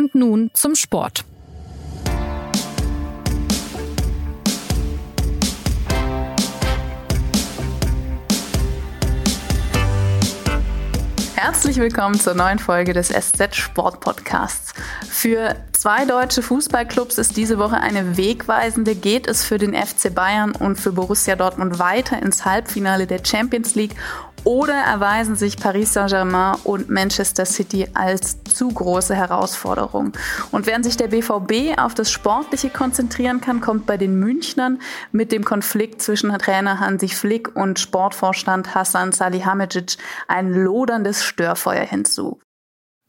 Und 0.00 0.14
nun 0.14 0.50
zum 0.54 0.74
Sport. 0.76 1.26
Herzlich 11.34 11.76
willkommen 11.76 12.18
zur 12.18 12.32
neuen 12.32 12.58
Folge 12.58 12.94
des 12.94 13.08
SZ 13.08 13.54
Sport 13.54 14.00
Podcasts. 14.00 14.72
Für 15.06 15.56
zwei 15.72 16.06
deutsche 16.06 16.40
Fußballclubs 16.40 17.18
ist 17.18 17.36
diese 17.36 17.58
Woche 17.58 17.76
eine 17.76 18.16
wegweisende. 18.16 18.94
Geht 18.94 19.26
es 19.26 19.44
für 19.44 19.58
den 19.58 19.74
FC 19.74 20.14
Bayern 20.14 20.52
und 20.52 20.76
für 20.76 20.92
Borussia 20.92 21.36
Dortmund 21.36 21.78
weiter 21.78 22.22
ins 22.22 22.46
Halbfinale 22.46 23.06
der 23.06 23.22
Champions 23.22 23.74
League 23.74 23.96
oder 24.44 24.74
erweisen 24.74 25.36
sich 25.36 25.56
Paris 25.56 25.92
Saint-Germain 25.92 26.56
und 26.64 26.90
Manchester 26.90 27.44
City 27.44 27.88
als 27.94 28.42
zu 28.44 28.68
große 28.68 29.14
Herausforderung? 29.14 30.12
Und 30.50 30.66
während 30.66 30.84
sich 30.84 30.96
der 30.96 31.08
BVB 31.08 31.78
auf 31.78 31.94
das 31.94 32.10
Sportliche 32.10 32.70
konzentrieren 32.70 33.40
kann, 33.40 33.60
kommt 33.60 33.86
bei 33.86 33.96
den 33.96 34.18
Münchnern 34.18 34.80
mit 35.12 35.32
dem 35.32 35.44
Konflikt 35.44 36.02
zwischen 36.02 36.30
Trainer 36.38 36.80
Hansi 36.80 37.08
Flick 37.08 37.54
und 37.56 37.78
Sportvorstand 37.78 38.74
Hassan 38.74 39.12
Salihamidzic 39.12 39.96
ein 40.28 40.52
loderndes 40.52 41.24
Störfeuer 41.24 41.84
hinzu. 41.84 42.40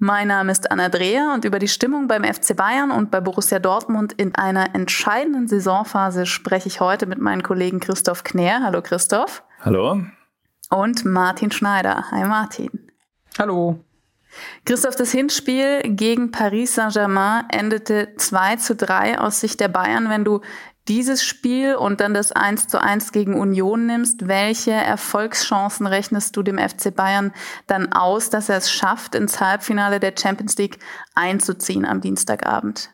Mein 0.03 0.29
Name 0.29 0.51
ist 0.51 0.71
Anna 0.71 0.89
Dreher 0.89 1.31
und 1.35 1.45
über 1.45 1.59
die 1.59 1.67
Stimmung 1.67 2.07
beim 2.07 2.23
FC 2.23 2.55
Bayern 2.55 2.89
und 2.89 3.11
bei 3.11 3.21
Borussia 3.21 3.59
Dortmund 3.59 4.13
in 4.13 4.33
einer 4.33 4.73
entscheidenden 4.73 5.47
Saisonphase 5.47 6.25
spreche 6.25 6.67
ich 6.67 6.79
heute 6.79 7.05
mit 7.05 7.19
meinem 7.19 7.43
Kollegen 7.43 7.79
Christoph 7.79 8.23
Knär. 8.23 8.61
Hallo 8.63 8.81
Christoph. 8.81 9.43
Hallo 9.59 10.01
und 10.71 11.05
Martin 11.05 11.51
Schneider. 11.51 12.05
Hi 12.09 12.25
Martin. 12.25 12.71
Hallo. 13.37 13.79
Christoph, 14.65 14.95
das 14.95 15.11
Hinspiel 15.11 15.81
gegen 15.83 16.31
Paris 16.31 16.75
Saint-Germain 16.75 17.43
endete 17.49 18.15
2 18.15 18.55
zu 18.55 18.75
3 18.75 19.19
aus 19.19 19.41
Sicht 19.41 19.59
der 19.59 19.67
Bayern. 19.67 20.09
Wenn 20.09 20.23
du 20.23 20.39
dieses 20.87 21.23
Spiel 21.23 21.75
und 21.75 21.99
dann 21.99 22.13
das 22.13 22.31
1 22.31 22.67
zu 22.67 22.81
1 22.81 23.11
gegen 23.11 23.39
Union 23.39 23.85
nimmst, 23.85 24.27
welche 24.27 24.71
Erfolgschancen 24.71 25.85
rechnest 25.85 26.35
du 26.35 26.43
dem 26.43 26.57
FC 26.57 26.95
Bayern 26.95 27.33
dann 27.67 27.91
aus, 27.91 28.29
dass 28.29 28.49
er 28.49 28.57
es 28.57 28.71
schafft, 28.71 29.15
ins 29.15 29.39
Halbfinale 29.39 29.99
der 29.99 30.13
Champions 30.17 30.57
League 30.57 30.79
einzuziehen 31.13 31.85
am 31.85 32.01
Dienstagabend? 32.01 32.91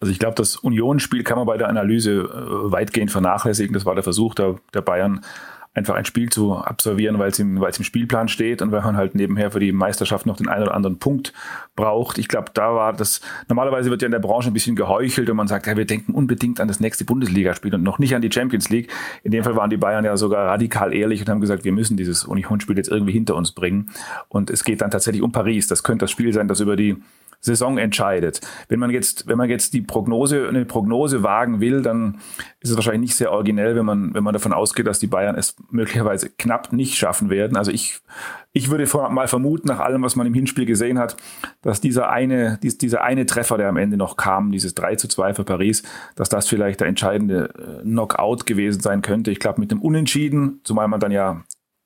Also 0.00 0.12
ich 0.12 0.18
glaube, 0.18 0.34
das 0.36 0.56
Union-Spiel 0.56 1.24
kann 1.24 1.36
man 1.36 1.46
bei 1.46 1.58
der 1.58 1.68
Analyse 1.68 2.12
äh, 2.12 2.72
weitgehend 2.72 3.10
vernachlässigen. 3.10 3.74
Das 3.74 3.84
war 3.84 3.94
der 3.94 4.02
Versuch 4.04 4.34
der, 4.34 4.56
der 4.72 4.80
Bayern, 4.80 5.20
einfach 5.72 5.94
ein 5.94 6.04
Spiel 6.04 6.30
zu 6.30 6.56
absolvieren, 6.56 7.18
weil 7.18 7.30
es 7.30 7.38
im, 7.38 7.62
im 7.62 7.84
Spielplan 7.84 8.26
steht 8.28 8.60
und 8.60 8.72
weil 8.72 8.82
man 8.82 8.96
halt 8.96 9.14
nebenher 9.14 9.52
für 9.52 9.60
die 9.60 9.70
Meisterschaft 9.70 10.26
noch 10.26 10.36
den 10.36 10.48
einen 10.48 10.64
oder 10.64 10.74
anderen 10.74 10.98
Punkt 10.98 11.32
braucht. 11.76 12.18
Ich 12.18 12.26
glaube, 12.26 12.50
da 12.52 12.74
war 12.74 12.92
das, 12.92 13.20
normalerweise 13.48 13.88
wird 13.88 14.02
ja 14.02 14.06
in 14.06 14.12
der 14.12 14.18
Branche 14.18 14.50
ein 14.50 14.52
bisschen 14.52 14.74
geheuchelt 14.74 15.30
und 15.30 15.36
man 15.36 15.46
sagt, 15.46 15.68
ja, 15.68 15.76
wir 15.76 15.84
denken 15.84 16.12
unbedingt 16.12 16.60
an 16.60 16.66
das 16.66 16.80
nächste 16.80 17.04
Bundesligaspiel 17.04 17.72
und 17.74 17.84
noch 17.84 18.00
nicht 18.00 18.16
an 18.16 18.22
die 18.22 18.32
Champions 18.32 18.68
League. 18.68 18.90
In 19.22 19.30
dem 19.30 19.44
Fall 19.44 19.54
waren 19.54 19.70
die 19.70 19.76
Bayern 19.76 20.04
ja 20.04 20.16
sogar 20.16 20.46
radikal 20.48 20.92
ehrlich 20.92 21.20
und 21.20 21.28
haben 21.28 21.40
gesagt, 21.40 21.64
wir 21.64 21.72
müssen 21.72 21.96
dieses 21.96 22.24
Union-Spiel 22.24 22.76
jetzt 22.76 22.90
irgendwie 22.90 23.12
hinter 23.12 23.36
uns 23.36 23.52
bringen. 23.52 23.90
Und 24.28 24.50
es 24.50 24.64
geht 24.64 24.80
dann 24.80 24.90
tatsächlich 24.90 25.22
um 25.22 25.30
Paris. 25.30 25.68
Das 25.68 25.84
könnte 25.84 26.04
das 26.04 26.10
Spiel 26.10 26.32
sein, 26.32 26.48
das 26.48 26.58
über 26.58 26.74
die 26.74 26.96
Saison 27.40 27.78
entscheidet. 27.78 28.40
Wenn 28.68 28.78
man 28.78 28.90
jetzt, 28.90 29.26
wenn 29.26 29.38
man 29.38 29.48
jetzt 29.48 29.72
die 29.72 29.80
Prognose, 29.80 30.48
eine 30.48 30.66
Prognose 30.66 31.22
wagen 31.22 31.60
will, 31.60 31.80
dann 31.80 32.20
ist 32.60 32.70
es 32.70 32.76
wahrscheinlich 32.76 33.00
nicht 33.00 33.16
sehr 33.16 33.32
originell, 33.32 33.76
wenn 33.76 33.86
man, 33.86 34.14
wenn 34.14 34.22
man 34.22 34.34
davon 34.34 34.52
ausgeht, 34.52 34.86
dass 34.86 34.98
die 34.98 35.06
Bayern 35.06 35.36
es 35.36 35.56
möglicherweise 35.70 36.28
knapp 36.28 36.72
nicht 36.72 36.96
schaffen 36.96 37.30
werden. 37.30 37.56
Also 37.56 37.70
ich, 37.70 38.00
ich 38.52 38.70
würde 38.70 38.86
mal 39.10 39.26
vermuten, 39.26 39.68
nach 39.68 39.80
allem, 39.80 40.02
was 40.02 40.16
man 40.16 40.26
im 40.26 40.34
Hinspiel 40.34 40.66
gesehen 40.66 40.98
hat, 40.98 41.16
dass 41.62 41.80
dieser 41.80 42.10
eine, 42.10 42.58
dieser 42.62 43.02
eine 43.02 43.24
Treffer, 43.24 43.56
der 43.56 43.68
am 43.68 43.78
Ende 43.78 43.96
noch 43.96 44.16
kam, 44.18 44.52
dieses 44.52 44.74
3 44.74 44.96
zu 44.96 45.08
2 45.08 45.34
für 45.34 45.44
Paris, 45.44 45.82
dass 46.16 46.28
das 46.28 46.46
vielleicht 46.46 46.80
der 46.80 46.88
entscheidende 46.88 47.54
äh, 47.56 47.82
Knockout 47.82 48.44
gewesen 48.44 48.80
sein 48.80 49.00
könnte. 49.00 49.30
Ich 49.30 49.40
glaube, 49.40 49.60
mit 49.60 49.70
dem 49.70 49.80
Unentschieden, 49.80 50.60
zumal 50.64 50.88
man 50.88 51.00
dann 51.00 51.12
ja 51.12 51.42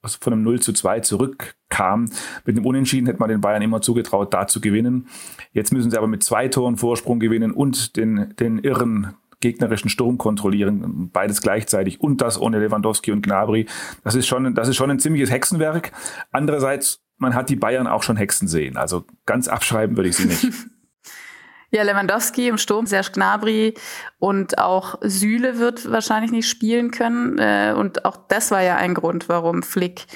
von 0.07 0.33
einem 0.33 0.43
0 0.43 0.61
zu 0.61 0.73
2 0.73 1.01
zurückkam. 1.01 2.11
Mit 2.45 2.57
dem 2.57 2.67
Unentschieden 2.67 3.07
hätte 3.07 3.21
man 3.21 3.29
den 3.29 3.41
Bayern 3.41 3.63
immer 3.63 3.81
zugetraut, 3.81 4.33
da 4.33 4.47
zu 4.47 4.61
gewinnen. 4.61 5.09
Jetzt 5.53 5.73
müssen 5.73 5.91
sie 5.91 5.99
aber 5.99 6.07
mit 6.07 6.23
zwei 6.23 6.49
Toren 6.49 6.77
Vorsprung 6.77 7.21
gewinnen 7.21 7.53
und 7.53 7.97
den, 7.97 8.35
den 8.39 8.59
irren 8.59 9.15
gegnerischen 9.41 9.91
Sturm 9.91 10.17
kontrollieren, 10.17 11.11
beides 11.13 11.43
gleichzeitig 11.43 12.01
und 12.01 12.23
das 12.23 12.41
ohne 12.41 12.61
Lewandowski 12.61 13.13
und 13.13 13.23
Gnabry. 13.23 13.67
Das 14.03 14.15
ist 14.15 14.27
schon, 14.27 14.55
das 14.55 14.69
ist 14.69 14.77
schon 14.77 14.91
ein 14.91 14.99
ziemliches 14.99 15.31
Hexenwerk. 15.31 15.93
Andererseits, 16.33 17.03
man 17.19 17.35
hat 17.35 17.51
die 17.51 17.57
Bayern 17.57 17.87
auch 17.87 18.03
schon 18.03 18.17
Hexen 18.17 18.49
sehen. 18.49 18.79
Also 18.79 19.05
ganz 19.27 19.47
abschreiben 19.49 19.97
würde 19.97 20.09
ich 20.09 20.17
sie 20.17 20.27
nicht. 20.27 20.47
Ja, 21.75 21.83
Lewandowski 21.83 22.47
im 22.47 22.57
Sturm, 22.57 22.87
Serge 22.87 23.11
Gnabry 23.15 23.75
und 24.21 24.59
auch 24.59 24.95
Süle 25.01 25.59
wird 25.59 25.91
wahrscheinlich 25.91 26.31
nicht 26.31 26.49
spielen 26.49 26.93
können. 26.93 27.37
Äh, 27.41 27.75
und 27.77 28.05
auch 28.05 28.17
das 28.29 28.53
war 28.53 28.63
ja 28.63 28.77
ein 28.77 28.95
Grund, 28.95 29.29
warum 29.29 29.65
Flick 29.65 30.07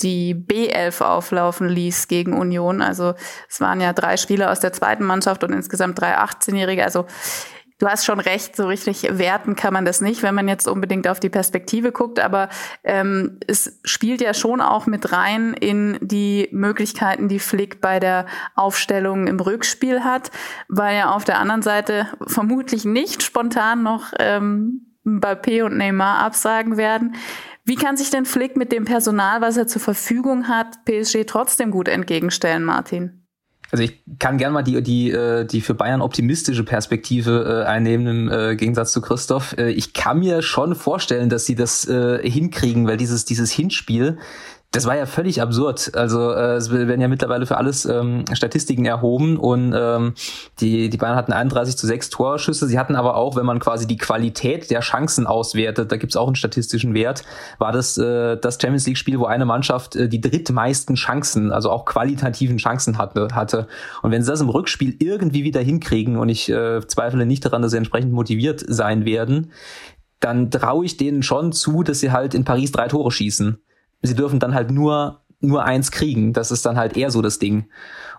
die 0.00 0.34
B11 0.34 1.02
auflaufen 1.02 1.68
ließ 1.68 2.08
gegen 2.08 2.32
Union. 2.32 2.80
Also 2.80 3.12
es 3.50 3.60
waren 3.60 3.82
ja 3.82 3.92
drei 3.92 4.16
Spieler 4.16 4.50
aus 4.50 4.60
der 4.60 4.72
zweiten 4.72 5.04
Mannschaft 5.04 5.44
und 5.44 5.52
insgesamt 5.52 6.00
drei 6.00 6.16
18-Jährige. 6.16 6.82
Also 6.82 7.04
Du 7.84 7.90
hast 7.90 8.06
schon 8.06 8.18
recht, 8.18 8.56
so 8.56 8.66
richtig 8.66 9.06
werten 9.18 9.56
kann 9.56 9.74
man 9.74 9.84
das 9.84 10.00
nicht, 10.00 10.22
wenn 10.22 10.34
man 10.34 10.48
jetzt 10.48 10.66
unbedingt 10.66 11.06
auf 11.06 11.20
die 11.20 11.28
Perspektive 11.28 11.92
guckt, 11.92 12.18
aber 12.18 12.48
ähm, 12.82 13.38
es 13.46 13.78
spielt 13.84 14.22
ja 14.22 14.32
schon 14.32 14.62
auch 14.62 14.86
mit 14.86 15.12
rein 15.12 15.52
in 15.52 15.98
die 16.00 16.48
Möglichkeiten, 16.50 17.28
die 17.28 17.38
Flick 17.38 17.82
bei 17.82 18.00
der 18.00 18.24
Aufstellung 18.54 19.26
im 19.26 19.38
Rückspiel 19.38 20.02
hat, 20.02 20.30
weil 20.66 20.96
ja 20.96 21.10
auf 21.10 21.24
der 21.24 21.38
anderen 21.38 21.60
Seite 21.60 22.06
vermutlich 22.26 22.86
nicht 22.86 23.22
spontan 23.22 23.82
noch 23.82 24.14
ähm, 24.18 24.86
Mbappé 25.04 25.62
und 25.62 25.76
Neymar 25.76 26.20
absagen 26.20 26.78
werden. 26.78 27.16
Wie 27.66 27.76
kann 27.76 27.98
sich 27.98 28.08
denn 28.08 28.24
Flick 28.24 28.56
mit 28.56 28.72
dem 28.72 28.86
Personal, 28.86 29.42
was 29.42 29.58
er 29.58 29.66
zur 29.66 29.82
Verfügung 29.82 30.48
hat, 30.48 30.86
PSG 30.86 31.26
trotzdem 31.26 31.70
gut 31.70 31.88
entgegenstellen, 31.88 32.64
Martin? 32.64 33.23
Also 33.70 33.82
ich 33.82 34.02
kann 34.18 34.38
gern 34.38 34.52
mal 34.52 34.62
die, 34.62 34.82
die, 34.82 35.10
äh, 35.10 35.44
die 35.44 35.60
für 35.60 35.74
Bayern 35.74 36.00
optimistische 36.00 36.64
Perspektive 36.64 37.64
äh, 37.64 37.68
einnehmen 37.68 38.06
im 38.06 38.30
äh, 38.30 38.56
Gegensatz 38.56 38.92
zu 38.92 39.00
Christoph. 39.00 39.56
Ich 39.58 39.92
kann 39.92 40.20
mir 40.20 40.42
schon 40.42 40.74
vorstellen, 40.74 41.28
dass 41.28 41.44
sie 41.44 41.54
das 41.54 41.82
hinkriegen, 41.84 42.86
weil 42.86 42.96
dieses, 42.96 43.24
dieses 43.24 43.50
Hinspiel, 43.50 44.18
das 44.74 44.86
war 44.86 44.96
ja 44.96 45.06
völlig 45.06 45.40
absurd. 45.40 45.92
Also 45.94 46.32
äh, 46.32 46.56
es 46.56 46.70
werden 46.70 47.00
ja 47.00 47.06
mittlerweile 47.06 47.46
für 47.46 47.56
alles 47.56 47.84
ähm, 47.84 48.24
Statistiken 48.32 48.84
erhoben 48.84 49.36
und 49.36 49.72
ähm, 49.74 50.14
die, 50.58 50.90
die 50.90 50.96
Bayern 50.96 51.14
hatten 51.14 51.32
31 51.32 51.76
zu 51.76 51.86
6 51.86 52.10
Torschüsse. 52.10 52.66
Sie 52.66 52.76
hatten 52.76 52.96
aber 52.96 53.16
auch, 53.16 53.36
wenn 53.36 53.46
man 53.46 53.60
quasi 53.60 53.86
die 53.86 53.96
Qualität 53.96 54.70
der 54.72 54.80
Chancen 54.80 55.28
auswertet, 55.28 55.92
da 55.92 55.96
gibt's 55.96 56.16
auch 56.16 56.26
einen 56.26 56.34
statistischen 56.34 56.92
Wert, 56.92 57.22
war 57.58 57.70
das 57.70 57.96
äh, 57.98 58.36
das 58.36 58.58
Champions 58.60 58.86
League-Spiel, 58.86 59.20
wo 59.20 59.26
eine 59.26 59.46
Mannschaft 59.46 59.94
äh, 59.94 60.08
die 60.08 60.20
drittmeisten 60.20 60.96
Chancen, 60.96 61.52
also 61.52 61.70
auch 61.70 61.84
qualitativen 61.84 62.56
Chancen 62.56 62.98
hatte, 62.98 63.28
hatte. 63.32 63.68
Und 64.02 64.10
wenn 64.10 64.22
sie 64.22 64.30
das 64.30 64.40
im 64.40 64.48
Rückspiel 64.48 64.96
irgendwie 64.98 65.44
wieder 65.44 65.60
hinkriegen, 65.60 66.16
und 66.16 66.28
ich 66.28 66.50
äh, 66.50 66.84
zweifle 66.84 67.26
nicht 67.26 67.44
daran, 67.44 67.62
dass 67.62 67.70
sie 67.70 67.78
entsprechend 67.78 68.12
motiviert 68.12 68.64
sein 68.66 69.04
werden, 69.04 69.52
dann 70.18 70.50
traue 70.50 70.84
ich 70.84 70.96
denen 70.96 71.22
schon 71.22 71.52
zu, 71.52 71.84
dass 71.84 72.00
sie 72.00 72.10
halt 72.10 72.34
in 72.34 72.44
Paris 72.44 72.72
drei 72.72 72.88
Tore 72.88 73.12
schießen 73.12 73.58
sie 74.06 74.14
dürfen 74.14 74.38
dann 74.38 74.54
halt 74.54 74.70
nur 74.70 75.20
nur 75.40 75.64
eins 75.64 75.90
kriegen. 75.90 76.32
Das 76.32 76.50
ist 76.50 76.64
dann 76.66 76.76
halt 76.76 76.96
eher 76.96 77.10
so 77.10 77.22
das 77.22 77.38
Ding. 77.38 77.66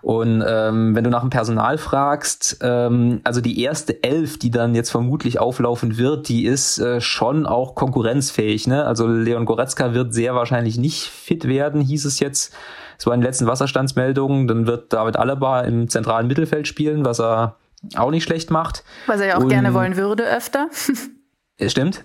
Und 0.02 0.44
ähm, 0.46 0.94
wenn 0.94 1.04
du 1.04 1.10
nach 1.10 1.22
dem 1.22 1.30
Personal 1.30 1.78
fragst, 1.78 2.58
ähm, 2.60 3.20
also 3.24 3.40
die 3.40 3.60
erste 3.60 4.02
Elf, 4.02 4.38
die 4.38 4.50
dann 4.50 4.74
jetzt 4.74 4.90
vermutlich 4.90 5.40
auflaufen 5.40 5.98
wird, 5.98 6.28
die 6.28 6.46
ist 6.46 6.78
äh, 6.78 7.00
schon 7.00 7.46
auch 7.46 7.74
konkurrenzfähig. 7.74 8.66
Ne? 8.66 8.84
Also 8.84 9.06
Leon 9.08 9.46
Goretzka 9.46 9.94
wird 9.94 10.14
sehr 10.14 10.34
wahrscheinlich 10.34 10.78
nicht 10.78 11.08
fit 11.08 11.48
werden, 11.48 11.80
hieß 11.80 12.04
es 12.04 12.20
jetzt. 12.20 12.54
Es 12.98 13.06
war 13.06 13.14
in 13.14 13.20
den 13.20 13.26
letzten 13.26 13.46
Wasserstandsmeldungen. 13.46 14.46
Dann 14.46 14.66
wird 14.66 14.92
David 14.92 15.16
Alaba 15.16 15.62
im 15.62 15.88
zentralen 15.88 16.28
Mittelfeld 16.28 16.68
spielen, 16.68 17.04
was 17.04 17.20
er 17.20 17.56
auch 17.96 18.10
nicht 18.10 18.24
schlecht 18.24 18.50
macht. 18.50 18.84
Was 19.06 19.20
er 19.20 19.26
ja 19.26 19.36
auch 19.36 19.42
Und, 19.42 19.48
gerne 19.48 19.74
wollen 19.74 19.96
würde 19.96 20.24
öfter. 20.24 20.68
Stimmt. 21.66 22.04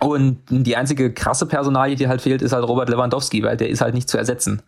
Und 0.00 0.38
die 0.48 0.76
einzige 0.76 1.12
krasse 1.12 1.46
Personalie, 1.46 1.96
die 1.96 2.08
halt 2.08 2.22
fehlt, 2.22 2.42
ist 2.42 2.52
halt 2.52 2.66
Robert 2.66 2.88
Lewandowski, 2.88 3.42
weil 3.42 3.56
der 3.56 3.68
ist 3.68 3.80
halt 3.80 3.94
nicht 3.94 4.08
zu 4.08 4.16
ersetzen. 4.16 4.62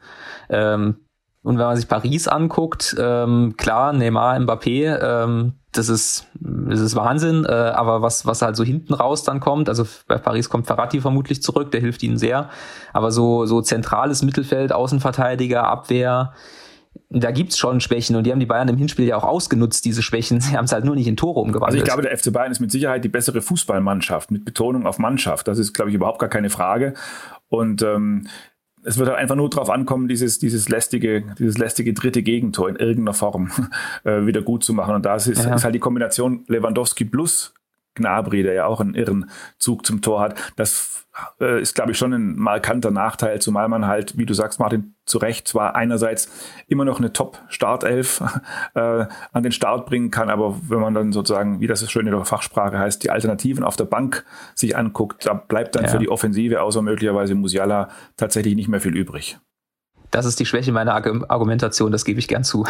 Ähm, 0.48 0.96
und 1.42 1.58
wenn 1.58 1.66
man 1.66 1.76
sich 1.76 1.88
Paris 1.88 2.28
anguckt, 2.28 2.94
ähm, 2.98 3.54
klar, 3.56 3.92
Neymar, 3.92 4.36
Mbappé, 4.36 4.98
ähm, 5.00 5.54
das 5.72 5.88
ist, 5.88 6.26
das 6.34 6.80
ist 6.80 6.96
Wahnsinn, 6.96 7.46
äh, 7.48 7.52
aber 7.52 8.02
was, 8.02 8.26
was 8.26 8.42
halt 8.42 8.56
so 8.56 8.64
hinten 8.64 8.92
raus 8.92 9.22
dann 9.22 9.40
kommt, 9.40 9.68
also 9.68 9.86
bei 10.06 10.18
Paris 10.18 10.50
kommt 10.50 10.66
Ferrati 10.66 11.00
vermutlich 11.00 11.42
zurück, 11.42 11.70
der 11.70 11.80
hilft 11.80 12.02
ihnen 12.02 12.18
sehr, 12.18 12.50
aber 12.92 13.12
so, 13.12 13.46
so 13.46 13.62
zentrales 13.62 14.22
Mittelfeld, 14.22 14.72
Außenverteidiger, 14.72 15.66
Abwehr, 15.66 16.34
da 17.08 17.30
gibt's 17.30 17.58
schon 17.58 17.80
Schwächen 17.80 18.16
und 18.16 18.24
die 18.24 18.32
haben 18.32 18.40
die 18.40 18.46
Bayern 18.46 18.68
im 18.68 18.76
Hinspiel 18.76 19.04
ja 19.06 19.16
auch 19.16 19.24
ausgenutzt, 19.24 19.84
diese 19.84 20.02
Schwächen. 20.02 20.40
Sie 20.40 20.56
haben 20.56 20.64
es 20.64 20.72
halt 20.72 20.84
nur 20.84 20.94
nicht 20.94 21.06
in 21.06 21.16
Tore 21.16 21.40
umgewandelt. 21.40 21.66
Also 21.66 21.78
ich 21.78 21.84
glaube, 21.84 22.02
der 22.02 22.16
FC 22.16 22.32
Bayern 22.32 22.52
ist 22.52 22.60
mit 22.60 22.70
Sicherheit 22.70 23.04
die 23.04 23.08
bessere 23.08 23.42
Fußballmannschaft, 23.42 24.30
mit 24.30 24.44
Betonung 24.44 24.86
auf 24.86 24.98
Mannschaft. 24.98 25.48
Das 25.48 25.58
ist, 25.58 25.72
glaube 25.72 25.90
ich, 25.90 25.96
überhaupt 25.96 26.18
gar 26.18 26.28
keine 26.28 26.50
Frage. 26.50 26.94
Und 27.48 27.82
ähm, 27.82 28.26
es 28.82 28.98
wird 28.98 29.08
halt 29.08 29.18
einfach 29.18 29.36
nur 29.36 29.50
darauf 29.50 29.70
ankommen, 29.70 30.08
dieses, 30.08 30.38
dieses 30.38 30.68
lästige, 30.68 31.24
dieses 31.38 31.58
lästige 31.58 31.92
dritte 31.92 32.22
Gegentor 32.22 32.68
in 32.68 32.76
irgendeiner 32.76 33.14
Form 33.14 33.50
äh, 34.04 34.26
wieder 34.26 34.42
gut 34.42 34.64
zu 34.64 34.72
machen. 34.72 34.94
Und 34.94 35.04
da 35.04 35.16
ist, 35.16 35.26
ja. 35.26 35.54
ist 35.54 35.64
halt 35.64 35.74
die 35.74 35.80
Kombination 35.80 36.44
Lewandowski 36.48 37.04
plus 37.04 37.54
Gnabry, 37.94 38.42
der 38.42 38.54
ja 38.54 38.66
auch 38.66 38.80
einen 38.80 38.94
irren 38.94 39.30
Zug 39.58 39.84
zum 39.84 40.02
Tor 40.02 40.20
hat. 40.20 40.40
Das 40.56 41.06
äh, 41.40 41.60
ist, 41.60 41.74
glaube 41.74 41.92
ich, 41.92 41.98
schon 41.98 42.12
ein 42.12 42.36
markanter 42.36 42.90
Nachteil, 42.90 43.40
zumal 43.40 43.68
man 43.68 43.86
halt, 43.86 44.16
wie 44.16 44.26
du 44.26 44.34
sagst, 44.34 44.60
Martin, 44.60 44.94
zu 45.06 45.18
Recht 45.18 45.48
zwar 45.48 45.74
einerseits 45.74 46.30
immer 46.68 46.84
noch 46.84 46.98
eine 46.98 47.12
Top-Startelf 47.12 48.22
äh, 48.74 49.06
an 49.32 49.42
den 49.42 49.52
Start 49.52 49.86
bringen 49.86 50.10
kann, 50.10 50.30
aber 50.30 50.56
wenn 50.68 50.80
man 50.80 50.94
dann 50.94 51.12
sozusagen, 51.12 51.60
wie 51.60 51.66
das 51.66 51.88
schön 51.90 52.06
in 52.06 52.12
der 52.12 52.24
Fachsprache 52.24 52.78
heißt, 52.78 53.02
die 53.02 53.10
Alternativen 53.10 53.64
auf 53.64 53.76
der 53.76 53.84
Bank 53.86 54.24
sich 54.54 54.76
anguckt, 54.76 55.26
da 55.26 55.34
bleibt 55.34 55.74
dann 55.74 55.84
ja. 55.84 55.90
für 55.90 55.98
die 55.98 56.08
Offensive 56.08 56.62
außer 56.62 56.82
möglicherweise 56.82 57.34
Musiala 57.34 57.88
tatsächlich 58.16 58.54
nicht 58.54 58.68
mehr 58.68 58.80
viel 58.80 58.96
übrig. 58.96 59.38
Das 60.10 60.26
ist 60.26 60.40
die 60.40 60.46
Schwäche 60.46 60.72
meiner 60.72 60.94
Argumentation, 60.94 61.92
das 61.92 62.04
gebe 62.04 62.18
ich 62.18 62.26
gern 62.26 62.42
zu. 62.42 62.64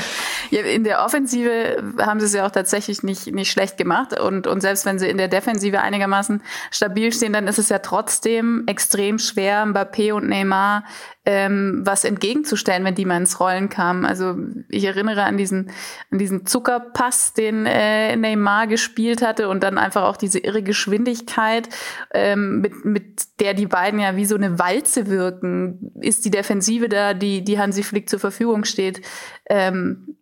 in 0.50 0.84
der 0.84 1.04
Offensive 1.04 1.82
haben 1.98 2.20
sie 2.20 2.26
es 2.26 2.34
ja 2.34 2.46
auch 2.46 2.50
tatsächlich 2.50 3.02
nicht, 3.02 3.28
nicht 3.28 3.50
schlecht 3.50 3.76
gemacht. 3.78 4.18
Und, 4.18 4.46
und 4.46 4.60
selbst 4.60 4.84
wenn 4.84 4.98
sie 4.98 5.08
in 5.08 5.16
der 5.16 5.28
Defensive 5.28 5.80
einigermaßen 5.80 6.42
stabil 6.70 7.12
stehen, 7.12 7.32
dann 7.32 7.46
ist 7.46 7.58
es 7.58 7.70
ja 7.70 7.78
trotzdem 7.78 8.64
extrem 8.66 9.18
schwer, 9.18 9.64
Mbappé 9.66 10.12
und 10.12 10.28
Neymar 10.28 10.84
ähm, 11.24 11.82
was 11.84 12.04
entgegenzustellen, 12.04 12.84
wenn 12.84 12.96
die 12.96 13.04
mal 13.04 13.18
ins 13.18 13.38
Rollen 13.38 13.68
kamen. 13.68 14.04
Also 14.04 14.36
ich 14.68 14.84
erinnere 14.84 15.22
an 15.22 15.36
diesen, 15.36 15.70
an 16.10 16.18
diesen 16.18 16.46
Zuckerpass, 16.46 17.32
den 17.32 17.64
äh, 17.64 18.16
Neymar 18.16 18.66
gespielt 18.66 19.22
hatte 19.22 19.48
und 19.48 19.62
dann 19.62 19.78
einfach 19.78 20.02
auch 20.02 20.16
diese 20.16 20.40
irre 20.40 20.62
Geschwindigkeit, 20.62 21.68
ähm, 22.12 22.60
mit, 22.60 22.84
mit 22.84 23.40
der 23.40 23.54
die 23.54 23.66
beiden 23.66 24.00
ja 24.00 24.16
wie 24.16 24.24
so 24.24 24.34
eine 24.34 24.58
Walze 24.58 25.06
wirken. 25.06 25.92
Ist 26.00 26.24
die 26.24 26.30
Defensive 26.30 26.88
da, 26.88 27.14
die, 27.14 27.44
die 27.44 27.58
Hansi 27.58 27.84
Flick 27.84 28.10
zur 28.10 28.18
Verfügung 28.18 28.64
steht, 28.64 29.00
ähm, 29.48 30.16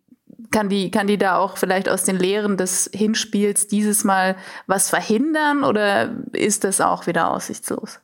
kann 0.51 0.69
die, 0.69 0.91
kann 0.91 1.07
die 1.07 1.17
da 1.17 1.37
auch 1.37 1.57
vielleicht 1.57 1.89
aus 1.89 2.03
den 2.03 2.17
Lehren 2.17 2.57
des 2.57 2.89
Hinspiels 2.93 3.67
dieses 3.67 4.03
Mal 4.03 4.35
was 4.67 4.89
verhindern 4.89 5.63
oder 5.63 6.11
ist 6.33 6.63
das 6.63 6.81
auch 6.81 7.07
wieder 7.07 7.31
aussichtslos? 7.31 8.01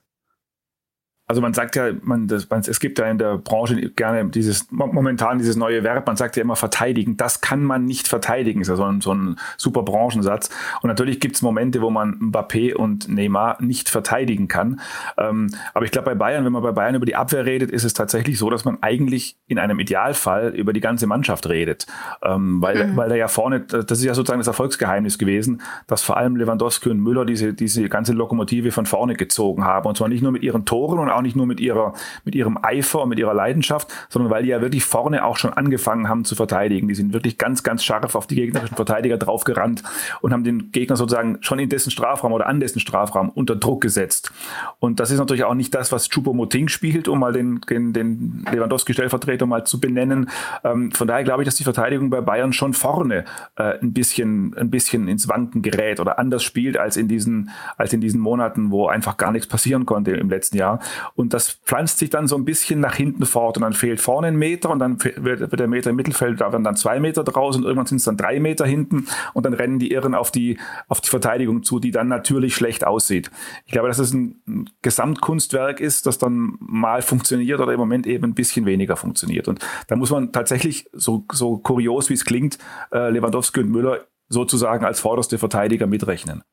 Also 1.29 1.41
man 1.41 1.53
sagt 1.53 1.75
ja, 1.75 1.89
man, 2.03 2.27
das, 2.27 2.49
man, 2.49 2.61
es 2.61 2.79
gibt 2.79 2.99
ja 2.99 3.05
in 3.05 3.17
der 3.17 3.37
Branche 3.37 3.89
gerne 3.89 4.29
dieses, 4.29 4.67
momentan 4.71 5.39
dieses 5.39 5.57
neue 5.57 5.83
Verb, 5.83 6.07
man 6.07 6.15
sagt 6.15 6.37
ja 6.37 6.41
immer 6.41 6.55
verteidigen. 6.55 7.17
Das 7.17 7.41
kann 7.41 7.63
man 7.63 7.83
nicht 7.83 8.07
verteidigen, 8.07 8.61
ist 8.61 8.69
ja 8.69 8.77
so 8.77 8.85
ein, 8.85 9.01
so 9.01 9.13
ein 9.13 9.35
super 9.57 9.83
Branchensatz. 9.83 10.49
Und 10.81 10.87
natürlich 10.87 11.19
gibt 11.19 11.35
es 11.35 11.41
Momente, 11.41 11.81
wo 11.81 11.89
man 11.89 12.15
Mbappé 12.31 12.75
und 12.75 13.09
Neymar 13.09 13.61
nicht 13.61 13.89
verteidigen 13.89 14.47
kann. 14.47 14.79
Ähm, 15.17 15.49
aber 15.73 15.83
ich 15.83 15.91
glaube, 15.91 16.05
bei 16.05 16.15
Bayern, 16.15 16.45
wenn 16.45 16.53
man 16.53 16.63
bei 16.63 16.71
Bayern 16.71 16.95
über 16.95 17.05
die 17.05 17.17
Abwehr 17.17 17.45
redet, 17.45 17.71
ist 17.71 17.83
es 17.83 17.93
tatsächlich 17.93 18.39
so, 18.39 18.49
dass 18.49 18.63
man 18.63 18.77
eigentlich 18.79 19.35
in 19.47 19.59
einem 19.59 19.79
Idealfall 19.79 20.55
über 20.55 20.71
die 20.71 20.79
ganze 20.79 21.07
Mannschaft 21.07 21.49
redet. 21.49 21.87
Ähm, 22.23 22.61
weil, 22.61 22.87
mhm. 22.87 22.95
weil 22.95 23.09
da 23.09 23.15
ja 23.15 23.27
vorne, 23.27 23.59
das 23.59 23.99
ist 23.99 24.05
ja 24.05 24.13
sozusagen 24.13 24.39
das 24.39 24.47
Erfolgsgeheimnis 24.47 25.17
gewesen, 25.17 25.61
dass 25.87 26.03
vor 26.03 26.15
allem 26.15 26.37
Lewandowski 26.37 26.89
und 26.89 27.01
Müller 27.01 27.25
diese, 27.25 27.53
diese 27.53 27.89
ganze 27.89 28.13
Lokomotive 28.13 28.71
von 28.71 28.85
vorne 28.85 29.15
gezogen 29.15 29.65
haben. 29.65 29.89
Und 29.89 29.97
zwar 29.97 30.07
nicht 30.07 30.21
nur 30.21 30.31
mit 30.31 30.43
ihren 30.43 30.63
Toren 30.63 30.99
und 30.99 31.16
auch 31.17 31.21
nicht 31.21 31.35
nur 31.35 31.45
mit 31.45 31.59
ihrer, 31.59 31.93
mit 32.23 32.35
ihrem 32.35 32.57
Eifer 32.61 33.03
und 33.03 33.09
mit 33.09 33.19
ihrer 33.19 33.33
Leidenschaft, 33.33 33.91
sondern 34.09 34.31
weil 34.31 34.43
die 34.43 34.49
ja 34.49 34.61
wirklich 34.61 34.85
vorne 34.85 35.25
auch 35.25 35.37
schon 35.37 35.53
angefangen 35.53 36.07
haben 36.07 36.25
zu 36.25 36.35
verteidigen. 36.35 36.87
Die 36.87 36.95
sind 36.95 37.13
wirklich 37.13 37.37
ganz, 37.37 37.63
ganz 37.63 37.83
scharf 37.83 38.15
auf 38.15 38.27
die 38.27 38.35
gegnerischen 38.35 38.75
Verteidiger 38.75 39.17
draufgerannt 39.17 39.83
und 40.21 40.33
haben 40.33 40.43
den 40.43 40.71
Gegner 40.71 40.95
sozusagen 40.95 41.37
schon 41.41 41.59
in 41.59 41.69
dessen 41.69 41.91
Strafraum 41.91 42.33
oder 42.33 42.47
an 42.47 42.59
dessen 42.59 42.79
Strafraum 42.79 43.29
unter 43.29 43.55
Druck 43.55 43.81
gesetzt. 43.81 44.31
Und 44.79 44.99
das 44.99 45.11
ist 45.11 45.19
natürlich 45.19 45.43
auch 45.43 45.53
nicht 45.53 45.73
das, 45.73 45.91
was 45.91 46.09
Choupo-Moting 46.09 46.67
spielt, 46.67 47.07
um 47.07 47.19
mal 47.19 47.33
den, 47.33 47.61
den, 47.61 47.93
den 47.93 48.45
Lewandowski-Stellvertreter 48.51 49.45
mal 49.45 49.65
zu 49.65 49.79
benennen. 49.79 50.29
Ähm, 50.63 50.91
von 50.91 51.07
daher 51.07 51.23
glaube 51.23 51.43
ich, 51.43 51.47
dass 51.47 51.55
die 51.55 51.63
Verteidigung 51.63 52.09
bei 52.09 52.21
Bayern 52.21 52.53
schon 52.53 52.73
vorne 52.73 53.25
äh, 53.55 53.79
ein 53.81 53.93
bisschen, 53.93 54.55
ein 54.57 54.69
bisschen 54.69 55.07
ins 55.07 55.27
Wanken 55.27 55.61
gerät 55.61 55.99
oder 55.99 56.19
anders 56.19 56.43
spielt 56.43 56.77
als 56.77 56.97
in 56.97 57.07
diesen, 57.07 57.49
als 57.77 57.93
in 57.93 58.01
diesen 58.01 58.21
Monaten, 58.21 58.71
wo 58.71 58.87
einfach 58.87 59.17
gar 59.17 59.31
nichts 59.31 59.47
passieren 59.47 59.85
konnte 59.85 60.11
im 60.11 60.29
letzten 60.29 60.57
Jahr. 60.57 60.79
Und 61.15 61.33
das 61.33 61.51
pflanzt 61.65 61.99
sich 61.99 62.09
dann 62.09 62.27
so 62.27 62.35
ein 62.35 62.45
bisschen 62.45 62.79
nach 62.79 62.95
hinten 62.95 63.25
fort 63.25 63.57
und 63.57 63.63
dann 63.63 63.73
fehlt 63.73 63.99
vorne 63.99 64.27
ein 64.27 64.35
Meter 64.35 64.69
und 64.69 64.79
dann 64.79 64.97
wird, 65.03 65.59
der 65.59 65.67
Meter 65.67 65.89
im 65.89 65.95
Mittelfeld, 65.95 66.41
da 66.41 66.51
werden 66.51 66.63
dann 66.63 66.75
zwei 66.75 66.99
Meter 66.99 67.23
draus 67.23 67.55
und 67.55 67.63
irgendwann 67.63 67.85
sind 67.85 67.97
es 67.97 68.03
dann 68.03 68.17
drei 68.17 68.39
Meter 68.39 68.65
hinten 68.65 69.07
und 69.33 69.45
dann 69.45 69.53
rennen 69.53 69.79
die 69.79 69.91
Irren 69.91 70.15
auf 70.15 70.31
die, 70.31 70.59
auf 70.87 71.01
die 71.01 71.09
Verteidigung 71.09 71.63
zu, 71.63 71.79
die 71.79 71.91
dann 71.91 72.07
natürlich 72.07 72.55
schlecht 72.55 72.85
aussieht. 72.85 73.31
Ich 73.65 73.71
glaube, 73.71 73.87
dass 73.87 73.99
es 73.99 74.13
ein 74.13 74.69
Gesamtkunstwerk 74.81 75.79
ist, 75.79 76.05
das 76.05 76.17
dann 76.17 76.57
mal 76.59 77.01
funktioniert 77.01 77.59
oder 77.59 77.73
im 77.73 77.79
Moment 77.79 78.07
eben 78.07 78.25
ein 78.25 78.33
bisschen 78.33 78.65
weniger 78.65 78.95
funktioniert. 78.95 79.47
Und 79.47 79.59
da 79.87 79.95
muss 79.95 80.11
man 80.11 80.31
tatsächlich, 80.31 80.89
so, 80.93 81.25
so 81.31 81.57
kurios 81.57 82.09
wie 82.09 82.13
es 82.13 82.25
klingt, 82.25 82.57
äh, 82.91 83.09
Lewandowski 83.09 83.61
und 83.61 83.69
Müller 83.69 84.05
sozusagen 84.29 84.85
als 84.85 84.99
vorderste 84.99 85.37
Verteidiger 85.37 85.87
mitrechnen. 85.87 86.43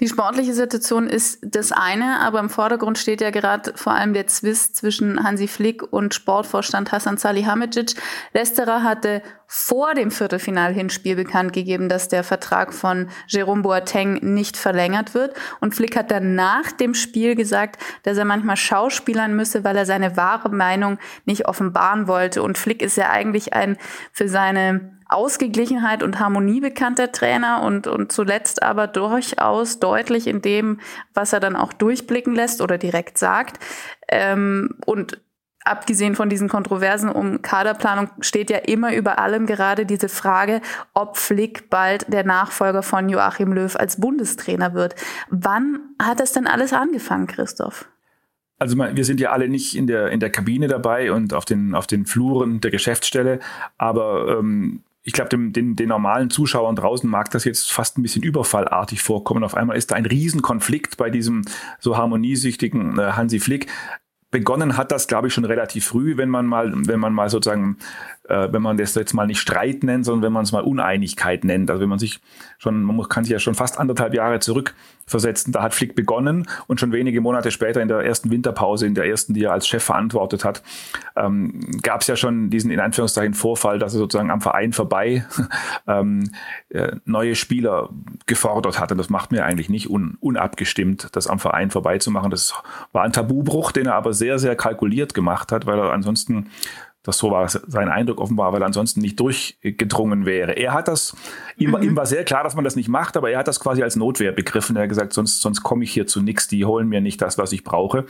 Die 0.00 0.08
sportliche 0.08 0.54
Situation 0.54 1.06
ist 1.08 1.40
das 1.42 1.72
eine, 1.72 2.20
aber 2.20 2.40
im 2.40 2.48
Vordergrund 2.48 2.98
steht 2.98 3.20
ja 3.20 3.30
gerade 3.30 3.72
vor 3.74 3.92
allem 3.92 4.14
der 4.14 4.26
Zwist 4.26 4.76
zwischen 4.76 5.22
Hansi 5.22 5.48
Flick 5.48 5.82
und 5.92 6.14
Sportvorstand 6.14 6.92
Hassan 6.92 7.18
Salihamidzic. 7.18 7.94
Letzterer 8.32 8.82
hatte 8.82 9.22
vor 9.46 9.94
dem 9.94 10.10
Viertelfinal-Hinspiel 10.10 11.16
bekannt 11.16 11.52
gegeben, 11.52 11.88
dass 11.88 12.08
der 12.08 12.22
Vertrag 12.22 12.72
von 12.72 13.08
Jerome 13.26 13.62
Boateng 13.62 14.14
nicht 14.22 14.56
verlängert 14.56 15.14
wird. 15.14 15.34
Und 15.60 15.74
Flick 15.74 15.96
hat 15.96 16.10
dann 16.10 16.34
nach 16.34 16.70
dem 16.70 16.94
Spiel 16.94 17.34
gesagt, 17.34 17.82
dass 18.04 18.18
er 18.18 18.24
manchmal 18.24 18.56
schauspielern 18.56 19.34
müsse, 19.34 19.64
weil 19.64 19.76
er 19.76 19.86
seine 19.86 20.16
wahre 20.16 20.50
Meinung 20.50 20.98
nicht 21.24 21.46
offenbaren 21.46 22.08
wollte. 22.08 22.42
Und 22.42 22.56
Flick 22.56 22.82
ist 22.82 22.96
ja 22.96 23.10
eigentlich 23.10 23.52
ein 23.52 23.76
für 24.12 24.28
seine 24.28 24.97
Ausgeglichenheit 25.08 26.02
und 26.02 26.20
Harmonie 26.20 26.60
bekannter 26.60 27.12
Trainer 27.12 27.62
und, 27.62 27.86
und 27.86 28.12
zuletzt 28.12 28.62
aber 28.62 28.86
durchaus 28.86 29.80
deutlich 29.80 30.26
in 30.26 30.42
dem, 30.42 30.80
was 31.14 31.32
er 31.32 31.40
dann 31.40 31.56
auch 31.56 31.72
durchblicken 31.72 32.34
lässt 32.34 32.60
oder 32.60 32.78
direkt 32.78 33.18
sagt. 33.18 33.58
Ähm, 34.08 34.76
und 34.84 35.20
abgesehen 35.64 36.14
von 36.14 36.28
diesen 36.28 36.48
Kontroversen 36.48 37.10
um 37.10 37.42
Kaderplanung 37.42 38.10
steht 38.20 38.50
ja 38.50 38.58
immer 38.58 38.94
über 38.94 39.18
allem 39.18 39.46
gerade 39.46 39.86
diese 39.86 40.08
Frage, 40.08 40.60
ob 40.94 41.16
Flick 41.16 41.70
bald 41.70 42.12
der 42.12 42.24
Nachfolger 42.24 42.82
von 42.82 43.08
Joachim 43.08 43.52
Löw 43.52 43.74
als 43.76 44.00
Bundestrainer 44.00 44.74
wird. 44.74 44.94
Wann 45.30 45.80
hat 46.00 46.20
das 46.20 46.32
denn 46.32 46.46
alles 46.46 46.72
angefangen, 46.72 47.26
Christoph? 47.26 47.88
Also 48.60 48.76
wir 48.76 49.04
sind 49.04 49.20
ja 49.20 49.30
alle 49.30 49.48
nicht 49.48 49.76
in 49.76 49.86
der, 49.86 50.10
in 50.10 50.18
der 50.18 50.30
Kabine 50.30 50.66
dabei 50.66 51.12
und 51.12 51.32
auf 51.32 51.44
den, 51.44 51.76
auf 51.76 51.86
den 51.86 52.06
Fluren 52.06 52.60
der 52.60 52.72
Geschäftsstelle, 52.72 53.38
aber 53.76 54.38
ähm, 54.38 54.82
ich 55.08 55.14
glaube, 55.14 55.30
den, 55.30 55.54
den, 55.54 55.74
den 55.74 55.88
normalen 55.88 56.28
Zuschauern 56.28 56.76
draußen 56.76 57.08
mag 57.08 57.30
das 57.30 57.44
jetzt 57.44 57.72
fast 57.72 57.96
ein 57.96 58.02
bisschen 58.02 58.22
überfallartig 58.22 59.00
vorkommen. 59.00 59.42
Auf 59.42 59.54
einmal 59.54 59.78
ist 59.78 59.90
da 59.90 59.94
ein 59.94 60.04
Riesenkonflikt 60.04 60.98
bei 60.98 61.08
diesem 61.08 61.46
so 61.80 61.96
harmoniesüchtigen 61.96 62.98
äh, 62.98 63.12
Hansi 63.12 63.40
Flick. 63.40 63.68
Begonnen 64.30 64.76
hat 64.76 64.92
das, 64.92 65.08
glaube 65.08 65.28
ich, 65.28 65.32
schon 65.32 65.46
relativ 65.46 65.86
früh, 65.86 66.18
wenn 66.18 66.28
man 66.28 66.44
mal, 66.44 66.74
wenn 66.74 67.00
man 67.00 67.14
mal 67.14 67.30
sozusagen 67.30 67.78
äh, 68.28 68.52
wenn 68.52 68.60
man 68.60 68.76
das 68.76 68.94
jetzt 68.94 69.14
mal 69.14 69.26
nicht 69.26 69.40
Streit 69.40 69.82
nennt, 69.82 70.04
sondern 70.04 70.24
wenn 70.24 70.32
man 70.34 70.44
es 70.44 70.52
mal 70.52 70.62
Uneinigkeit 70.62 71.44
nennt. 71.44 71.70
Also 71.70 71.80
wenn 71.80 71.88
man 71.88 71.98
sich 71.98 72.20
schon, 72.58 72.82
man 72.82 72.96
muss, 72.96 73.08
kann 73.08 73.24
sich 73.24 73.32
ja 73.32 73.38
schon 73.38 73.54
fast 73.54 73.78
anderthalb 73.78 74.14
Jahre 74.14 74.40
zurückversetzen, 74.40 75.52
da 75.52 75.62
hat 75.62 75.74
Flick 75.74 75.94
begonnen 75.94 76.48
und 76.66 76.80
schon 76.80 76.92
wenige 76.92 77.20
Monate 77.20 77.52
später 77.52 77.80
in 77.80 77.88
der 77.88 78.00
ersten 78.00 78.30
Winterpause, 78.30 78.86
in 78.86 78.94
der 78.94 79.06
ersten, 79.06 79.32
die 79.32 79.44
er 79.44 79.52
als 79.52 79.68
Chef 79.68 79.82
verantwortet 79.82 80.44
hat, 80.44 80.62
ähm, 81.16 81.80
gab 81.82 82.00
es 82.00 82.08
ja 82.08 82.16
schon 82.16 82.50
diesen 82.50 82.72
in 82.72 82.80
Anführungszeichen 82.80 83.34
Vorfall, 83.34 83.78
dass 83.78 83.94
er 83.94 83.98
sozusagen 83.98 84.30
am 84.30 84.40
Verein 84.40 84.72
vorbei 84.72 85.24
ähm, 85.86 86.30
äh, 86.70 86.96
neue 87.04 87.36
Spieler 87.36 87.90
gefordert 88.26 88.80
hat. 88.80 88.90
Und 88.90 88.98
das 88.98 89.08
macht 89.08 89.30
mir 89.30 89.44
eigentlich 89.44 89.68
nicht 89.68 89.88
un, 89.88 90.16
unabgestimmt, 90.20 91.08
das 91.12 91.28
am 91.28 91.38
Verein 91.38 91.70
vorbeizumachen. 91.70 92.30
Das 92.30 92.54
war 92.92 93.04
ein 93.04 93.12
Tabubruch, 93.12 93.70
den 93.70 93.86
er 93.86 93.94
aber 93.94 94.12
sehr, 94.12 94.40
sehr 94.40 94.56
kalkuliert 94.56 95.14
gemacht 95.14 95.52
hat, 95.52 95.66
weil 95.66 95.78
er 95.78 95.92
ansonsten 95.92 96.50
das 97.02 97.16
so 97.18 97.30
war 97.30 97.48
sein 97.48 97.88
Eindruck 97.88 98.20
offenbar, 98.20 98.52
weil 98.52 98.62
er 98.62 98.66
ansonsten 98.66 99.00
nicht 99.00 99.18
durchgedrungen 99.20 100.26
wäre. 100.26 100.52
Er 100.52 100.72
hat 100.72 100.88
das, 100.88 101.16
ihm, 101.56 101.70
mhm. 101.70 101.82
ihm 101.82 101.96
war 101.96 102.06
sehr 102.06 102.24
klar, 102.24 102.42
dass 102.42 102.54
man 102.54 102.64
das 102.64 102.76
nicht 102.76 102.88
macht, 102.88 103.16
aber 103.16 103.30
er 103.30 103.38
hat 103.38 103.48
das 103.48 103.60
quasi 103.60 103.82
als 103.82 103.96
Notwehr 103.96 104.32
begriffen. 104.32 104.76
Er 104.76 104.82
hat 104.82 104.88
gesagt, 104.88 105.12
sonst, 105.12 105.40
sonst 105.40 105.62
komme 105.62 105.84
ich 105.84 105.92
hier 105.92 106.06
zu 106.06 106.20
nichts, 106.20 106.48
die 106.48 106.64
holen 106.64 106.88
mir 106.88 107.00
nicht 107.00 107.22
das, 107.22 107.38
was 107.38 107.52
ich 107.52 107.64
brauche. 107.64 108.04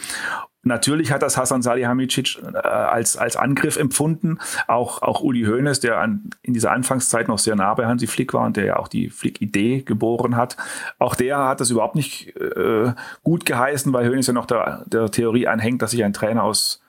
Natürlich 0.65 1.13
hat 1.13 1.23
das 1.23 1.37
Hassan 1.37 1.63
Salihamidzic 1.63 2.39
äh, 2.43 2.57
als, 2.59 3.17
als 3.17 3.37
Angriff 3.37 3.77
empfunden. 3.77 4.39
Auch, 4.67 5.03
auch 5.03 5.21
Uli 5.21 5.45
Hoeneß, 5.45 5.81
der 5.81 5.99
an, 5.99 6.31
in 6.43 6.53
dieser 6.53 6.73
Anfangszeit 6.73 7.29
noch 7.29 7.39
sehr 7.39 7.55
nah 7.55 7.73
bei 7.75 7.87
Hansi 7.87 8.07
Flick 8.07 8.35
war 8.35 8.47
und 8.47 8.57
der 8.57 8.65
ja 8.65 8.77
auch 8.77 8.89
die 8.89 9.11
Flick-Idee 9.11 9.83
geboren 9.83 10.35
hat. 10.35 10.57
Auch 10.99 11.15
der 11.15 11.39
hat 11.39 11.61
das 11.61 11.71
überhaupt 11.71 11.95
nicht 11.95 12.37
äh, 12.37 12.93
gut 13.23 13.47
geheißen, 13.47 13.93
weil 13.93 14.09
Hoeneß 14.09 14.27
ja 14.27 14.33
noch 14.33 14.47
der, 14.47 14.85
der 14.87 15.11
Theorie 15.11 15.47
anhängt, 15.47 15.83
dass 15.83 15.93
sich 15.93 16.03
ein 16.03 16.13
Trainer 16.13 16.43
aus 16.43 16.83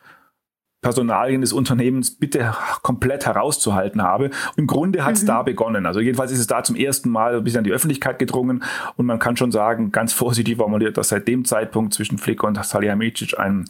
Personalien 0.82 1.42
des 1.42 1.52
Unternehmens 1.52 2.12
bitte 2.12 2.54
komplett 2.82 3.26
herauszuhalten 3.26 4.02
habe. 4.02 4.30
Im 4.56 4.66
Grunde 4.66 5.04
hat 5.04 5.16
es 5.16 5.24
mhm. 5.24 5.28
da 5.28 5.44
begonnen. 5.44 5.86
Also 5.86 6.00
jedenfalls 6.00 6.32
ist 6.32 6.40
es 6.40 6.48
da 6.48 6.64
zum 6.64 6.76
ersten 6.78 7.10
Mal 7.10 7.36
ein 7.36 7.44
bisschen 7.44 7.60
an 7.60 7.64
die 7.66 7.72
Öffentlichkeit 7.72 8.18
gedrungen 8.18 8.64
und 8.96 9.06
man 9.06 9.20
kann 9.20 9.36
schon 9.36 9.52
sagen, 9.52 9.92
ganz 9.92 10.14
vorsichtig 10.14 10.58
formuliert, 10.58 10.98
dass 10.98 11.10
seit 11.10 11.28
dem 11.28 11.44
Zeitpunkt 11.44 11.94
zwischen 11.94 12.18
Flick 12.18 12.44
und 12.44 12.64
Salihamidzic 12.64 13.38
ein, 13.38 13.66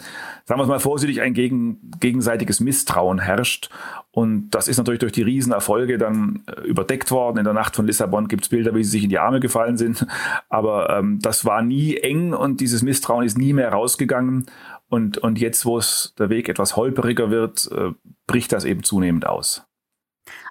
sagen 0.45 0.59
wir 0.59 0.63
es 0.63 0.69
mal 0.69 0.79
vorsichtig, 0.79 1.21
ein 1.21 1.33
gegen, 1.33 1.91
gegenseitiges 1.99 2.59
Misstrauen 2.59 3.19
herrscht. 3.19 3.69
Und 4.11 4.49
das 4.51 4.67
ist 4.67 4.77
natürlich 4.77 4.99
durch 4.99 5.11
die 5.11 5.21
Riesenerfolge 5.21 5.97
dann 5.97 6.43
äh, 6.47 6.61
überdeckt 6.67 7.11
worden. 7.11 7.37
In 7.37 7.43
der 7.43 7.53
Nacht 7.53 7.75
von 7.75 7.85
Lissabon 7.85 8.27
gibt 8.27 8.43
es 8.43 8.49
Bilder, 8.49 8.73
wie 8.73 8.83
sie 8.83 8.89
sich 8.89 9.03
in 9.03 9.09
die 9.09 9.19
Arme 9.19 9.39
gefallen 9.39 9.77
sind. 9.77 10.05
Aber 10.49 10.89
ähm, 10.89 11.19
das 11.21 11.45
war 11.45 11.61
nie 11.61 11.95
eng 11.97 12.33
und 12.33 12.59
dieses 12.59 12.81
Misstrauen 12.81 13.25
ist 13.25 13.37
nie 13.37 13.53
mehr 13.53 13.71
rausgegangen. 13.71 14.47
Und, 14.89 15.19
und 15.19 15.39
jetzt, 15.39 15.65
wo 15.65 15.77
es 15.77 16.13
der 16.17 16.29
Weg 16.29 16.49
etwas 16.49 16.75
holperiger 16.75 17.29
wird, 17.29 17.69
äh, 17.71 17.91
bricht 18.27 18.51
das 18.51 18.65
eben 18.65 18.83
zunehmend 18.83 19.27
aus. 19.27 19.63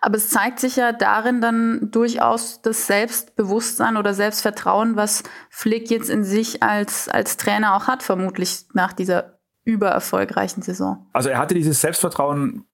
Aber 0.00 0.16
es 0.16 0.30
zeigt 0.30 0.60
sich 0.60 0.76
ja 0.76 0.92
darin 0.92 1.40
dann 1.40 1.90
durchaus 1.90 2.62
das 2.62 2.86
Selbstbewusstsein 2.86 3.96
oder 3.96 4.14
Selbstvertrauen, 4.14 4.96
was 4.96 5.24
Flick 5.50 5.90
jetzt 5.90 6.10
in 6.10 6.24
sich 6.24 6.62
als, 6.62 7.08
als 7.08 7.36
Trainer 7.36 7.74
auch 7.76 7.86
hat, 7.86 8.02
vermutlich 8.02 8.64
nach 8.74 8.92
dieser 8.92 9.40
übererfolgreichen 9.64 10.62
Saison. 10.62 11.06
Also 11.12 11.28
er 11.28 11.38
hatte 11.38 11.54
dieses 11.54 11.80
Selbstvertrauen 11.80 12.64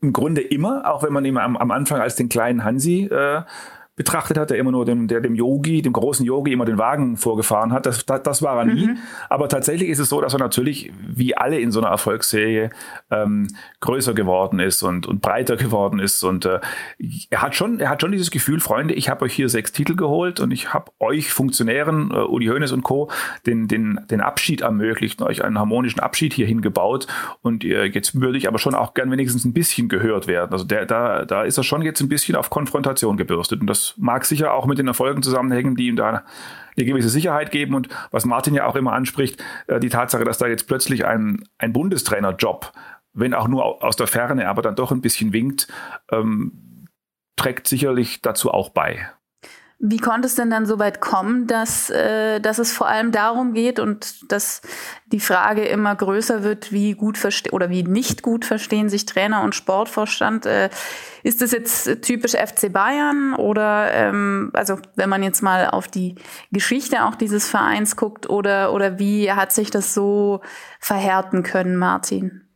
im 0.00 0.12
Grunde 0.12 0.40
immer, 0.40 0.88
auch 0.90 1.02
wenn 1.02 1.12
man 1.12 1.24
ihn 1.24 1.36
am, 1.36 1.56
am 1.56 1.70
Anfang 1.70 2.00
als 2.00 2.14
den 2.14 2.28
kleinen 2.28 2.64
Hansi 2.64 3.08
äh, 3.10 3.42
betrachtet 3.98 4.38
hat, 4.38 4.50
der 4.50 4.58
immer 4.58 4.70
nur 4.70 4.84
dem, 4.84 5.08
der 5.08 5.20
dem 5.20 5.34
Yogi, 5.34 5.82
dem 5.82 5.92
großen 5.92 6.24
Yogi 6.24 6.52
immer 6.52 6.64
den 6.64 6.78
Wagen 6.78 7.16
vorgefahren 7.16 7.72
hat. 7.72 7.84
Das, 7.84 8.06
das, 8.06 8.22
das 8.22 8.42
war 8.42 8.56
er 8.58 8.64
nie. 8.64 8.86
Mhm. 8.86 8.98
Aber 9.28 9.48
tatsächlich 9.48 9.88
ist 9.90 9.98
es 9.98 10.08
so, 10.08 10.20
dass 10.20 10.32
er 10.32 10.38
natürlich, 10.38 10.92
wie 11.06 11.36
alle 11.36 11.58
in 11.58 11.72
so 11.72 11.80
einer 11.80 11.88
Erfolgsserie, 11.88 12.70
ähm, 13.10 13.48
größer 13.80 14.14
geworden 14.14 14.60
ist 14.60 14.82
und, 14.84 15.06
und 15.06 15.20
breiter 15.20 15.56
geworden 15.56 15.98
ist. 15.98 16.22
Und 16.22 16.46
äh, 16.46 16.60
er 17.28 17.42
hat 17.42 17.56
schon, 17.56 17.80
er 17.80 17.90
hat 17.90 18.00
schon 18.00 18.12
dieses 18.12 18.30
Gefühl, 18.30 18.60
Freunde, 18.60 18.94
ich 18.94 19.08
habe 19.08 19.24
euch 19.24 19.34
hier 19.34 19.48
sechs 19.48 19.72
Titel 19.72 19.96
geholt 19.96 20.38
und 20.38 20.52
ich 20.52 20.72
habe 20.72 20.92
euch 21.00 21.32
Funktionären, 21.32 22.12
äh, 22.12 22.18
Uli 22.18 22.46
Hoeneß 22.46 22.70
und 22.70 22.84
Co., 22.84 23.10
den, 23.46 23.66
den, 23.66 24.00
den 24.08 24.20
Abschied 24.20 24.60
ermöglicht, 24.60 25.20
euch 25.22 25.44
einen 25.44 25.58
harmonischen 25.58 26.00
Abschied 26.00 26.32
hier 26.32 26.46
hingebaut. 26.46 27.08
Und 27.42 27.64
äh, 27.64 27.86
jetzt 27.86 28.20
würde 28.20 28.38
ich 28.38 28.46
aber 28.46 28.60
schon 28.60 28.76
auch 28.76 28.94
gern 28.94 29.10
wenigstens 29.10 29.44
ein 29.44 29.52
bisschen 29.52 29.88
gehört 29.88 30.28
werden. 30.28 30.52
Also 30.52 30.64
der, 30.64 30.86
da, 30.86 31.24
da 31.24 31.42
ist 31.42 31.58
er 31.58 31.64
schon 31.64 31.82
jetzt 31.82 32.00
ein 32.00 32.08
bisschen 32.08 32.36
auf 32.36 32.48
Konfrontation 32.48 33.16
gebürstet. 33.16 33.60
Und 33.60 33.66
das 33.66 33.87
mag 33.96 34.24
sicher 34.24 34.52
auch 34.52 34.66
mit 34.66 34.78
den 34.78 34.88
Erfolgen 34.88 35.22
zusammenhängen, 35.22 35.76
die 35.76 35.86
ihm 35.86 35.96
da 35.96 36.24
eine 36.76 36.86
gewisse 36.86 37.08
Sicherheit 37.08 37.50
geben. 37.50 37.74
Und 37.74 37.88
was 38.10 38.24
Martin 38.24 38.54
ja 38.54 38.66
auch 38.66 38.76
immer 38.76 38.92
anspricht, 38.92 39.42
äh, 39.66 39.80
die 39.80 39.88
Tatsache, 39.88 40.24
dass 40.24 40.38
da 40.38 40.46
jetzt 40.46 40.66
plötzlich 40.66 41.06
ein, 41.06 41.44
ein 41.58 41.72
Bundestrainerjob, 41.72 42.72
wenn 43.12 43.34
auch 43.34 43.48
nur 43.48 43.82
aus 43.82 43.96
der 43.96 44.06
Ferne, 44.06 44.48
aber 44.48 44.62
dann 44.62 44.76
doch 44.76 44.92
ein 44.92 45.00
bisschen 45.00 45.32
winkt, 45.32 45.68
ähm, 46.10 46.86
trägt 47.36 47.66
sicherlich 47.66 48.22
dazu 48.22 48.50
auch 48.50 48.70
bei. 48.70 49.08
Wie 49.80 49.98
konnte 49.98 50.26
es 50.26 50.34
denn 50.34 50.50
dann 50.50 50.66
so 50.66 50.80
weit 50.80 51.00
kommen, 51.00 51.46
dass, 51.46 51.88
äh, 51.88 52.40
dass 52.40 52.58
es 52.58 52.72
vor 52.72 52.88
allem 52.88 53.12
darum 53.12 53.52
geht 53.52 53.78
und 53.78 54.32
dass 54.32 54.60
die 55.06 55.20
Frage 55.20 55.64
immer 55.66 55.94
größer 55.94 56.42
wird, 56.42 56.72
wie 56.72 56.94
gut 56.94 57.16
verstehen 57.16 57.52
oder 57.52 57.70
wie 57.70 57.84
nicht 57.84 58.22
gut 58.22 58.44
verstehen 58.44 58.88
sich 58.88 59.06
Trainer 59.06 59.42
und 59.42 59.54
Sportvorstand? 59.54 60.46
Äh, 60.46 60.70
ist 61.22 61.42
das 61.42 61.52
jetzt 61.52 62.02
typisch 62.02 62.32
FC 62.32 62.72
Bayern 62.72 63.34
oder 63.34 63.92
ähm, 63.92 64.50
also 64.52 64.78
wenn 64.96 65.08
man 65.08 65.22
jetzt 65.22 65.42
mal 65.42 65.68
auf 65.68 65.86
die 65.86 66.16
Geschichte 66.50 67.04
auch 67.04 67.14
dieses 67.14 67.48
Vereins 67.48 67.94
guckt 67.94 68.28
oder 68.28 68.72
oder 68.72 68.98
wie 68.98 69.30
hat 69.30 69.52
sich 69.52 69.70
das 69.70 69.94
so 69.94 70.40
verhärten 70.80 71.44
können, 71.44 71.76
Martin? 71.76 72.48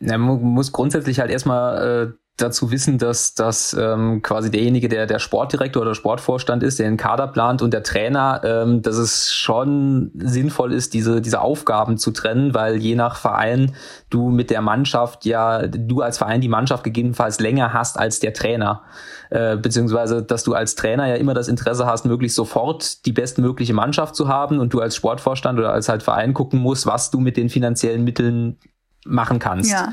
Ja, 0.00 0.18
man 0.18 0.42
muss 0.42 0.72
grundsätzlich 0.72 1.20
halt 1.20 1.30
erstmal 1.30 2.08
äh, 2.08 2.21
dazu 2.38 2.70
wissen, 2.70 2.98
dass, 2.98 3.34
dass 3.34 3.76
ähm, 3.78 4.22
quasi 4.22 4.50
derjenige, 4.50 4.88
der 4.88 5.06
der 5.06 5.18
Sportdirektor 5.18 5.82
oder 5.82 5.94
Sportvorstand 5.94 6.62
ist, 6.62 6.78
der 6.78 6.88
den 6.88 6.96
Kader 6.96 7.26
plant 7.26 7.60
und 7.60 7.74
der 7.74 7.82
Trainer, 7.82 8.40
ähm, 8.44 8.82
dass 8.82 8.96
es 8.96 9.32
schon 9.32 10.10
sinnvoll 10.14 10.72
ist, 10.72 10.94
diese, 10.94 11.20
diese 11.20 11.40
Aufgaben 11.40 11.98
zu 11.98 12.10
trennen, 12.10 12.54
weil 12.54 12.76
je 12.76 12.94
nach 12.94 13.16
Verein 13.16 13.74
du 14.08 14.30
mit 14.30 14.50
der 14.50 14.62
Mannschaft 14.62 15.26
ja, 15.26 15.66
du 15.66 16.00
als 16.00 16.18
Verein 16.18 16.40
die 16.40 16.48
Mannschaft 16.48 16.84
gegebenenfalls 16.84 17.38
länger 17.38 17.74
hast 17.74 17.98
als 17.98 18.18
der 18.18 18.32
Trainer. 18.32 18.82
Äh, 19.28 19.56
beziehungsweise, 19.56 20.22
dass 20.22 20.42
du 20.42 20.54
als 20.54 20.74
Trainer 20.74 21.06
ja 21.06 21.16
immer 21.16 21.34
das 21.34 21.48
Interesse 21.48 21.86
hast, 21.86 22.06
möglichst 22.06 22.36
sofort 22.36 23.04
die 23.06 23.12
bestmögliche 23.12 23.74
Mannschaft 23.74 24.16
zu 24.16 24.28
haben 24.28 24.58
und 24.58 24.72
du 24.72 24.80
als 24.80 24.96
Sportvorstand 24.96 25.58
oder 25.58 25.72
als 25.72 25.88
halt 25.88 26.02
Verein 26.02 26.32
gucken 26.34 26.60
musst, 26.60 26.86
was 26.86 27.10
du 27.10 27.20
mit 27.20 27.36
den 27.36 27.50
finanziellen 27.50 28.04
Mitteln 28.04 28.58
machen 29.04 29.38
kannst. 29.38 29.70
Ja. 29.70 29.92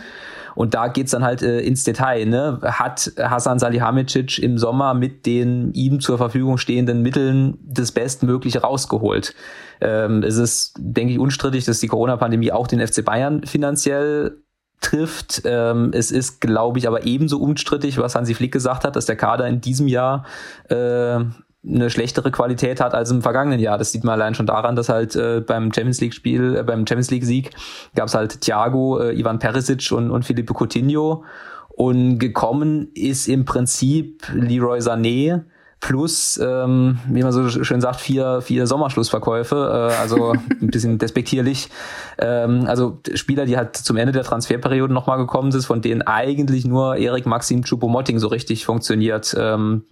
Und 0.60 0.74
da 0.74 0.90
geht's 0.90 1.12
dann 1.12 1.24
halt 1.24 1.42
äh, 1.42 1.62
ins 1.62 1.86
Detail. 1.86 2.26
Ne? 2.26 2.60
Hat 2.62 3.14
Hasan 3.18 3.60
Salihamidzic 3.60 4.40
im 4.40 4.58
Sommer 4.58 4.94
mit 4.94 5.26
den 5.26 5.72
ihm 5.72 6.02
zur 6.02 6.18
Verfügung 6.18 6.58
stehenden 6.58 7.02
Mitteln 7.02 7.58
das 7.64 7.94
Bestmögliche 7.94 8.60
rausgeholt? 8.60 9.34
Ähm, 9.80 10.22
es 10.22 10.36
ist, 10.36 10.74
denke 10.78 11.14
ich, 11.14 11.20
unstrittig, 11.20 11.64
dass 11.64 11.80
die 11.80 11.88
Corona-Pandemie 11.88 12.52
auch 12.52 12.68
den 12.68 12.86
FC 12.86 13.06
Bayern 13.06 13.46
finanziell 13.46 14.44
trifft. 14.82 15.44
Ähm, 15.46 15.92
es 15.94 16.12
ist, 16.12 16.42
glaube 16.42 16.78
ich, 16.78 16.90
aber 16.90 17.06
ebenso 17.06 17.40
unstrittig, 17.40 17.98
was 17.98 18.16
Hansi 18.16 18.34
Flick 18.34 18.52
gesagt 18.52 18.84
hat, 18.84 18.98
dass 18.98 19.06
der 19.06 19.16
Kader 19.16 19.48
in 19.48 19.62
diesem 19.62 19.88
Jahr 19.88 20.26
äh, 20.68 21.20
eine 21.66 21.90
schlechtere 21.90 22.32
Qualität 22.32 22.80
hat 22.80 22.94
als 22.94 23.12
im 23.12 23.22
vergangenen 23.22 23.60
Jahr. 23.60 23.78
Das 23.78 23.92
sieht 23.92 24.04
man 24.04 24.14
allein 24.14 24.34
schon 24.34 24.46
daran, 24.46 24.76
dass 24.76 24.90
halt 24.90 25.16
äh, 25.16 25.42
beim 25.42 25.74
Champions 25.74 26.00
League 26.00 26.14
Spiel, 26.14 26.56
äh, 26.56 26.64
beim 26.64 26.88
Champions 26.88 27.12
League 27.12 27.26
Sieg 27.26 27.52
gab 27.96 28.08
es 28.08 28.16
halt 28.16 28.42
Thiago, 28.42 29.00
äh, 29.00 29.20
Ivan 29.20 29.40
Perisic 29.40 29.92
und, 29.92 30.10
und 30.10 30.24
Felipe 30.24 30.54
Coutinho 30.54 31.26
und 31.70 32.18
gekommen 32.18 32.90
ist 32.94 33.28
im 33.28 33.46
Prinzip 33.46 34.24
Leroy 34.34 34.80
Sané 34.80 35.44
plus, 35.80 36.38
ähm, 36.44 37.00
wie 37.10 37.24
man 37.24 37.32
so 37.32 37.48
schön 37.50 37.80
sagt, 37.80 38.02
vier, 38.02 38.42
vier 38.42 38.68
Sommerschlussverkäufe, 38.68 39.56
äh, 39.56 39.96
also 39.96 40.32
ein 40.62 40.68
bisschen 40.68 40.98
despektierlich. 40.98 41.70
Ähm, 42.18 42.66
also 42.68 43.00
Spieler, 43.14 43.46
die 43.46 43.58
halt 43.58 43.78
zum 43.78 43.98
Ende 43.98 44.12
der 44.12 44.24
Transferperiode 44.24 44.94
nochmal 44.94 45.18
gekommen 45.18 45.52
sind, 45.52 45.66
von 45.66 45.82
denen 45.82 46.02
eigentlich 46.02 46.66
nur 46.66 46.98
Erik 46.98 47.26
Maxim 47.26 47.64
Choupo-Moting 47.64 48.20
so 48.20 48.28
richtig 48.28 48.66
funktioniert. 48.66 49.36
Ähm, 49.38 49.86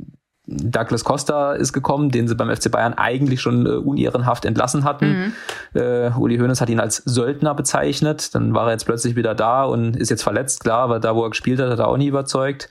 Douglas 0.47 1.03
Costa 1.03 1.53
ist 1.53 1.73
gekommen, 1.73 2.09
den 2.09 2.27
sie 2.29 2.35
beim 2.35 2.49
FC 2.49 2.71
Bayern 2.71 2.93
eigentlich 2.93 3.41
schon 3.41 3.65
äh, 3.65 3.69
unehrenhaft 3.69 4.45
entlassen 4.45 4.85
hatten. 4.85 5.33
Mhm. 5.73 5.79
Äh, 5.79 6.11
Uli 6.17 6.37
Hoeneß 6.37 6.61
hat 6.61 6.69
ihn 6.69 6.79
als 6.79 6.97
Söldner 7.05 7.53
bezeichnet. 7.53 8.33
Dann 8.33 8.53
war 8.53 8.67
er 8.67 8.71
jetzt 8.71 8.85
plötzlich 8.85 9.17
wieder 9.17 9.35
da 9.35 9.65
und 9.65 9.97
ist 9.97 10.09
jetzt 10.09 10.23
verletzt, 10.23 10.61
klar, 10.61 10.79
aber 10.79 10.99
da, 10.99 11.15
wo 11.15 11.23
er 11.23 11.29
gespielt 11.29 11.59
hat, 11.59 11.69
hat 11.69 11.79
er 11.79 11.89
auch 11.89 11.97
nie 11.97 12.07
überzeugt. 12.07 12.69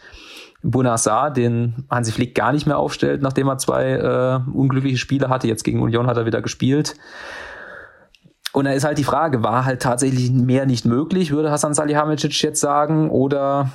Bonassar, 0.62 1.30
den 1.30 1.85
Hansi 1.90 2.12
Flick 2.12 2.35
gar 2.35 2.52
nicht 2.52 2.66
mehr 2.66 2.78
aufstellt, 2.78 3.21
nachdem 3.21 3.49
er 3.49 3.59
zwei 3.59 3.92
äh, 3.92 4.50
unglückliche 4.50 4.97
Spiele 4.97 5.28
hatte. 5.28 5.47
Jetzt 5.47 5.62
gegen 5.62 5.83
Union 5.83 6.06
hat 6.06 6.16
er 6.16 6.26
wieder 6.26 6.40
gespielt. 6.40 6.97
Und 8.52 8.64
da 8.64 8.73
ist 8.73 8.85
halt 8.85 8.97
die 8.97 9.04
Frage, 9.04 9.42
war 9.42 9.66
halt 9.66 9.83
tatsächlich 9.83 10.33
mehr 10.33 10.64
nicht 10.64 10.87
möglich, 10.87 11.30
würde 11.30 11.50
Hassan 11.50 11.75
Salihamidzic 11.75 12.40
jetzt 12.42 12.59
sagen, 12.59 13.11
oder 13.11 13.71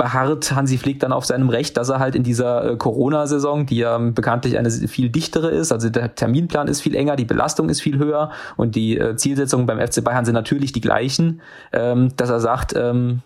beharrt 0.00 0.52
Hansi 0.52 0.78
Flick 0.78 0.98
dann 0.98 1.12
auf 1.12 1.26
seinem 1.26 1.50
Recht, 1.50 1.76
dass 1.76 1.90
er 1.90 1.98
halt 1.98 2.14
in 2.14 2.22
dieser 2.22 2.70
äh, 2.70 2.76
Corona-Saison, 2.78 3.66
die 3.66 3.76
ja 3.76 3.98
bekanntlich 3.98 4.56
eine 4.56 4.70
viel 4.70 5.10
dichtere 5.10 5.50
ist, 5.50 5.72
also 5.72 5.90
der 5.90 6.14
Terminplan 6.14 6.68
ist 6.68 6.80
viel 6.80 6.94
enger, 6.94 7.16
die 7.16 7.26
Belastung 7.26 7.68
ist 7.68 7.82
viel 7.82 7.98
höher 7.98 8.30
und 8.56 8.76
die 8.76 8.96
äh, 8.96 9.16
Zielsetzungen 9.16 9.66
beim 9.66 9.78
FC 9.78 10.02
Bayern 10.02 10.24
sind 10.24 10.32
natürlich 10.32 10.72
die 10.72 10.80
gleichen, 10.80 11.42
ähm, 11.74 12.16
dass 12.16 12.30
er 12.30 12.40
sagt, 12.40 12.74
ähm, 12.74 13.20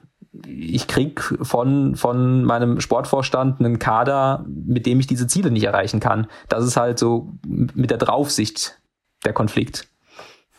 ich 0.48 0.88
krieg 0.88 1.20
von, 1.42 1.94
von 1.94 2.42
meinem 2.42 2.80
Sportvorstand 2.80 3.60
einen 3.60 3.78
Kader, 3.78 4.44
mit 4.48 4.84
dem 4.84 4.98
ich 4.98 5.06
diese 5.06 5.28
Ziele 5.28 5.52
nicht 5.52 5.62
erreichen 5.62 6.00
kann. 6.00 6.26
Das 6.48 6.64
ist 6.64 6.76
halt 6.76 6.98
so 6.98 7.28
mit 7.46 7.92
der 7.92 7.98
Draufsicht 7.98 8.80
der 9.24 9.32
Konflikt. 9.32 9.86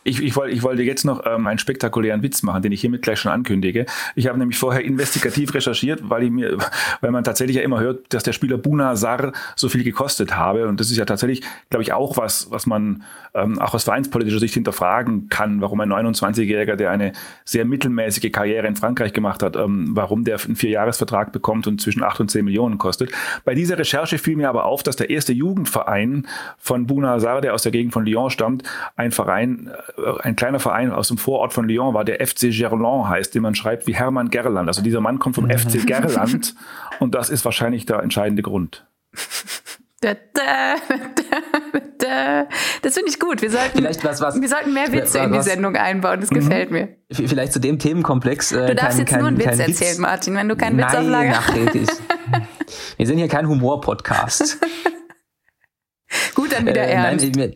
Ich, 0.07 0.21
ich, 0.21 0.35
wollte, 0.35 0.53
ich 0.53 0.62
wollte 0.62 0.83
jetzt 0.83 1.03
noch 1.03 1.25
ähm, 1.25 1.47
einen 1.47 1.57
spektakulären 1.57 2.21
Witz 2.21 2.43
machen, 2.43 2.62
den 2.62 2.71
ich 2.71 2.79
hiermit 2.79 3.01
gleich 3.01 3.19
schon 3.19 3.31
ankündige. 3.31 3.88
Ich 4.13 4.27
habe 4.27 4.38
nämlich 4.38 4.59
vorher 4.59 4.85
investigativ 4.85 5.55
recherchiert, 5.55 6.09
weil 6.09 6.24
ich 6.24 6.29
mir, 6.29 6.57
weil 7.01 7.09
man 7.09 7.24
tatsächlich 7.24 7.57
ja 7.57 7.63
immer 7.63 7.79
hört, 7.79 8.13
dass 8.13 8.21
der 8.21 8.31
Spieler 8.31 8.59
Buna 8.59 8.95
Sar 8.95 9.33
so 9.55 9.67
viel 9.67 9.83
gekostet 9.83 10.38
habe. 10.38 10.67
Und 10.67 10.79
das 10.79 10.91
ist 10.91 10.97
ja 10.97 11.05
tatsächlich, 11.05 11.41
glaube 11.71 11.81
ich, 11.81 11.91
auch 11.91 12.17
was, 12.17 12.51
was 12.51 12.67
man 12.67 13.03
ähm, 13.33 13.59
auch 13.59 13.74
aus 13.74 13.85
vereinspolitischer 13.85 14.39
Sicht 14.39 14.53
hinterfragen 14.53 15.29
kann, 15.29 15.59
warum 15.62 15.81
ein 15.81 15.91
29-Jähriger, 15.91 16.75
der 16.75 16.91
eine 16.91 17.13
sehr 17.43 17.65
mittelmäßige 17.65 18.31
Karriere 18.31 18.67
in 18.67 18.75
Frankreich 18.75 19.12
gemacht 19.12 19.41
hat, 19.41 19.55
ähm, 19.55 19.89
warum 19.93 20.24
der 20.24 20.39
einen 20.45 20.55
Vierjahresvertrag 20.55 21.31
bekommt 21.31 21.65
und 21.65 21.81
zwischen 21.81 22.03
8 22.03 22.19
und 22.19 22.29
10 22.29 22.45
Millionen 22.45 22.77
kostet. 22.77 23.12
Bei 23.43 23.55
dieser 23.55 23.79
Recherche 23.79 24.19
fiel 24.19 24.35
mir 24.35 24.50
aber 24.50 24.65
auf, 24.65 24.83
dass 24.83 24.97
der 24.97 25.09
erste 25.09 25.33
Jugendverein 25.33 26.27
von 26.59 26.85
Buna 26.85 27.19
Sar, 27.19 27.41
der 27.41 27.55
aus 27.55 27.63
der 27.63 27.71
Gegend 27.71 27.93
von 27.93 28.05
Lyon 28.05 28.29
stammt, 28.29 28.62
ein 28.95 29.12
Verein 29.12 29.71
äh, 29.94 29.94
ein 30.21 30.35
kleiner 30.35 30.59
Verein 30.59 30.91
aus 30.91 31.07
dem 31.07 31.17
Vorort 31.17 31.53
von 31.53 31.67
Lyon 31.67 31.93
war, 31.93 32.03
der 32.05 32.25
FC 32.25 32.51
Gerland 32.51 33.07
heißt, 33.09 33.33
den 33.33 33.41
man 33.41 33.55
schreibt 33.55 33.87
wie 33.87 33.95
Hermann 33.95 34.29
Gerland. 34.29 34.67
Also 34.67 34.81
dieser 34.81 35.01
Mann 35.01 35.19
kommt 35.19 35.35
vom 35.35 35.49
FC 35.49 35.85
Gerland 35.85 36.55
und 36.99 37.15
das 37.15 37.29
ist 37.29 37.45
wahrscheinlich 37.45 37.85
der 37.85 37.99
entscheidende 37.99 38.41
Grund. 38.41 38.85
Das 42.81 42.93
finde 42.93 43.09
ich 43.09 43.19
gut. 43.19 43.41
Wir 43.41 43.49
sollten, 43.49 43.77
vielleicht 43.77 44.03
was, 44.03 44.21
was, 44.21 44.39
wir 44.39 44.47
sollten 44.47 44.73
mehr 44.73 44.91
Witze 44.91 45.19
was, 45.19 45.25
in 45.25 45.33
die 45.33 45.41
Sendung 45.41 45.75
einbauen. 45.75 46.21
Das 46.21 46.29
mhm. 46.29 46.35
gefällt 46.35 46.69
mir. 46.69 46.89
Vielleicht 47.09 47.53
zu 47.53 47.59
dem 47.59 47.79
Themenkomplex. 47.79 48.51
Äh, 48.51 48.67
du 48.67 48.75
darfst 48.75 48.91
kein, 48.91 48.99
jetzt 48.99 49.09
kein, 49.09 49.19
nur 49.19 49.27
einen 49.29 49.39
Witz 49.39 49.59
erzählen, 49.59 49.91
Witz. 49.91 49.97
Martin, 49.97 50.35
wenn 50.35 50.47
du 50.47 50.55
keinen 50.55 50.77
Witz 50.77 50.93
auf 50.93 51.07
Lager 51.07 51.37
hast. 51.37 51.55
wir 52.97 53.07
sind 53.07 53.17
hier 53.17 53.27
kein 53.27 53.47
Humor-Podcast. 53.47 54.59
Gut, 56.35 56.51
dann 56.51 56.65
wieder 56.67 56.83
äh, 56.83 56.91
ernst. 56.91 57.35
Nein, 57.35 57.55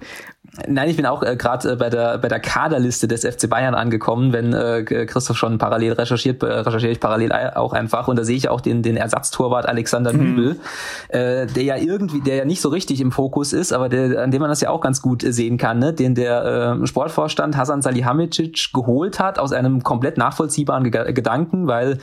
Nein, 0.67 0.89
ich 0.89 0.95
bin 0.95 1.05
auch 1.05 1.23
äh, 1.23 1.35
gerade 1.35 1.71
äh, 1.71 1.75
bei 1.75 1.89
der 1.89 2.17
bei 2.17 2.27
der 2.27 2.39
Kaderliste 2.39 3.07
des 3.07 3.25
FC 3.25 3.49
Bayern 3.49 3.75
angekommen. 3.75 4.33
Wenn 4.33 4.53
äh, 4.53 4.83
Christoph 4.83 5.37
schon 5.37 5.57
parallel 5.57 5.93
recherchiert, 5.93 6.41
äh, 6.43 6.47
recherchiere 6.47 6.91
ich 6.91 6.99
parallel 6.99 7.31
auch 7.31 7.73
einfach 7.73 8.07
und 8.07 8.17
da 8.17 8.23
sehe 8.23 8.35
ich 8.35 8.49
auch 8.49 8.61
den 8.61 8.81
den 8.81 8.97
Ersatztorwart 8.97 9.67
Alexander 9.67 10.13
mhm. 10.13 10.19
Nübel, 10.19 10.59
äh, 11.09 11.47
der 11.47 11.63
ja 11.63 11.75
irgendwie, 11.77 12.21
der 12.21 12.35
ja 12.35 12.45
nicht 12.45 12.61
so 12.61 12.69
richtig 12.69 13.01
im 13.01 13.11
Fokus 13.11 13.53
ist, 13.53 13.71
aber 13.71 13.89
der, 13.89 14.21
an 14.21 14.31
dem 14.31 14.41
man 14.41 14.49
das 14.49 14.61
ja 14.61 14.69
auch 14.69 14.81
ganz 14.81 15.01
gut 15.01 15.23
äh, 15.23 15.31
sehen 15.31 15.57
kann, 15.57 15.79
ne? 15.79 15.93
den 15.93 16.15
der 16.15 16.77
äh, 16.81 16.87
Sportvorstand 16.87 17.55
Hasan 17.57 17.81
Salihamidzic 17.81 18.73
geholt 18.73 19.19
hat 19.19 19.39
aus 19.39 19.53
einem 19.53 19.83
komplett 19.83 20.17
nachvollziehbaren 20.17 20.89
Ge 20.89 21.13
Gedanken, 21.13 21.67
weil 21.67 21.99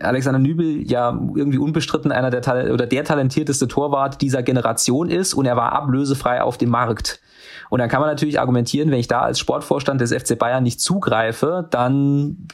Alexander 0.00 0.38
Nübel 0.38 0.88
ja 0.90 1.18
irgendwie 1.34 1.58
unbestritten 1.58 2.12
einer 2.12 2.30
der 2.30 2.72
oder 2.72 2.86
der 2.86 3.04
talentierteste 3.04 3.68
Torwart 3.68 4.20
dieser 4.20 4.42
Generation 4.42 5.08
ist 5.08 5.34
und 5.34 5.46
er 5.46 5.56
war 5.56 5.72
ablösefrei 5.72 6.42
auf 6.42 6.58
dem 6.58 6.70
Markt. 6.70 7.20
Und 7.70 7.78
dann 7.78 7.88
kann 7.88 8.00
man 8.00 8.10
natürlich 8.10 8.38
argumentieren, 8.38 8.90
wenn 8.90 8.98
ich 8.98 9.08
da 9.08 9.20
als 9.20 9.38
Sportvorstand 9.38 10.00
des 10.00 10.12
FC 10.12 10.38
Bayern 10.38 10.62
nicht 10.62 10.80
zugreife, 10.80 11.66
dann 11.70 12.48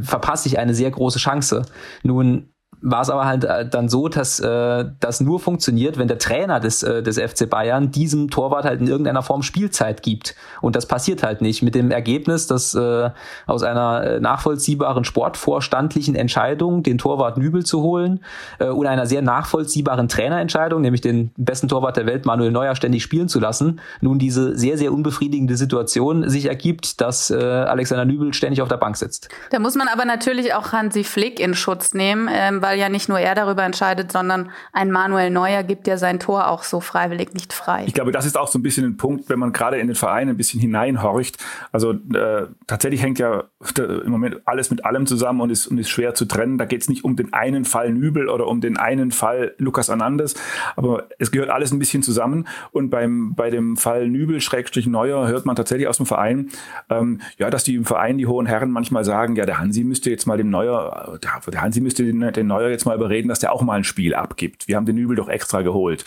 verpasse 0.00 0.48
ich 0.48 0.58
eine 0.58 0.72
sehr 0.72 0.90
große 0.90 1.18
Chance. 1.18 1.66
Nun 2.02 2.48
war 2.82 3.02
es 3.02 3.10
aber 3.10 3.26
halt 3.26 3.44
äh, 3.44 3.68
dann 3.68 3.88
so, 3.88 4.08
dass 4.08 4.40
äh, 4.40 4.86
das 5.00 5.20
nur 5.20 5.40
funktioniert, 5.40 5.98
wenn 5.98 6.08
der 6.08 6.18
Trainer 6.18 6.60
des, 6.60 6.82
äh, 6.82 7.02
des 7.02 7.18
FC 7.18 7.48
Bayern 7.48 7.90
diesem 7.90 8.30
Torwart 8.30 8.64
halt 8.64 8.80
in 8.80 8.86
irgendeiner 8.86 9.22
Form 9.22 9.42
Spielzeit 9.42 10.02
gibt. 10.02 10.34
Und 10.60 10.76
das 10.76 10.86
passiert 10.86 11.22
halt 11.22 11.40
nicht. 11.40 11.62
Mit 11.62 11.74
dem 11.74 11.90
Ergebnis, 11.90 12.46
dass 12.46 12.74
äh, 12.74 13.10
aus 13.46 13.62
einer 13.62 14.02
äh, 14.04 14.20
nachvollziehbaren 14.20 15.04
sportvorstandlichen 15.04 16.14
Entscheidung, 16.14 16.82
den 16.82 16.98
Torwart 16.98 17.38
Nübel 17.38 17.64
zu 17.64 17.82
holen, 17.82 18.20
äh, 18.58 18.66
und 18.66 18.86
einer 18.86 19.06
sehr 19.06 19.22
nachvollziehbaren 19.22 20.08
Trainerentscheidung, 20.08 20.80
nämlich 20.80 21.00
den 21.00 21.32
besten 21.36 21.68
Torwart 21.68 21.96
der 21.96 22.06
Welt, 22.06 22.24
Manuel 22.24 22.50
Neuer, 22.50 22.74
ständig 22.74 23.02
spielen 23.02 23.28
zu 23.28 23.40
lassen, 23.40 23.80
nun 24.00 24.18
diese 24.18 24.56
sehr, 24.56 24.78
sehr 24.78 24.92
unbefriedigende 24.92 25.56
Situation 25.56 26.28
sich 26.28 26.46
ergibt, 26.46 27.00
dass 27.00 27.30
äh, 27.30 27.36
Alexander 27.36 28.04
Nübel 28.04 28.32
ständig 28.32 28.62
auf 28.62 28.68
der 28.68 28.76
Bank 28.76 28.96
sitzt. 28.96 29.28
Da 29.50 29.58
muss 29.58 29.74
man 29.74 29.88
aber 29.88 30.04
natürlich 30.04 30.54
auch 30.54 30.72
Hansi 30.72 31.04
Flick 31.04 31.40
in 31.40 31.54
Schutz 31.54 31.94
nehmen, 31.94 32.28
ähm, 32.32 32.62
weil 32.62 32.69
ja 32.72 32.88
nicht 32.88 33.08
nur 33.08 33.18
er 33.18 33.34
darüber 33.34 33.62
entscheidet, 33.64 34.12
sondern 34.12 34.50
ein 34.72 34.90
Manuel 34.90 35.30
Neuer 35.30 35.62
gibt 35.62 35.86
ja 35.86 35.96
sein 35.96 36.18
Tor 36.20 36.48
auch 36.48 36.62
so 36.62 36.80
freiwillig 36.80 37.34
nicht 37.34 37.52
frei. 37.52 37.84
Ich 37.86 37.94
glaube, 37.94 38.12
das 38.12 38.26
ist 38.26 38.38
auch 38.38 38.48
so 38.48 38.58
ein 38.58 38.62
bisschen 38.62 38.84
ein 38.84 38.96
Punkt, 38.96 39.28
wenn 39.28 39.38
man 39.38 39.52
gerade 39.52 39.78
in 39.78 39.86
den 39.86 39.96
Verein 39.96 40.28
ein 40.28 40.36
bisschen 40.36 40.60
hineinhorcht. 40.60 41.38
Also 41.72 41.92
äh, 41.92 42.46
tatsächlich 42.66 43.02
hängt 43.02 43.18
ja 43.18 43.44
im 43.76 44.10
Moment 44.10 44.40
alles 44.46 44.70
mit 44.70 44.84
allem 44.84 45.06
zusammen 45.06 45.40
und 45.40 45.50
ist, 45.50 45.66
und 45.66 45.78
ist 45.78 45.90
schwer 45.90 46.14
zu 46.14 46.24
trennen. 46.24 46.58
Da 46.58 46.64
geht 46.64 46.82
es 46.82 46.88
nicht 46.88 47.04
um 47.04 47.16
den 47.16 47.32
einen 47.32 47.64
Fall 47.64 47.92
Nübel 47.92 48.28
oder 48.28 48.46
um 48.46 48.60
den 48.60 48.76
einen 48.76 49.10
Fall 49.10 49.54
Lukas 49.58 49.90
Anandes, 49.90 50.34
aber 50.76 51.08
es 51.18 51.30
gehört 51.30 51.50
alles 51.50 51.72
ein 51.72 51.78
bisschen 51.78 52.02
zusammen. 52.02 52.46
Und 52.72 52.90
beim, 52.90 53.34
bei 53.34 53.50
dem 53.50 53.76
Fall 53.76 54.08
Nübel 54.08 54.40
Schrägstrich 54.40 54.86
Neuer 54.86 55.28
hört 55.28 55.46
man 55.46 55.56
tatsächlich 55.56 55.88
aus 55.88 55.96
dem 55.96 56.06
Verein, 56.06 56.50
ähm, 56.88 57.20
ja, 57.38 57.50
dass 57.50 57.64
die 57.64 57.74
im 57.74 57.84
Verein 57.84 58.18
die 58.18 58.26
hohen 58.26 58.46
Herren 58.46 58.70
manchmal 58.70 59.04
sagen, 59.04 59.36
ja, 59.36 59.46
der 59.46 59.58
Hansi 59.58 59.84
müsste 59.84 60.10
jetzt 60.10 60.26
mal 60.26 60.36
dem 60.36 60.50
Neuer, 60.50 61.18
der, 61.22 61.50
der 61.50 61.62
Hansi 61.62 61.80
müsste 61.80 62.04
den, 62.04 62.32
den 62.32 62.46
Neuer 62.46 62.59
jetzt 62.68 62.84
mal 62.84 62.94
überreden, 62.96 63.28
dass 63.28 63.40
der 63.40 63.52
auch 63.52 63.62
mal 63.62 63.74
ein 63.74 63.84
Spiel 63.84 64.14
abgibt. 64.14 64.68
Wir 64.68 64.76
haben 64.76 64.86
den 64.86 64.98
Übel 64.98 65.16
doch 65.16 65.28
extra 65.28 65.62
geholt. 65.62 66.04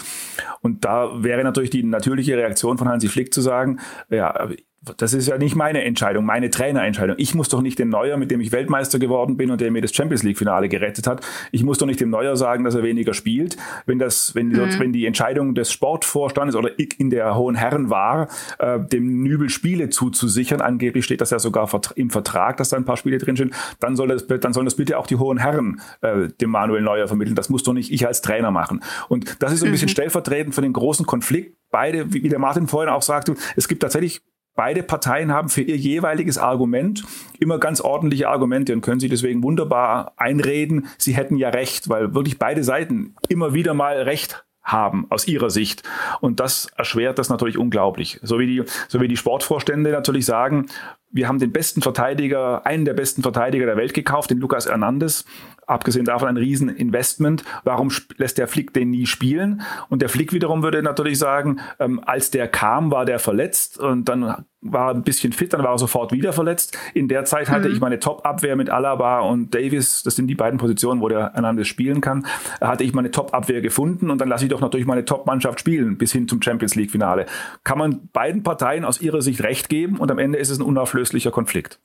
Und 0.62 0.86
da 0.86 1.24
wäre 1.24 1.43
natürlich 1.43 1.69
die 1.69 1.83
natürliche 1.83 2.38
Reaktion 2.38 2.77
von 2.77 2.88
Hansi 2.88 3.07
Flick 3.07 3.33
zu 3.33 3.41
sagen, 3.41 3.79
ja, 4.10 4.50
das 4.98 5.13
ist 5.13 5.28
ja 5.28 5.38
nicht 5.38 5.56
meine 5.56 5.84
Entscheidung, 5.84 6.25
meine 6.25 6.50
Trainerentscheidung. 6.50 7.16
Ich 7.18 7.34
muss 7.36 7.48
doch 7.48 7.62
nicht 7.62 7.80
den 7.80 7.90
Neuer, 7.90 8.18
mit 8.18 8.32
dem 8.32 8.42
ich 8.42 8.52
Weltmeister 8.52 9.00
geworden 9.00 9.38
bin 9.38 9.50
und 9.50 9.62
der 9.62 9.72
mir 9.72 9.82
das 9.82 9.94
Champions 9.94 10.24
League 10.24 10.38
Finale 10.38 10.68
gerettet 10.68 11.08
hat, 11.08 11.25
ich 11.52 11.63
muss 11.63 11.78
doch 11.78 11.86
nicht 11.86 12.02
dem 12.02 12.10
Neuer 12.10 12.36
sagen, 12.36 12.63
dass 12.63 12.75
er 12.75 12.84
weniger 12.84 13.13
spielt. 13.13 13.56
Wenn 13.86 14.00
das, 14.00 14.36
wenn, 14.36 14.50
mhm. 14.50 14.80
wenn 14.80 14.92
die 14.92 15.06
Entscheidung 15.06 15.56
des 15.56 15.72
Sportvorstandes 15.72 16.56
oder 16.56 16.72
in 16.78 17.10
der 17.10 17.36
Hohen 17.36 17.56
Herren 17.56 17.90
war, 17.90 18.28
äh, 18.60 18.80
dem 18.80 19.24
Nübel 19.24 19.50
Spiele 19.50 19.90
zuzusichern, 19.90 20.60
angeblich 20.60 21.06
steht 21.06 21.22
das 21.22 21.30
ja 21.30 21.40
sogar 21.40 21.70
im 21.96 22.10
Vertrag, 22.10 22.58
dass 22.58 22.70
da 22.70 22.78
ein 22.78 22.86
paar 22.86 22.98
Spiele 22.98 23.18
drin 23.20 23.38
sind, 23.38 23.54
dann 23.80 23.96
soll 23.96 24.10
das, 24.10 24.28
dann 24.28 24.54
sollen 24.54 24.66
das 24.66 24.75
bitte 24.75 24.98
auch 24.98 25.08
die 25.08 25.16
Hohen 25.16 25.38
Herren 25.38 25.82
äh, 26.02 26.28
dem 26.42 26.50
Manuel 26.50 26.82
Neuer 26.82 27.08
vermitteln. 27.08 27.36
Das 27.36 27.50
muss 27.50 27.63
doch 27.63 27.74
nicht 27.74 27.92
ich 27.92 28.06
als 28.06 28.22
Trainer 28.22 28.52
machen. 28.52 28.84
Und 29.08 29.42
das 29.42 29.54
ist 29.54 29.62
so 29.62 29.66
ein 29.66 29.72
bisschen 29.72 29.88
mhm. 29.88 29.92
stellvertretend 29.92 30.54
für 30.54 30.62
den 30.62 30.74
großen 30.74 31.06
Konflikt. 31.06 31.58
Beide, 31.72 32.13
wie 32.13 32.30
der 32.30 32.38
Martin 32.38 32.67
vorhin 32.67 32.93
auch 32.93 33.02
sagte, 33.02 33.34
es 33.56 33.67
gibt 33.67 33.82
tatsächlich 33.82 34.22
Beide 34.56 34.84
Parteien 34.84 35.32
haben 35.32 35.50
für 35.50 35.62
ihr 35.62 35.78
jeweiliges 35.78 36.38
Argument 36.38 37.04
immer 37.39 37.58
ganz 37.58 37.82
ordentliche 37.82 38.30
Argumente 38.30 38.74
und 38.74 38.82
können 38.82 39.00
sich 39.00 39.10
deswegen 39.10 39.42
wunderbar 39.42 40.13
einreden, 40.18 40.88
sie 40.98 41.16
hätten 41.16 41.38
ja 41.38 41.50
recht, 41.50 41.89
weil 41.89 42.13
wirklich 42.13 42.38
beide 42.38 42.63
Seiten 42.63 43.16
immer 43.30 43.54
wieder 43.54 43.74
mal 43.74 43.98
recht 44.02 44.46
haben 44.63 45.08
aus 45.10 45.28
ihrer 45.28 45.50
Sicht. 45.50 45.84
Und 46.22 46.39
das 46.39 46.68
erschwert 46.78 47.20
das 47.20 47.30
natürlich 47.30 47.58
unglaublich. 47.58 48.20
So 48.22 48.39
wie 48.39 48.48
die, 48.48 48.63
so 48.88 49.02
wie 49.02 49.08
die 49.08 49.18
Sportvorstände 49.18 49.92
natürlich 49.92 50.26
sagen, 50.26 50.68
wir 51.13 51.28
haben 51.28 51.39
den 51.39 51.52
besten 51.52 51.82
Verteidiger, 51.82 52.65
einen 52.65 52.86
der 52.86 52.93
besten 52.93 53.21
Verteidiger 53.21 53.65
der 53.65 53.78
Welt 53.78 53.93
gekauft, 53.93 54.32
den 54.32 54.39
Lucas 54.39 54.67
Hernandez. 54.67 55.26
Abgesehen 55.65 56.06
davon 56.06 56.28
ein 56.28 56.38
Rieseninvestment. 56.38 57.45
Warum 57.63 57.89
lässt 58.17 58.38
der 58.38 58.47
Flick 58.47 58.73
den 58.73 58.89
nie 58.89 59.06
spielen? 59.06 59.62
Und 59.89 60.02
der 60.02 60.10
Flick 60.10 60.34
wiederum 60.34 60.62
würde 60.63 60.84
natürlich 60.84 61.17
sagen, 61.17 61.60
ähm, 61.80 62.02
als 62.04 62.32
der 62.32 62.47
kam, 62.47 62.91
war 62.91 63.06
der 63.06 63.19
verletzt 63.19 63.80
und 63.80 64.10
dann 64.10 64.43
war 64.63 64.93
ein 64.93 65.04
bisschen 65.04 65.34
fit, 65.34 65.54
dann 65.54 65.63
war 65.63 65.71
er 65.71 65.78
sofort 65.78 66.12
wieder 66.12 66.32
verletzt. 66.32 66.78
In 66.93 67.08
der 67.08 67.26
Zeit 67.26 67.49
hatte 67.49 67.67
mhm. 67.67 67.76
ich 67.76 67.82
meine 67.82 67.99
Top-Abwehr 67.99 68.56
mit 68.56 68.69
Alaba 68.69 69.19
und 69.19 69.54
Davis, 69.54 70.04
das 70.04 70.15
sind 70.15 70.28
die 70.28 70.36
beiden 70.36 70.58
Positionen, 70.58 71.02
wo 71.02 71.10
der 71.10 71.34
Hernandez 71.34 71.67
spielen 71.67 72.02
kann, 72.02 72.26
hatte 72.62 72.84
ich 72.84 72.93
meine 72.93 73.12
Top-Abwehr 73.12 73.62
gefunden 73.62 74.10
und 74.10 74.19
dann 74.21 74.30
lasse 74.30 74.45
ich 74.45 74.49
doch 74.49 74.62
natürlich 74.62 74.88
meine 74.88 75.06
Top-Mannschaft 75.06 75.60
spielen 75.60 75.97
bis 75.97 76.13
hin 76.13 76.28
zum 76.28 76.41
Champions 76.41 76.76
League-Finale. 76.76 77.26
Kann 77.63 77.78
man 77.78 78.10
beiden 78.13 78.43
Parteien 78.43 78.86
aus 78.86 79.02
ihrer 79.02 79.21
Sicht 79.21 79.43
recht 79.43 79.69
geben 79.69 79.97
und 79.97 80.10
am 80.10 80.19
Ende 80.19 80.38
ist 80.38 80.49
es 80.49 80.60
ein 80.60 80.63
unauflöslicher 81.04 81.32
Konflikt. 81.32 81.80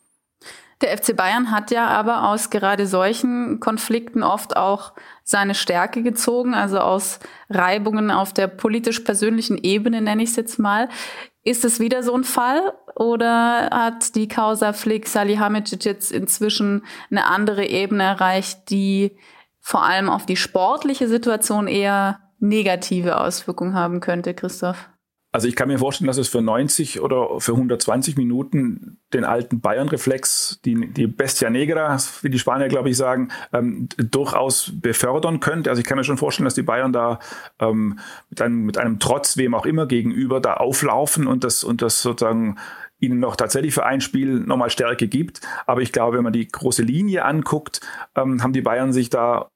Der 0.81 0.97
FC 0.97 1.17
Bayern 1.17 1.51
hat 1.51 1.73
ja 1.73 1.89
aber 1.89 2.29
aus 2.29 2.51
gerade 2.51 2.87
solchen 2.87 3.59
Konflikten 3.59 4.23
oft 4.23 4.57
auch 4.57 4.93
seine 5.25 5.57
Stärke 5.57 6.05
gezogen, 6.05 6.55
also 6.55 6.79
aus 6.79 7.19
Reibungen 7.51 8.13
auf 8.13 8.33
der 8.33 8.47
politisch-persönlichen 8.47 9.59
Ebene, 9.59 10.01
nenne 10.01 10.23
ich 10.23 10.31
es 10.31 10.37
jetzt 10.37 10.61
mal. 10.61 10.89
Ist 11.43 11.65
es 11.65 11.81
wieder 11.81 12.05
so 12.05 12.15
ein 12.15 12.23
Fall 12.23 12.75
oder 12.95 13.71
hat 13.73 14.15
die 14.15 14.29
Causa 14.29 14.73
Flick 14.73 15.09
Salihamidzic 15.09 15.85
jetzt 15.85 16.13
inzwischen 16.13 16.85
eine 17.11 17.25
andere 17.25 17.67
Ebene 17.67 18.05
erreicht, 18.05 18.71
die 18.71 19.19
vor 19.61 19.83
allem 19.83 20.09
auf 20.09 20.27
die 20.27 20.37
sportliche 20.37 21.09
Situation 21.09 21.67
eher 21.67 22.21
negative 22.39 23.21
Auswirkungen 23.21 23.75
haben 23.75 23.99
könnte, 23.99 24.33
Christoph? 24.33 24.89
Also 25.31 25.47
ich 25.47 25.57
kann 25.57 25.69
mir 25.69 25.79
vorstellen, 25.79 26.07
dass 26.07 26.17
es 26.17 26.29
für 26.29 26.41
90 26.41 27.01
oder 27.01 27.39
für 27.39 27.53
120 27.53 28.17
Minuten 28.17 28.99
den 29.13 29.25
alten 29.25 29.61
Bayern-Reflex, 29.61 30.61
die, 30.65 30.91
die 30.91 31.07
Bestia 31.07 31.51
Negra, 31.51 31.99
wie 32.23 32.31
die 32.31 32.39
Spanier, 32.39 32.69
glaube 32.69 32.89
ich, 32.89 32.97
sagen, 32.97 33.29
ähm, 33.53 33.91
durchaus 33.99 34.73
befördern 34.81 35.41
könnte. 35.41 35.69
Also 35.69 35.81
ich 35.81 35.87
kann 35.87 35.99
mir 35.99 36.05
schon 36.05 36.17
vorstellen, 36.17 36.47
dass 36.47 36.55
die 36.55 36.63
Bayern 36.63 36.95
da 36.95 37.19
ähm, 37.59 37.99
mit, 38.31 38.41
einem, 38.41 38.65
mit 38.65 38.79
einem 38.79 39.01
Trotz, 39.01 39.37
wem 39.37 39.55
auch 39.55 39.67
immer, 39.67 39.87
gegenüber 39.87 40.41
da 40.41 40.55
auflaufen 40.55 41.27
und 41.27 41.45
das, 41.45 41.63
und 41.63 41.83
das 41.83 42.01
sozusagen 42.01 42.57
ihnen 42.99 43.21
noch 43.21 43.37
tatsächlich 43.37 43.75
für 43.75 43.85
ein 43.85 44.01
Spiel 44.01 44.41
nochmal 44.41 44.71
Stärke 44.71 45.09
gibt. 45.09 45.43
Aber 45.67 45.83
ich 45.83 45.93
glaube, 45.93 46.17
wenn 46.17 46.25
man 46.25 46.33
die 46.33 46.49
große 46.49 46.83
Linie 46.83 47.27
anguckt, 47.27 47.83
ähm, 48.17 48.43
haben 48.43 48.55
die 48.55 48.63
Bayern 48.63 48.95
sich 48.95 49.11
da 49.11 49.51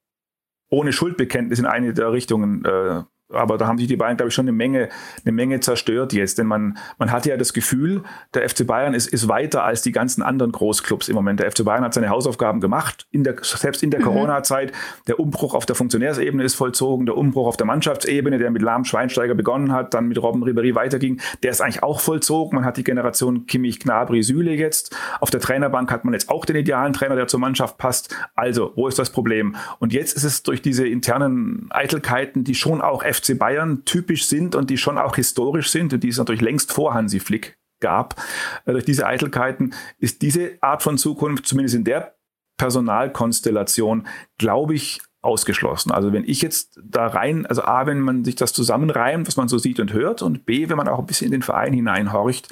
ohne 0.68 0.92
Schuldbekenntnis 0.92 1.58
in 1.58 1.66
eine 1.66 1.94
der 1.94 2.12
Richtungen 2.12 2.64
äh, 2.64 3.02
aber 3.32 3.58
da 3.58 3.66
haben 3.66 3.78
sich 3.78 3.88
die 3.88 3.96
Bayern, 3.96 4.16
glaube 4.16 4.28
ich, 4.28 4.34
schon 4.34 4.44
eine 4.44 4.52
Menge, 4.52 4.88
eine 5.24 5.32
Menge 5.32 5.60
zerstört 5.60 6.12
jetzt. 6.12 6.38
Denn 6.38 6.46
man, 6.46 6.78
man 6.98 7.10
hatte 7.12 7.30
ja 7.30 7.36
das 7.36 7.52
Gefühl, 7.52 8.02
der 8.34 8.48
FC 8.48 8.66
Bayern 8.66 8.94
ist, 8.94 9.06
ist 9.08 9.28
weiter 9.28 9.64
als 9.64 9.82
die 9.82 9.92
ganzen 9.92 10.22
anderen 10.22 10.52
Großclubs 10.52 11.08
im 11.08 11.14
Moment. 11.14 11.40
Der 11.40 11.50
FC 11.50 11.64
Bayern 11.64 11.84
hat 11.84 11.94
seine 11.94 12.08
Hausaufgaben 12.08 12.60
gemacht, 12.60 13.06
in 13.10 13.24
der, 13.24 13.36
selbst 13.42 13.82
in 13.82 13.90
der 13.90 14.00
mhm. 14.00 14.04
Corona-Zeit. 14.04 14.72
Der 15.06 15.18
Umbruch 15.18 15.54
auf 15.54 15.66
der 15.66 15.76
Funktionärsebene 15.76 16.44
ist 16.44 16.54
vollzogen, 16.54 17.06
der 17.06 17.16
Umbruch 17.16 17.46
auf 17.46 17.56
der 17.56 17.66
Mannschaftsebene, 17.66 18.38
der 18.38 18.50
mit 18.50 18.62
Lahm 18.62 18.84
Schweinsteiger 18.84 19.34
begonnen 19.34 19.72
hat, 19.72 19.94
dann 19.94 20.08
mit 20.08 20.20
Robben 20.22 20.42
Ribéry 20.44 20.74
weiterging, 20.74 21.20
der 21.42 21.50
ist 21.50 21.60
eigentlich 21.60 21.82
auch 21.82 22.00
vollzogen. 22.00 22.56
Man 22.56 22.64
hat 22.64 22.76
die 22.76 22.84
Generation 22.84 23.46
Kimmich, 23.46 23.80
Gnabry, 23.80 24.22
Süle 24.22 24.52
jetzt. 24.52 24.96
Auf 25.20 25.30
der 25.30 25.40
Trainerbank 25.40 25.90
hat 25.90 26.04
man 26.04 26.14
jetzt 26.14 26.28
auch 26.28 26.44
den 26.44 26.56
idealen 26.56 26.92
Trainer, 26.92 27.16
der 27.16 27.26
zur 27.26 27.40
Mannschaft 27.40 27.78
passt. 27.78 28.14
Also, 28.34 28.72
wo 28.76 28.88
ist 28.88 28.98
das 28.98 29.10
Problem? 29.10 29.56
Und 29.78 29.92
jetzt 29.92 30.16
ist 30.16 30.24
es 30.24 30.42
durch 30.42 30.62
diese 30.62 30.86
internen 30.86 31.68
Eitelkeiten, 31.70 32.44
die 32.44 32.54
schon 32.54 32.80
auch 32.80 33.04
FC 33.04 33.21
FC 33.22 33.38
Bayern 33.38 33.84
typisch 33.84 34.26
sind 34.26 34.54
und 34.54 34.70
die 34.70 34.78
schon 34.78 34.98
auch 34.98 35.16
historisch 35.16 35.70
sind 35.70 35.92
und 35.92 36.02
die 36.02 36.08
es 36.08 36.18
natürlich 36.18 36.42
längst 36.42 36.72
vor 36.72 36.94
Hansi 36.94 37.20
Flick 37.20 37.58
gab. 37.80 38.16
Äh, 38.64 38.72
durch 38.72 38.84
diese 38.84 39.06
Eitelkeiten 39.06 39.74
ist 39.98 40.22
diese 40.22 40.58
Art 40.60 40.82
von 40.82 40.98
Zukunft, 40.98 41.46
zumindest 41.46 41.74
in 41.74 41.84
der 41.84 42.16
Personalkonstellation, 42.58 44.06
glaube 44.38 44.74
ich, 44.74 45.00
ausgeschlossen. 45.22 45.92
Also 45.92 46.12
wenn 46.12 46.24
ich 46.24 46.42
jetzt 46.42 46.80
da 46.82 47.06
rein, 47.06 47.46
also 47.46 47.62
A, 47.62 47.86
wenn 47.86 48.00
man 48.00 48.24
sich 48.24 48.34
das 48.34 48.52
zusammenreimt, 48.52 49.26
was 49.28 49.36
man 49.36 49.48
so 49.48 49.56
sieht 49.56 49.78
und 49.78 49.92
hört, 49.92 50.20
und 50.22 50.46
B, 50.46 50.68
wenn 50.68 50.76
man 50.76 50.88
auch 50.88 50.98
ein 50.98 51.06
bisschen 51.06 51.26
in 51.26 51.32
den 51.32 51.42
Verein 51.42 51.72
hineinhorcht, 51.72 52.48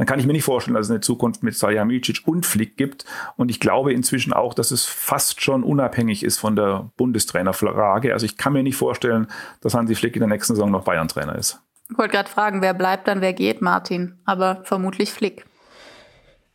dann 0.00 0.06
kann 0.06 0.18
ich 0.18 0.24
mir 0.24 0.32
nicht 0.32 0.44
vorstellen, 0.44 0.76
dass 0.76 0.86
es 0.86 0.90
eine 0.90 1.02
Zukunft 1.02 1.42
mit 1.42 1.54
Salihamidzic 1.54 2.22
und 2.24 2.46
Flick 2.46 2.78
gibt. 2.78 3.04
Und 3.36 3.50
ich 3.50 3.60
glaube 3.60 3.92
inzwischen 3.92 4.32
auch, 4.32 4.54
dass 4.54 4.70
es 4.70 4.86
fast 4.86 5.42
schon 5.42 5.62
unabhängig 5.62 6.22
ist 6.22 6.38
von 6.38 6.56
der 6.56 6.88
Bundestrainerfrage. 6.96 8.14
Also 8.14 8.24
ich 8.24 8.38
kann 8.38 8.54
mir 8.54 8.62
nicht 8.62 8.76
vorstellen, 8.76 9.26
dass 9.60 9.74
Hansi 9.74 9.94
Flick 9.94 10.16
in 10.16 10.20
der 10.20 10.28
nächsten 10.30 10.54
Saison 10.54 10.70
noch 10.70 10.84
Bayern-Trainer 10.84 11.34
ist. 11.34 11.60
Ich 11.90 11.98
wollte 11.98 12.14
gerade 12.14 12.30
fragen, 12.30 12.62
wer 12.62 12.72
bleibt 12.72 13.08
dann, 13.08 13.20
wer 13.20 13.34
geht, 13.34 13.60
Martin. 13.60 14.14
Aber 14.24 14.62
vermutlich 14.64 15.12
Flick. 15.12 15.44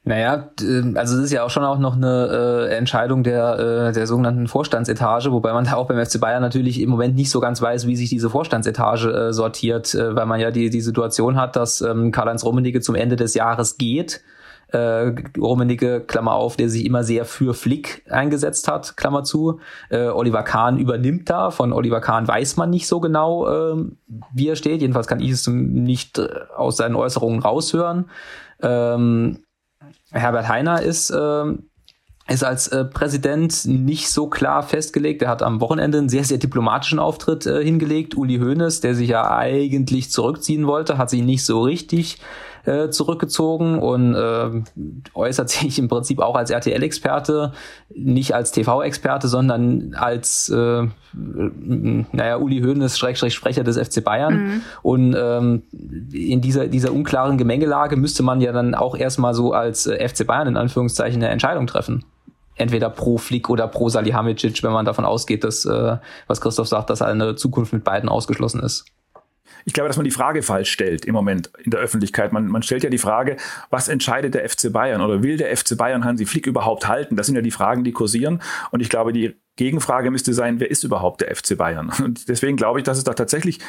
Naja, 0.08 0.52
also 0.94 1.18
es 1.18 1.26
ist 1.26 1.32
ja 1.32 1.44
auch 1.44 1.50
schon 1.50 1.64
auch 1.64 1.80
noch 1.80 1.96
eine 1.96 2.68
äh, 2.70 2.76
Entscheidung 2.76 3.24
der, 3.24 3.88
äh, 3.90 3.92
der 3.92 4.06
sogenannten 4.06 4.48
Vorstandsetage, 4.48 5.32
wobei 5.32 5.52
man 5.52 5.66
da 5.66 5.74
auch 5.74 5.88
beim 5.88 6.06
FC 6.06 6.22
Bayern 6.22 6.44
natürlich 6.44 6.80
im 6.80 6.92
Moment 6.92 7.16
nicht 7.16 7.32
so 7.32 7.40
ganz 7.40 7.60
weiß, 7.60 7.88
wie 7.88 7.96
sich 7.96 8.10
diese 8.12 8.30
Vorstandsetage 8.30 9.10
äh, 9.10 9.34
sortiert, 9.34 9.96
äh, 9.96 10.16
weil 10.16 10.28
man 10.28 10.40
ja 10.40 10.52
die, 10.52 10.70
die 10.70 10.82
Situation 10.82 11.38
hat, 11.38 11.56
dass 11.56 11.82
ähm, 11.82 12.12
Karl-Heinz 12.12 12.46
Rummenigge 12.46 12.82
zum 12.82 12.94
Ende 12.94 13.16
des 13.16 13.34
Jahres 13.34 13.80
geht. 13.80 14.22
Äh, 14.68 15.16
Rummenigge, 15.40 16.02
Klammer 16.02 16.34
auf, 16.34 16.56
der 16.56 16.70
sich 16.70 16.86
immer 16.86 17.04
sehr 17.04 17.26
für 17.26 17.56
Flick 17.56 18.04
eingesetzt 18.08 18.68
hat, 18.68 18.98
Klammer 18.98 19.24
zu. 19.24 19.60
Äh, 19.90 20.10
Oliver 20.10 20.44
Kahn 20.44 20.78
übernimmt 20.78 21.32
da. 21.32 21.50
Von 21.50 21.74
Oliver 21.74 22.02
Kahn 22.02 22.28
weiß 22.28 22.58
man 22.58 22.70
nicht 22.70 22.88
so 22.88 23.00
genau, 23.00 23.48
äh, 23.48 23.86
wie 24.36 24.50
er 24.50 24.56
steht. 24.56 24.82
Jedenfalls 24.82 25.08
kann 25.08 25.20
ich 25.20 25.32
es 25.32 25.48
nicht 25.48 26.20
äh, 26.20 26.28
aus 26.56 26.78
seinen 26.78 26.96
Äußerungen 26.96 27.40
raushören. 27.40 28.12
Ähm, 28.62 29.40
Herbert 30.16 30.48
Heiner 30.48 30.82
ist, 30.82 31.10
äh, 31.10 31.44
ist 32.28 32.44
als 32.44 32.68
äh, 32.70 32.86
Präsident 32.86 33.66
nicht 33.66 34.10
so 34.10 34.28
klar 34.28 34.64
festgelegt. 34.64 35.22
Er 35.22 35.30
hat 35.30 35.44
am 35.44 35.62
Wochenende 35.62 36.00
einen 36.00 36.10
sehr, 36.10 36.24
sehr 36.24 36.40
diplomatischen 36.40 36.98
Auftritt 37.00 37.46
äh, 37.46 37.64
hingelegt. 37.64 38.16
Uli 38.16 38.38
Hoeneß, 38.38 38.82
der 38.82 38.96
sich 38.96 39.10
ja 39.10 39.30
eigentlich 39.30 40.10
zurückziehen 40.10 40.66
wollte, 40.66 40.98
hat 40.98 41.10
sich 41.10 41.22
nicht 41.22 41.46
so 41.46 41.62
richtig 41.62 42.20
äh, 42.66 42.90
zurückgezogen 42.90 43.80
und 43.80 44.16
äh, 44.16 44.64
äußert 45.14 45.50
sich 45.50 45.80
im 45.80 45.88
Prinzip 45.88 46.20
auch 46.20 46.36
als 46.36 46.50
RTL-Experte, 46.50 47.54
nicht 47.90 48.34
als 48.34 48.52
TV-Experte, 48.52 49.28
sondern 49.28 49.94
als 49.96 50.50
äh, 50.50 50.88
naja, 51.14 52.38
Uli 52.38 52.62
Hoeneß, 52.62 52.98
Schrägstrich 52.98 53.34
Sprecher 53.34 53.64
des 53.64 53.78
FC 53.78 54.04
Bayern. 54.04 54.34
Mhm. 54.34 54.62
Und 54.82 55.16
ähm, 55.18 55.64
in 56.12 56.42
dieser, 56.42 56.68
dieser 56.68 56.92
unklaren 56.92 57.38
Gemengelage 57.38 57.96
müsste 57.96 58.24
man 58.24 58.42
ja 58.42 58.52
dann 58.52 58.76
auch 58.76 58.98
erstmal 58.98 59.34
so 59.34 59.54
als 59.54 59.88
äh, 59.88 60.08
FC 60.08 60.28
Bayern 60.28 60.48
in 60.48 60.58
Anführungszeichen 60.58 61.22
eine 61.22 61.32
Entscheidung 61.32 61.68
treffen 61.68 62.04
entweder 62.56 62.90
pro 62.90 63.18
Flick 63.18 63.50
oder 63.50 63.68
pro 63.68 63.90
Salihamidzic, 63.90 64.64
wenn 64.64 64.72
man 64.72 64.86
davon 64.86 65.06
ausgeht, 65.06 65.44
dass, 65.44 65.66
äh, 65.66 65.98
was 66.28 66.42
Christoph 66.42 66.68
sagt, 66.68 66.90
dass 66.90 67.02
eine 67.02 67.36
Zukunft 67.36 67.74
mit 67.74 67.84
beiden 67.84 68.10
ausgeschlossen 68.10 68.62
ist. 68.62 68.86
Ich 69.66 69.74
glaube, 69.74 69.88
dass 69.88 69.98
man 69.98 70.04
die 70.04 70.12
Frage 70.12 70.44
falsch 70.44 70.72
stellt 70.72 71.06
im 71.06 71.14
Moment 71.14 71.50
in 71.58 71.72
der 71.72 71.80
Öffentlichkeit. 71.80 72.32
Man, 72.32 72.48
man 72.48 72.62
stellt 72.62 72.84
ja 72.84 72.90
die 72.92 73.00
Frage, 73.00 73.36
was 73.72 73.88
entscheidet 73.88 74.36
der 74.36 74.48
FC 74.48 74.72
Bayern 74.72 75.02
oder 75.02 75.24
will 75.24 75.38
der 75.38 75.56
FC 75.56 75.76
Bayern 75.76 76.06
Hansi 76.06 76.28
Flick 76.28 76.46
überhaupt 76.46 76.88
halten? 76.88 77.16
Das 77.16 77.26
sind 77.26 77.36
ja 77.36 77.42
die 77.42 77.52
Fragen, 77.52 77.84
die 77.84 77.92
kursieren. 77.92 78.42
Und 78.70 78.82
ich 78.82 78.90
glaube, 78.90 79.12
die 79.12 79.36
Gegenfrage 79.56 80.12
müsste 80.12 80.34
sein, 80.34 80.60
wer 80.60 80.70
ist 80.70 80.84
überhaupt 80.84 81.22
der 81.22 81.36
FC 81.36 81.58
Bayern? 81.58 81.92
Und 82.04 82.30
deswegen 82.30 82.58
glaube 82.58 82.80
ich, 82.80 82.84
dass 82.84 83.00
es 83.00 83.06
da 83.06 83.14
tatsächlich, 83.14 83.60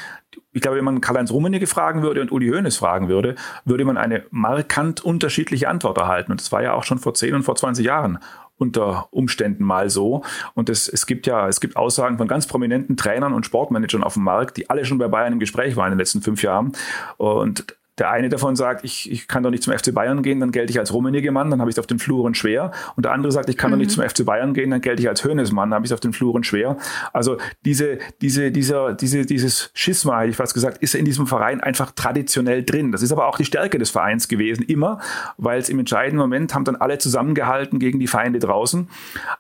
ich 0.52 0.61
glaube, 0.61 0.76
wenn 0.76 0.85
man 0.85 1.00
Karl-Heinz 1.00 1.30
Rummenigge 1.30 1.66
fragen 1.66 2.02
würde 2.02 2.20
und 2.20 2.30
Uli 2.30 2.48
Hoeneß 2.48 2.76
fragen 2.76 3.09
würde, 3.09 3.35
würde 3.64 3.85
man 3.87 3.96
eine 3.96 4.24
markant 4.30 5.02
unterschiedliche 5.02 5.68
Antwort 5.68 5.96
erhalten. 5.96 6.30
Und 6.30 6.40
das 6.40 6.52
war 6.52 6.62
ja 6.62 6.74
auch 6.74 6.85
schon 6.85 6.98
vor 6.98 7.14
10 7.14 7.35
und 7.35 7.42
vor 7.44 7.56
20 7.56 7.87
Jahren 7.87 8.18
unter 8.59 9.09
Umständen 9.11 9.64
mal 9.64 9.90
so. 9.90 10.23
Und 10.55 10.69
es, 10.69 10.88
es 10.88 11.07
gibt 11.07 11.27
ja, 11.27 11.49
es 11.49 11.61
gibt 11.61 11.77
Aussagen 11.77 12.19
von 12.19 12.29
ganz 12.29 12.47
prominenten 12.47 12.97
Trainern 12.97 13.33
und 13.33 13.47
Sportmanagern 13.47 14.03
auf 14.03 14.14
dem 14.14 14.25
Markt, 14.25 14.57
die 14.57 14.71
alle 14.71 14.85
schon 14.85 14.99
bei 14.99 15.09
Bayern 15.09 15.35
im 15.35 15.40
Gespräch 15.40 15.77
waren 15.77 15.87
in 15.87 15.92
den 15.92 15.99
letzten 15.99 16.23
fünf 16.23 16.42
Jahren. 16.42 16.73
Und 17.16 17.77
der 17.98 18.11
eine 18.11 18.28
davon 18.28 18.56
sagt, 18.56 18.85
ich, 18.85 19.11
ich 19.11 19.26
kann 19.26 19.42
doch 19.42 19.50
nicht 19.50 19.62
zum 19.62 19.76
FC 19.76 19.94
Bayern 19.94 20.22
gehen, 20.22 20.40
dann 20.40 20.52
gelte 20.52 20.70
ich 20.70 20.78
als 20.78 20.92
Rummenigge-Mann, 20.92 21.50
dann 21.50 21.61
habe 21.61 21.70
ich 21.70 21.76
es 21.76 21.78
auf 21.78 21.87
den 21.87 21.98
Fluren 21.98 22.35
schwer. 22.35 22.70
Und 22.94 23.04
der 23.04 23.12
andere 23.12 23.32
sagt, 23.32 23.48
ich 23.48 23.56
kann 23.56 23.70
mhm. 23.70 23.74
doch 23.74 23.78
nicht 23.78 23.96
mhm. 23.96 24.02
zum 24.02 24.09
FC 24.09 24.24
Bayern 24.24 24.52
gehen, 24.52 24.70
dann 24.70 24.82
gelte 24.82 25.02
ich 25.02 25.09
als 25.09 25.24
Hönes-Mann, 25.24 25.70
dann 25.70 25.76
habe 25.76 25.87
ich 25.87 25.90
es 25.90 25.94
auf 25.94 26.00
den 26.00 26.12
Fluren 26.12 26.44
schwer. 26.44 26.76
Also 27.12 27.38
diese, 27.64 27.98
diese, 28.20 28.50
dieser, 28.50 28.92
diese, 28.92 29.24
dieses 29.24 29.70
Schisma, 29.72 30.20
hätte 30.20 30.30
ich 30.30 30.37
fast 30.37 30.52
gesagt, 30.52 30.78
ist 30.78 30.94
in 30.94 31.06
diesem 31.06 31.26
Verein 31.26 31.61
einfach 31.61 31.90
traditionell 31.92 32.62
drin. 32.64 32.92
Das 32.92 33.02
ist 33.02 33.12
aber 33.12 33.28
auch 33.28 33.38
die 33.38 33.44
Stärke 33.46 33.78
des 33.78 33.90
Vereins 33.90 34.28
gewesen, 34.28 34.62
immer, 34.62 35.00
weil 35.38 35.59
es 35.59 35.70
im 35.70 35.78
entscheidenden 35.78 36.18
Moment 36.18 36.54
haben 36.54 36.64
dann 36.64 36.76
alle 36.76 36.98
zusammengehalten 36.98 37.78
gegen 37.78 37.98
die 37.98 38.06
Feinde 38.06 38.38
draußen. 38.40 38.88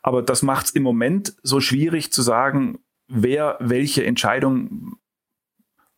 Aber 0.02 0.22
das 0.22 0.42
macht 0.42 0.66
es 0.66 0.72
im 0.72 0.82
Moment 0.82 1.34
so 1.42 1.60
schwierig 1.60 2.10
zu 2.12 2.22
sagen, 2.22 2.78
wer 3.08 3.56
welche 3.60 4.04
Entscheidung 4.04 4.96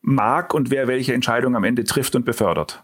mag 0.01 0.53
und 0.53 0.69
wer 0.71 0.87
welche 0.87 1.13
Entscheidung 1.13 1.55
am 1.55 1.63
Ende 1.63 1.83
trifft 1.83 2.15
und 2.15 2.25
befördert. 2.25 2.83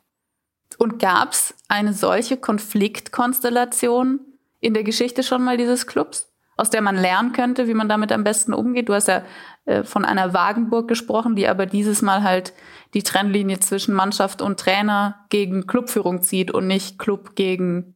Und 0.78 1.00
gab 1.00 1.32
es 1.32 1.56
eine 1.68 1.94
solche 1.94 2.38
Konfliktkonstellation 2.38 4.20
in 4.60 4.74
der 4.74 4.84
Geschichte 4.84 5.24
schon 5.24 5.44
mal 5.44 5.58
dieses 5.58 5.88
Clubs, 5.88 6.32
aus 6.58 6.70
der 6.70 6.82
man 6.82 6.96
lernen 6.96 7.32
könnte, 7.32 7.68
wie 7.68 7.74
man 7.74 7.88
damit 7.88 8.12
am 8.12 8.24
besten 8.24 8.54
umgeht? 8.54 8.90
Du 8.90 8.94
hast 8.94 9.08
ja 9.08 9.24
äh, 9.66 9.84
von 9.84 10.06
einer 10.06 10.34
Wagenburg 10.34 10.88
gesprochen, 10.88 11.36
die 11.36 11.48
aber 11.48 11.66
dieses 11.66 12.02
Mal 12.02 12.24
halt 12.24 12.54
die 12.94 13.04
Trennlinie 13.04 13.60
zwischen 13.60 13.94
Mannschaft 13.94 14.42
und 14.42 14.60
Trainer 14.60 15.26
gegen 15.30 15.68
Clubführung 15.68 16.22
zieht 16.22 16.52
und 16.52 16.68
nicht 16.68 16.98
Club 17.00 17.36
gegen 17.36 17.95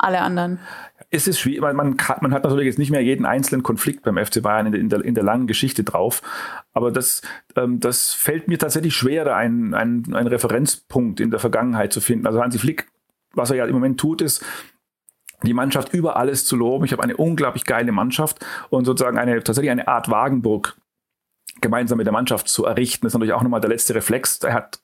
alle 0.00 0.20
anderen 0.20 0.58
es 1.10 1.26
ist 1.26 1.40
schwierig, 1.40 1.60
man, 1.60 1.74
man, 1.74 1.96
man 2.20 2.32
hat 2.32 2.44
natürlich 2.44 2.66
jetzt 2.66 2.78
nicht 2.78 2.90
mehr 2.90 3.02
jeden 3.02 3.26
einzelnen 3.26 3.64
Konflikt 3.64 4.02
beim 4.02 4.16
FC 4.16 4.42
Bayern 4.42 4.72
in 4.72 4.88
der, 4.88 5.04
in 5.04 5.14
der, 5.14 5.24
langen 5.24 5.48
Geschichte 5.48 5.82
drauf, 5.82 6.22
aber 6.72 6.92
das, 6.92 7.22
ähm, 7.56 7.80
das 7.80 8.14
fällt 8.14 8.46
mir 8.46 8.58
tatsächlich 8.58 8.94
schwer, 8.94 9.24
da 9.24 9.36
einen, 9.36 9.74
einen, 9.74 10.14
einen 10.14 10.28
Referenzpunkt 10.28 11.18
in 11.18 11.32
der 11.32 11.40
Vergangenheit 11.40 11.92
zu 11.92 12.00
finden. 12.00 12.26
Also 12.26 12.40
Hansi 12.40 12.58
Flick, 12.58 12.86
was 13.34 13.50
er 13.50 13.56
ja 13.56 13.66
im 13.66 13.74
Moment 13.74 13.98
tut, 13.98 14.22
ist, 14.22 14.44
die 15.42 15.54
Mannschaft 15.54 15.92
über 15.94 16.16
alles 16.16 16.44
zu 16.44 16.54
loben. 16.54 16.84
Ich 16.84 16.92
habe 16.92 17.02
eine 17.02 17.16
unglaublich 17.16 17.64
geile 17.64 17.92
Mannschaft 17.92 18.44
und 18.68 18.84
sozusagen 18.84 19.18
eine 19.18 19.42
tatsächlich 19.42 19.70
eine 19.70 19.88
Art 19.88 20.10
Wagenburg 20.10 20.76
gemeinsam 21.60 21.98
mit 21.98 22.06
der 22.06 22.12
Mannschaft 22.12 22.48
zu 22.48 22.66
errichten. 22.66 23.06
Das 23.06 23.10
ist 23.10 23.14
natürlich 23.14 23.34
auch 23.34 23.42
nochmal 23.42 23.60
der 23.60 23.70
letzte 23.70 23.94
Reflex. 23.94 24.38
Er 24.42 24.54
hat 24.54 24.80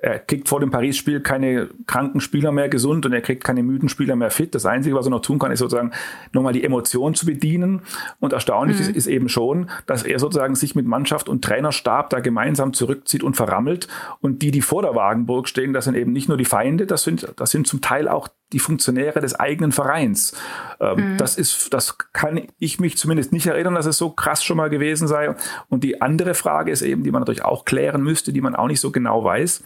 er 0.00 0.20
kriegt 0.20 0.48
vor 0.48 0.60
dem 0.60 0.70
Paris-Spiel 0.70 1.20
keine 1.20 1.70
kranken 1.86 2.20
Spieler 2.20 2.52
mehr 2.52 2.68
gesund 2.68 3.04
und 3.04 3.12
er 3.12 3.20
kriegt 3.20 3.42
keine 3.42 3.64
müden 3.64 3.88
Spieler 3.88 4.14
mehr 4.14 4.30
fit. 4.30 4.54
Das 4.54 4.64
Einzige, 4.64 4.94
was 4.94 5.06
er 5.06 5.10
noch 5.10 5.22
tun 5.22 5.40
kann, 5.40 5.50
ist 5.50 5.58
sozusagen 5.58 5.90
nochmal 6.32 6.52
die 6.52 6.62
Emotion 6.62 7.14
zu 7.14 7.26
bedienen. 7.26 7.82
Und 8.20 8.32
erstaunlich 8.32 8.76
mhm. 8.76 8.82
ist, 8.82 8.96
ist, 8.96 9.06
eben 9.08 9.28
schon, 9.28 9.70
dass 9.86 10.04
er 10.04 10.20
sozusagen 10.20 10.54
sich 10.54 10.76
mit 10.76 10.86
Mannschaft 10.86 11.28
und 11.28 11.42
Trainerstab 11.42 12.10
da 12.10 12.20
gemeinsam 12.20 12.74
zurückzieht 12.74 13.24
und 13.24 13.34
verrammelt. 13.34 13.88
Und 14.20 14.42
die, 14.42 14.52
die 14.52 14.60
vor 14.62 14.82
der 14.82 14.94
Wagenburg 14.94 15.48
stehen, 15.48 15.72
das 15.72 15.86
sind 15.86 15.96
eben 15.96 16.12
nicht 16.12 16.28
nur 16.28 16.38
die 16.38 16.44
Feinde, 16.44 16.86
das 16.86 17.02
sind, 17.02 17.32
das 17.36 17.50
sind 17.50 17.66
zum 17.66 17.80
Teil 17.80 18.06
auch 18.06 18.28
die 18.52 18.58
Funktionäre 18.58 19.20
des 19.20 19.34
eigenen 19.34 19.72
Vereins. 19.72 20.34
Ähm, 20.80 21.12
mhm. 21.12 21.16
Das 21.18 21.36
ist, 21.36 21.72
das 21.74 21.98
kann 22.12 22.48
ich 22.58 22.80
mich 22.80 22.96
zumindest 22.96 23.32
nicht 23.32 23.46
erinnern, 23.46 23.74
dass 23.74 23.86
es 23.86 23.98
so 23.98 24.10
krass 24.10 24.42
schon 24.42 24.56
mal 24.56 24.70
gewesen 24.70 25.06
sei. 25.06 25.34
Und 25.68 25.84
die 25.84 26.00
andere 26.00 26.34
Frage 26.34 26.70
ist 26.70 26.82
eben, 26.82 27.02
die 27.02 27.10
man 27.10 27.20
natürlich 27.20 27.44
auch 27.44 27.64
klären 27.64 28.02
müsste, 28.02 28.32
die 28.32 28.40
man 28.40 28.56
auch 28.56 28.68
nicht 28.68 28.80
so 28.80 28.90
genau 28.90 29.22
weiß. 29.22 29.62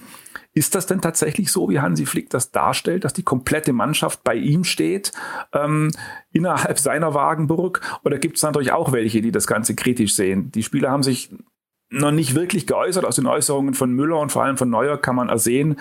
Ist 0.55 0.75
das 0.75 0.87
denn 0.87 1.01
tatsächlich 1.01 1.51
so, 1.51 1.71
wie 1.71 1.81
Hansi 1.81 2.07
Flick 2.07 2.29
das 2.29 2.51
darstellt, 2.51 3.05
dass 3.05 3.13
die 3.13 3.23
komplette 3.23 3.73
Mannschaft 3.73 4.23
bei 4.25 4.35
ihm 4.35 4.65
steht, 4.65 5.13
ähm, 5.53 5.91
innerhalb 6.33 6.79
seiner 6.79 7.15
Wagenburg? 7.15 7.81
Oder 8.05 8.19
gibt 8.19 8.37
es 8.37 8.43
natürlich 8.43 8.73
auch 8.73 8.93
welche, 8.93 9.23
die 9.23 9.33
das 9.33 9.47
Ganze 9.47 9.75
kritisch 9.75 10.15
sehen? 10.15 10.51
Die 10.53 10.63
Spieler 10.63 10.91
haben 10.91 11.03
sich 11.03 11.31
noch 11.89 12.11
nicht 12.11 12.35
wirklich 12.35 12.67
geäußert. 12.67 13.05
Aus 13.05 13.17
den 13.17 13.27
Äußerungen 13.27 13.75
von 13.75 13.93
Müller 13.93 14.19
und 14.19 14.33
vor 14.33 14.43
allem 14.43 14.57
von 14.57 14.71
Neuer 14.71 14.97
kann 14.99 15.17
man 15.17 15.29
ersehen, 15.29 15.77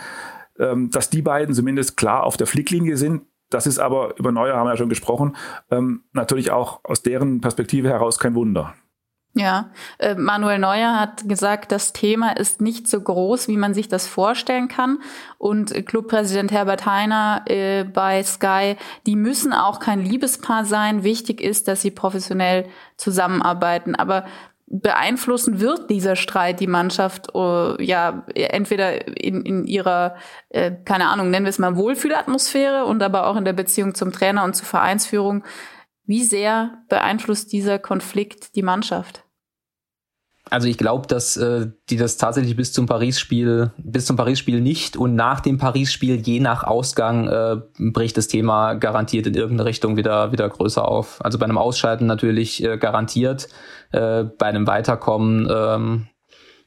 ähm, 0.60 0.90
dass 0.90 1.10
die 1.10 1.22
beiden 1.22 1.56
zumindest 1.56 1.98
klar 1.98 2.24
auf 2.24 2.38
der 2.38 2.48
Flicklinie 2.48 2.98
sind. 2.98 3.24
Das 3.50 3.68
ist 3.68 3.80
aber, 3.80 4.18
über 4.18 4.32
Neuer 4.32 4.56
haben 4.56 4.68
wir 4.68 4.72
ja 4.72 4.78
schon 4.78 4.90
gesprochen, 4.90 5.36
ähm, 5.70 6.04
natürlich 6.14 6.52
auch 6.52 6.80
aus 6.84 7.02
deren 7.04 7.42
Perspektive 7.42 7.90
heraus 7.90 8.18
kein 8.18 8.36
Wunder. 8.36 8.74
Ja, 9.34 9.70
äh, 9.98 10.16
Manuel 10.16 10.60
Neuer 10.60 11.00
hat 11.00 11.30
gesagt, 11.30 11.72
das 11.72 11.94
Thema 11.94 12.32
ist 12.36 12.60
nicht 12.60 12.90
so 12.90 13.00
groß, 13.00 13.48
wie 13.48 13.56
man 13.56 13.74
sich 13.74 13.88
das 13.88 14.06
vorstellen 14.06 14.68
kann. 14.68 15.00
Und 15.38 15.86
Clubpräsident 15.86 16.52
Herbert 16.52 16.86
Heiner 16.86 17.44
äh, 17.46 17.86
bei 17.86 18.22
Sky, 18.24 18.76
die 19.06 19.16
müssen 19.16 19.54
auch 19.54 19.80
kein 19.80 20.04
Liebespaar 20.04 20.66
sein. 20.66 21.04
Wichtig 21.06 21.40
ist, 21.40 21.70
dass 21.70 21.82
sie 21.82 21.92
professionell 21.92 22.66
zusammenarbeiten. 22.98 23.96
Aber 23.96 24.26
beeinflussen 24.72 25.60
wird 25.60 25.90
dieser 25.90 26.16
Streit 26.16 26.62
die 26.62 26.68
Mannschaft 26.68 27.36
uh, 27.36 27.76
ja 27.80 28.26
entweder 28.34 29.18
in, 29.22 29.42
in 29.42 29.66
ihrer 29.66 30.16
äh, 30.50 30.72
keine 30.86 31.10
Ahnung 31.10 31.30
nennen 31.30 31.46
wir 31.46 31.50
es 31.50 31.60
mal 31.60 31.76
Wohlfühlatmosphäre 31.76 32.86
und 32.86 33.04
aber 33.04 33.28
auch 33.28 33.36
in 33.36 33.46
der 33.46 33.54
Beziehung 33.54 33.96
zum 33.96 34.14
Trainer 34.14 34.46
und 34.46 34.56
zur 34.56 34.66
Vereinsführung. 34.66 35.44
Wie 36.06 36.24
sehr 36.24 36.84
beeinflusst 36.90 37.52
dieser 37.52 37.80
Konflikt 37.80 38.56
die 38.56 38.64
Mannschaft? 38.64 39.24
Also 40.50 40.68
ich 40.68 40.78
glaube, 40.78 41.08
dass 41.08 41.38
äh, 41.38 41.68
die 41.90 41.98
das 41.98 42.18
tatsächlich 42.18 42.56
bis 42.56 42.74
zum 42.74 42.86
Paris-Spiel, 42.86 43.72
bis 43.78 44.06
zum 44.06 44.18
Paris-Spiel 44.18 44.60
nicht 44.60 44.98
und 44.98 45.16
nach 45.16 45.40
dem 45.40 45.58
Paris-Spiel 45.58 46.16
je 46.16 46.40
nach 46.40 46.64
Ausgang 46.64 47.28
äh, 47.28 47.58
bricht 47.78 48.18
das 48.18 48.28
Thema 48.28 48.74
garantiert 48.74 49.28
in 49.28 49.36
irgendeine 49.36 49.70
Richtung 49.70 49.98
wieder 49.98 50.32
wieder 50.32 50.50
größer 50.50 50.86
auf. 50.86 51.24
Also 51.24 51.38
bei 51.38 51.46
einem 51.46 51.58
Ausschalten 51.58 52.06
natürlich 52.06 52.64
äh, 52.64 52.78
garantiert, 52.78 53.48
äh, 53.92 54.24
bei 54.24 54.48
einem 54.48 54.68
Weiterkommen 54.68 55.48
ähm, 55.52 56.08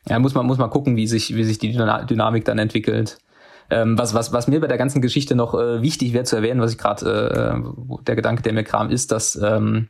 ja, 0.09 0.19
muss 0.19 0.35
man 0.35 0.47
muss 0.47 0.59
man 0.59 0.71
gucken, 0.71 0.97
wie 0.97 1.07
sich 1.07 1.35
wie 1.35 1.45
sich 1.45 1.59
die 1.59 1.73
Dynamik 1.73 2.45
dann 2.45 2.59
entwickelt. 2.59 3.19
Ähm, 3.71 3.97
was, 3.97 4.13
was, 4.13 4.31
was 4.33 4.47
mir 4.47 4.61
bei 4.61 4.67
der 4.67 4.77
ganzen 4.77 5.01
Geschichte 5.01 5.35
noch 5.35 5.55
äh, 5.55 5.81
wichtig 5.81 6.13
wäre 6.13 6.25
zu 6.25 6.37
erwähnen, 6.37 6.61
was 6.61 6.73
ich 6.73 6.79
gerade, 6.79 7.55
äh, 7.57 8.03
der 8.07 8.15
Gedanke, 8.15 8.43
der 8.43 8.53
mir 8.53 8.63
kam, 8.63 8.91
ist, 8.91 9.11
dass 9.11 9.37
ähm, 9.43 9.89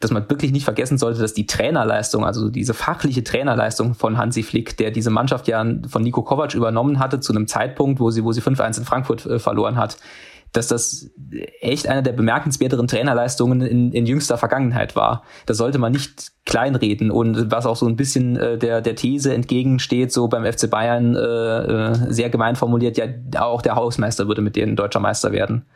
dass 0.00 0.10
man 0.10 0.28
wirklich 0.28 0.52
nicht 0.52 0.64
vergessen 0.64 0.98
sollte, 0.98 1.20
dass 1.20 1.32
die 1.32 1.46
Trainerleistung, 1.46 2.24
also 2.24 2.50
diese 2.50 2.74
fachliche 2.74 3.24
Trainerleistung 3.24 3.94
von 3.94 4.18
Hansi 4.18 4.42
Flick, 4.42 4.76
der 4.76 4.90
diese 4.90 5.10
Mannschaft 5.10 5.48
ja 5.48 5.64
von 5.88 6.02
Nico 6.02 6.22
Kovac 6.22 6.54
übernommen 6.54 6.98
hatte 6.98 7.20
zu 7.20 7.32
einem 7.32 7.46
Zeitpunkt, 7.46 7.98
wo 7.98 8.10
sie, 8.10 8.22
wo 8.22 8.32
sie 8.32 8.42
5-1 8.42 8.78
in 8.78 8.84
Frankfurt 8.84 9.24
äh, 9.24 9.38
verloren 9.38 9.76
hat, 9.76 9.96
dass 10.56 10.68
das 10.68 11.10
echt 11.60 11.88
eine 11.88 12.02
der 12.02 12.12
bemerkenswerteren 12.12 12.86
Trainerleistungen 12.88 13.60
in, 13.60 13.92
in 13.92 14.06
jüngster 14.06 14.38
Vergangenheit 14.38 14.96
war. 14.96 15.22
Das 15.44 15.58
sollte 15.58 15.78
man 15.78 15.92
nicht 15.92 16.32
kleinreden 16.46 17.10
und 17.10 17.50
was 17.50 17.66
auch 17.66 17.76
so 17.76 17.86
ein 17.86 17.96
bisschen 17.96 18.36
äh, 18.36 18.56
der, 18.56 18.80
der 18.80 18.94
These 18.94 19.34
entgegensteht, 19.34 20.12
so 20.12 20.28
beim 20.28 20.50
FC 20.50 20.70
Bayern 20.70 21.14
äh, 21.14 21.18
äh, 21.18 21.94
sehr 22.12 22.30
gemein 22.30 22.56
formuliert, 22.56 22.96
ja, 22.96 23.06
auch 23.38 23.60
der 23.60 23.76
Hausmeister 23.76 24.28
würde 24.28 24.42
mit 24.42 24.56
denen 24.56 24.76
deutscher 24.76 25.00
Meister 25.00 25.32
werden 25.32 25.66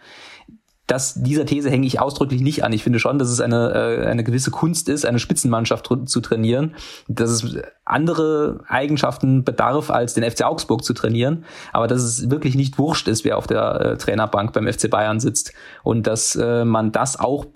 das, 0.90 1.14
dieser 1.14 1.46
These 1.46 1.70
hänge 1.70 1.86
ich 1.86 2.00
ausdrücklich 2.00 2.40
nicht 2.40 2.64
an. 2.64 2.72
Ich 2.72 2.82
finde 2.82 2.98
schon, 2.98 3.18
dass 3.18 3.28
es 3.28 3.40
eine, 3.40 3.72
äh, 3.72 4.06
eine 4.06 4.24
gewisse 4.24 4.50
Kunst 4.50 4.88
ist, 4.88 5.06
eine 5.06 5.20
Spitzenmannschaft 5.20 5.88
zu 6.06 6.20
trainieren, 6.20 6.74
dass 7.06 7.30
es 7.30 7.58
andere 7.84 8.64
Eigenschaften 8.66 9.44
bedarf, 9.44 9.90
als 9.90 10.14
den 10.14 10.28
FC 10.28 10.42
Augsburg 10.42 10.84
zu 10.84 10.92
trainieren, 10.92 11.44
aber 11.72 11.86
dass 11.86 12.02
es 12.02 12.30
wirklich 12.30 12.56
nicht 12.56 12.78
wurscht 12.78 13.06
ist, 13.06 13.24
wer 13.24 13.38
auf 13.38 13.46
der 13.46 13.80
äh, 13.80 13.96
Trainerbank 13.98 14.52
beim 14.52 14.66
FC 14.66 14.90
Bayern 14.90 15.20
sitzt 15.20 15.52
und 15.84 16.08
dass 16.08 16.34
äh, 16.34 16.64
man 16.64 16.90
das 16.90 17.18
auch 17.18 17.46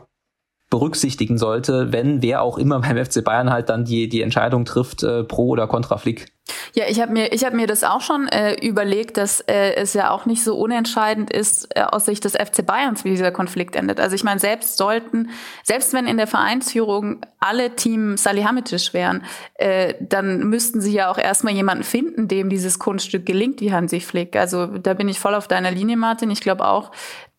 berücksichtigen 0.71 1.37
sollte, 1.37 1.93
wenn 1.93 2.23
wer 2.23 2.43
auch 2.43 2.57
immer 2.59 2.81
beim 2.81 3.05
FC 3.05 3.25
Bayern 3.25 3.51
halt 3.51 3.69
dann 3.69 3.85
die, 3.85 4.09
die 4.09 4.23
Entscheidung 4.23 4.65
trifft, 4.65 5.03
äh, 5.03 5.25
pro 5.25 5.49
oder 5.49 5.67
contra 5.67 5.99
Flick. 5.99 6.34
Ja, 6.75 6.85
ich 6.89 7.01
habe 7.01 7.13
mir, 7.13 7.33
ich 7.33 7.45
hab 7.45 7.55
mir 7.55 7.67
das 7.67 7.85
auch 7.85 8.01
schon 8.01 8.29
äh, 8.29 8.55
überlegt, 8.55 9.17
dass 9.17 9.41
äh, 9.41 9.75
es 9.77 9.95
ja 9.95 10.11
auch 10.11 10.27
nicht 10.27 10.45
so 10.45 10.59
unentscheidend 10.59 11.33
ist 11.33 11.69
äh, 11.75 11.83
aus 11.83 12.05
Sicht 12.05 12.25
des 12.25 12.33
FC 12.33 12.67
Bayerns, 12.67 13.05
wie 13.05 13.11
dieser 13.11 13.31
Konflikt 13.31 13.77
endet. 13.77 13.99
Also 13.99 14.15
ich 14.15 14.25
meine, 14.25 14.41
selbst 14.41 14.77
sollten, 14.77 15.31
selbst 15.63 15.95
wenn 15.95 16.07
in 16.07 16.19
der 16.19 16.27
Vereinsführung 16.27 17.25
alle 17.41 17.77
Team 17.77 18.19
Salihamidzic 18.19 18.93
wären, 18.93 19.25
äh, 19.55 19.95
dann 20.01 20.41
müssten 20.49 20.83
sie 20.83 20.93
ja 20.93 21.11
auch 21.11 21.19
erstmal 21.19 21.55
jemanden 21.55 21.85
finden, 21.85 22.29
dem 22.29 22.51
dieses 22.51 22.79
Kunststück 22.79 23.25
gelingt, 23.25 23.61
wie 23.61 23.73
Hansi 23.73 24.01
Flick. 24.01 24.37
Also 24.37 24.67
da 24.67 24.93
bin 24.93 25.09
ich 25.09 25.21
voll 25.21 25.35
auf 25.35 25.49
deiner 25.49 25.71
Linie, 25.71 25.97
Martin. 25.97 26.31
Ich 26.31 26.41
glaube 26.41 26.69
auch, 26.69 26.91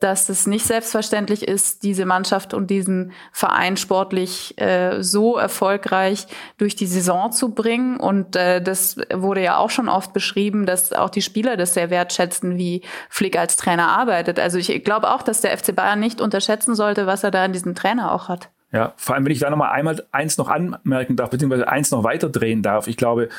dass 0.06 0.30
es 0.30 0.46
nicht 0.46 0.68
selbstverständlich 0.68 1.48
ist, 1.48 1.82
diese 1.82 2.06
Mannschaft 2.06 2.54
und 2.54 2.70
diesen 2.70 3.12
Verein 3.32 3.76
sportlich 3.76 4.54
äh, 4.62 5.02
so 5.02 5.36
erfolgreich 5.36 6.28
durch 6.60 6.76
die 6.76 6.86
Saison 6.86 7.32
zu 7.32 7.56
bringen. 7.56 7.98
Und 7.98 8.36
äh, 8.36 8.62
das 8.62 8.98
wurde 9.12 9.42
ja 9.42 9.58
auch 9.58 9.72
schon 9.72 9.90
oft 9.90 10.14
beschrieben, 10.14 10.68
dass 10.68 10.94
auch 10.94 11.10
die 11.10 11.24
Spieler 11.24 11.58
das 11.58 11.74
sehr 11.74 11.90
wertschätzen, 11.90 12.56
wie 12.56 12.84
Flick 13.10 13.36
als 13.36 13.56
Trainer 13.58 13.88
arbeitet. 13.88 14.40
Also 14.40 14.60
ich 14.60 14.84
glaube 14.84 15.12
auch, 15.12 15.24
dass 15.24 15.42
der 15.42 15.58
FC 15.58 15.76
Bayern 15.76 16.00
nicht 16.00 16.22
unterschätzen 16.22 16.76
sollte, 16.76 17.08
was 17.08 17.24
er 17.24 17.32
da 17.32 17.44
in 17.44 17.54
diesem 17.54 17.74
Trainer 17.74 18.12
auch 18.12 18.30
hat. 18.30 18.52
Ja, 18.72 18.94
vor 18.98 19.16
allem, 19.16 19.26
wenn 19.26 19.32
ich 19.32 19.40
da 19.40 19.50
nochmal 19.50 19.72
einmal 19.72 20.06
eins 20.12 20.38
noch 20.38 20.50
anmerken 20.50 21.16
darf, 21.16 21.32
beziehungsweise 21.32 21.68
eins 21.68 21.90
noch 21.90 22.04
weiter 22.04 22.30
drehen 22.30 22.62
darf. 22.62 22.86
Ich 22.88 22.98
glaube, 22.98 23.30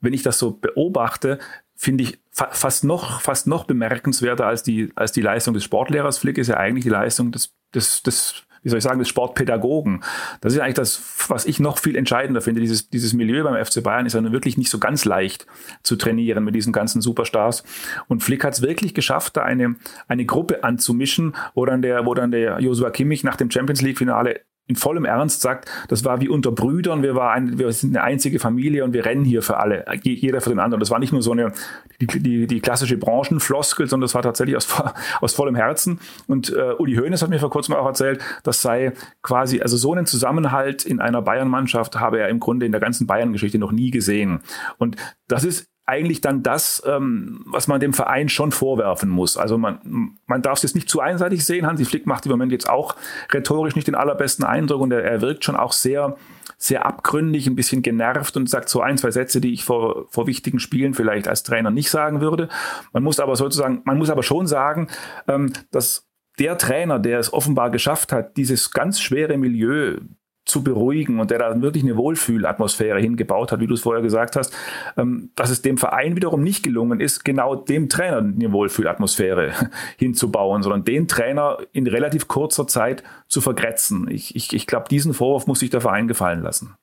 wenn 0.00 0.12
ich 0.12 0.24
das 0.24 0.40
so 0.40 0.50
beobachte, 0.50 1.38
finde 1.76 2.04
ich 2.04 2.18
fa 2.30 2.48
fast 2.50 2.84
noch, 2.84 3.20
fast 3.20 3.46
noch 3.46 3.64
bemerkenswerter 3.64 4.46
als 4.46 4.62
die, 4.62 4.90
als 4.96 5.12
die 5.12 5.20
Leistung 5.20 5.54
des 5.54 5.64
Sportlehrers. 5.64 6.18
Flick 6.18 6.38
ist 6.38 6.48
ja 6.48 6.56
eigentlich 6.56 6.84
die 6.84 6.90
Leistung 6.90 7.30
des, 7.32 7.54
des, 7.74 8.02
des 8.02 8.46
wie 8.66 8.70
soll 8.70 8.78
ich 8.78 8.84
sagen, 8.84 8.98
des 8.98 9.08
Sportpädagogen. 9.08 10.02
Das 10.40 10.52
ist 10.52 10.58
eigentlich 10.58 10.74
das, 10.74 11.00
was 11.28 11.46
ich 11.46 11.60
noch 11.60 11.78
viel 11.78 11.94
entscheidender 11.94 12.40
finde. 12.40 12.60
Dieses, 12.60 12.90
dieses 12.90 13.12
Milieu 13.12 13.44
beim 13.44 13.64
FC 13.64 13.80
Bayern 13.80 14.06
ist 14.06 14.14
ja 14.14 14.32
wirklich 14.32 14.58
nicht 14.58 14.70
so 14.70 14.80
ganz 14.80 15.04
leicht 15.04 15.46
zu 15.84 15.94
trainieren 15.94 16.42
mit 16.42 16.56
diesen 16.56 16.72
ganzen 16.72 17.00
Superstars. 17.00 17.62
Und 18.08 18.24
Flick 18.24 18.42
hat 18.42 18.54
es 18.54 18.62
wirklich 18.62 18.92
geschafft, 18.92 19.36
da 19.36 19.42
eine, 19.42 19.76
eine 20.08 20.24
Gruppe 20.24 20.64
anzumischen, 20.64 21.36
wo 21.54 21.64
dann 21.64 21.80
der, 21.80 22.06
wo 22.06 22.14
dann 22.14 22.32
der 22.32 22.58
Joshua 22.58 22.90
Kimmich 22.90 23.22
nach 23.22 23.36
dem 23.36 23.52
Champions 23.52 23.82
League 23.82 23.98
Finale 23.98 24.40
in 24.68 24.76
vollem 24.76 25.04
Ernst 25.04 25.42
sagt, 25.42 25.70
das 25.88 26.04
war 26.04 26.20
wie 26.20 26.28
unter 26.28 26.50
Brüdern, 26.50 27.02
wir, 27.02 27.14
war 27.14 27.32
ein, 27.32 27.58
wir 27.58 27.70
sind 27.72 27.96
eine 27.96 28.04
einzige 28.04 28.40
Familie 28.40 28.84
und 28.84 28.92
wir 28.92 29.04
rennen 29.04 29.24
hier 29.24 29.42
für 29.42 29.58
alle, 29.58 29.84
jeder 30.02 30.40
für 30.40 30.50
den 30.50 30.58
anderen. 30.58 30.80
Das 30.80 30.90
war 30.90 30.98
nicht 30.98 31.12
nur 31.12 31.22
so 31.22 31.32
eine 31.32 31.52
die, 32.00 32.06
die, 32.06 32.46
die 32.46 32.60
klassische 32.60 32.96
Branchenfloskel, 32.96 33.86
sondern 33.88 34.06
das 34.06 34.14
war 34.14 34.22
tatsächlich 34.22 34.56
aus, 34.56 34.68
aus 35.20 35.34
vollem 35.34 35.54
Herzen. 35.54 36.00
Und 36.26 36.52
äh, 36.52 36.72
Uli 36.78 36.96
Hoeneß 36.96 37.22
hat 37.22 37.30
mir 37.30 37.38
vor 37.38 37.50
kurzem 37.50 37.74
auch 37.74 37.86
erzählt, 37.86 38.20
das 38.42 38.60
sei 38.60 38.92
quasi, 39.22 39.60
also 39.60 39.76
so 39.76 39.92
einen 39.92 40.06
Zusammenhalt 40.06 40.84
in 40.84 41.00
einer 41.00 41.22
Bayern-Mannschaft 41.22 42.00
habe 42.00 42.18
er 42.18 42.28
im 42.28 42.40
Grunde 42.40 42.66
in 42.66 42.72
der 42.72 42.80
ganzen 42.80 43.06
Bayern-Geschichte 43.06 43.58
noch 43.58 43.72
nie 43.72 43.90
gesehen. 43.90 44.40
Und 44.78 44.96
das 45.28 45.44
ist 45.44 45.68
eigentlich 45.86 46.20
dann 46.20 46.42
das, 46.42 46.82
ähm, 46.84 47.42
was 47.46 47.68
man 47.68 47.78
dem 47.78 47.92
Verein 47.92 48.28
schon 48.28 48.50
vorwerfen 48.50 49.08
muss. 49.08 49.36
Also 49.36 49.56
man, 49.56 50.16
man 50.26 50.42
darf 50.42 50.58
es 50.58 50.64
jetzt 50.64 50.74
nicht 50.74 50.90
zu 50.90 51.00
einseitig 51.00 51.44
sehen. 51.44 51.64
Hansi 51.64 51.84
Flick 51.84 52.06
macht 52.06 52.26
im 52.26 52.32
Moment 52.32 52.50
jetzt 52.50 52.68
auch 52.68 52.96
rhetorisch 53.32 53.76
nicht 53.76 53.86
den 53.86 53.94
allerbesten 53.94 54.44
Eindruck 54.44 54.80
und 54.80 54.92
er, 54.92 55.04
er 55.04 55.20
wirkt 55.20 55.44
schon 55.44 55.54
auch 55.54 55.72
sehr, 55.72 56.16
sehr 56.58 56.86
abgründig, 56.86 57.46
ein 57.46 57.54
bisschen 57.54 57.82
genervt 57.82 58.36
und 58.36 58.50
sagt 58.50 58.68
so 58.68 58.80
ein, 58.80 58.98
zwei 58.98 59.12
Sätze, 59.12 59.40
die 59.40 59.52
ich 59.52 59.64
vor, 59.64 60.06
vor 60.10 60.26
wichtigen 60.26 60.58
Spielen 60.58 60.92
vielleicht 60.92 61.28
als 61.28 61.44
Trainer 61.44 61.70
nicht 61.70 61.90
sagen 61.90 62.20
würde. 62.20 62.48
Man 62.92 63.04
muss 63.04 63.20
aber 63.20 63.36
sozusagen, 63.36 63.82
man 63.84 63.96
muss 63.96 64.10
aber 64.10 64.24
schon 64.24 64.48
sagen, 64.48 64.88
ähm, 65.28 65.52
dass 65.70 66.08
der 66.40 66.58
Trainer, 66.58 66.98
der 66.98 67.20
es 67.20 67.32
offenbar 67.32 67.70
geschafft 67.70 68.12
hat, 68.12 68.36
dieses 68.36 68.72
ganz 68.72 69.00
schwere 69.00 69.36
Milieu 69.38 69.98
zu 70.46 70.62
beruhigen 70.62 71.18
und 71.20 71.30
der 71.30 71.40
da 71.40 71.60
wirklich 71.60 71.82
eine 71.82 71.96
Wohlfühlatmosphäre 71.96 73.00
hingebaut 73.00 73.52
hat, 73.52 73.60
wie 73.60 73.66
du 73.66 73.74
es 73.74 73.82
vorher 73.82 74.02
gesagt 74.02 74.36
hast, 74.36 74.56
ähm, 74.96 75.30
dass 75.34 75.50
es 75.50 75.60
dem 75.60 75.76
Verein 75.76 76.16
wiederum 76.16 76.42
nicht 76.42 76.62
gelungen 76.62 77.00
ist, 77.00 77.24
genau 77.24 77.56
dem 77.56 77.88
Trainer 77.88 78.18
eine 78.18 78.52
Wohlfühlatmosphäre 78.52 79.52
hinzubauen, 79.98 80.62
sondern 80.62 80.84
den 80.84 81.08
Trainer 81.08 81.58
in 81.72 81.86
relativ 81.86 82.28
kurzer 82.28 82.66
Zeit 82.66 83.02
zu 83.26 83.40
vergrätzen. 83.40 84.08
Ich, 84.08 84.36
ich, 84.36 84.52
ich 84.52 84.66
glaube, 84.66 84.86
diesen 84.88 85.14
Vorwurf 85.14 85.46
muss 85.48 85.58
sich 85.58 85.70
der 85.70 85.80
Verein 85.80 86.06
gefallen 86.06 86.42
lassen. 86.42 86.76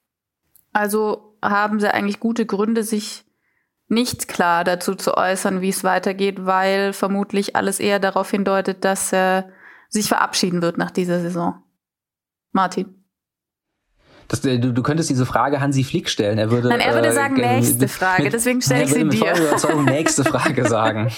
Also 0.73 1.38
haben 1.41 1.80
sie 1.80 1.93
eigentlich 1.93 2.19
gute 2.19 2.45
Gründe, 2.45 2.84
sich 2.84 3.23
nicht 3.88 4.28
klar 4.28 4.63
dazu 4.63 4.95
zu 4.95 5.15
äußern, 5.15 5.62
wie 5.62 5.69
es 5.69 5.84
weitergeht, 5.84 6.45
weil 6.45 6.93
vermutlich 6.93 7.56
alles 7.56 7.80
eher 7.80 7.99
darauf 7.99 8.30
hindeutet, 8.30 8.84
dass 8.84 9.13
er 9.13 9.49
sich 9.88 10.08
verabschieden 10.08 10.62
wird 10.62 10.78
nach 10.78 10.91
dieser 10.91 11.21
Saison. 11.21 11.62
Martin. 12.52 13.02
Das, 14.27 14.43
äh, 14.45 14.59
du, 14.59 14.73
du 14.73 14.83
könntest 14.83 15.09
diese 15.09 15.25
Frage 15.25 15.62
Hansi 15.62 15.83
Flick 15.83 16.09
stellen. 16.09 16.38
Er 16.38 16.51
würde, 16.51 16.69
Nein, 16.69 16.79
er 16.79 16.93
würde 16.93 17.09
äh, 17.09 17.13
sagen, 17.13 17.38
äh, 17.38 17.55
nächste 17.57 17.88
Frage, 17.88 18.29
deswegen 18.29 18.62
stelle 18.62 18.83
ich 18.83 18.93
sie 18.93 19.07
dir. 19.07 19.25
Er 19.25 19.38
würde 19.38 19.49
Überzeugung 19.49 19.86
nächste 19.86 20.23
Frage 20.23 20.65
sagen. 20.67 21.12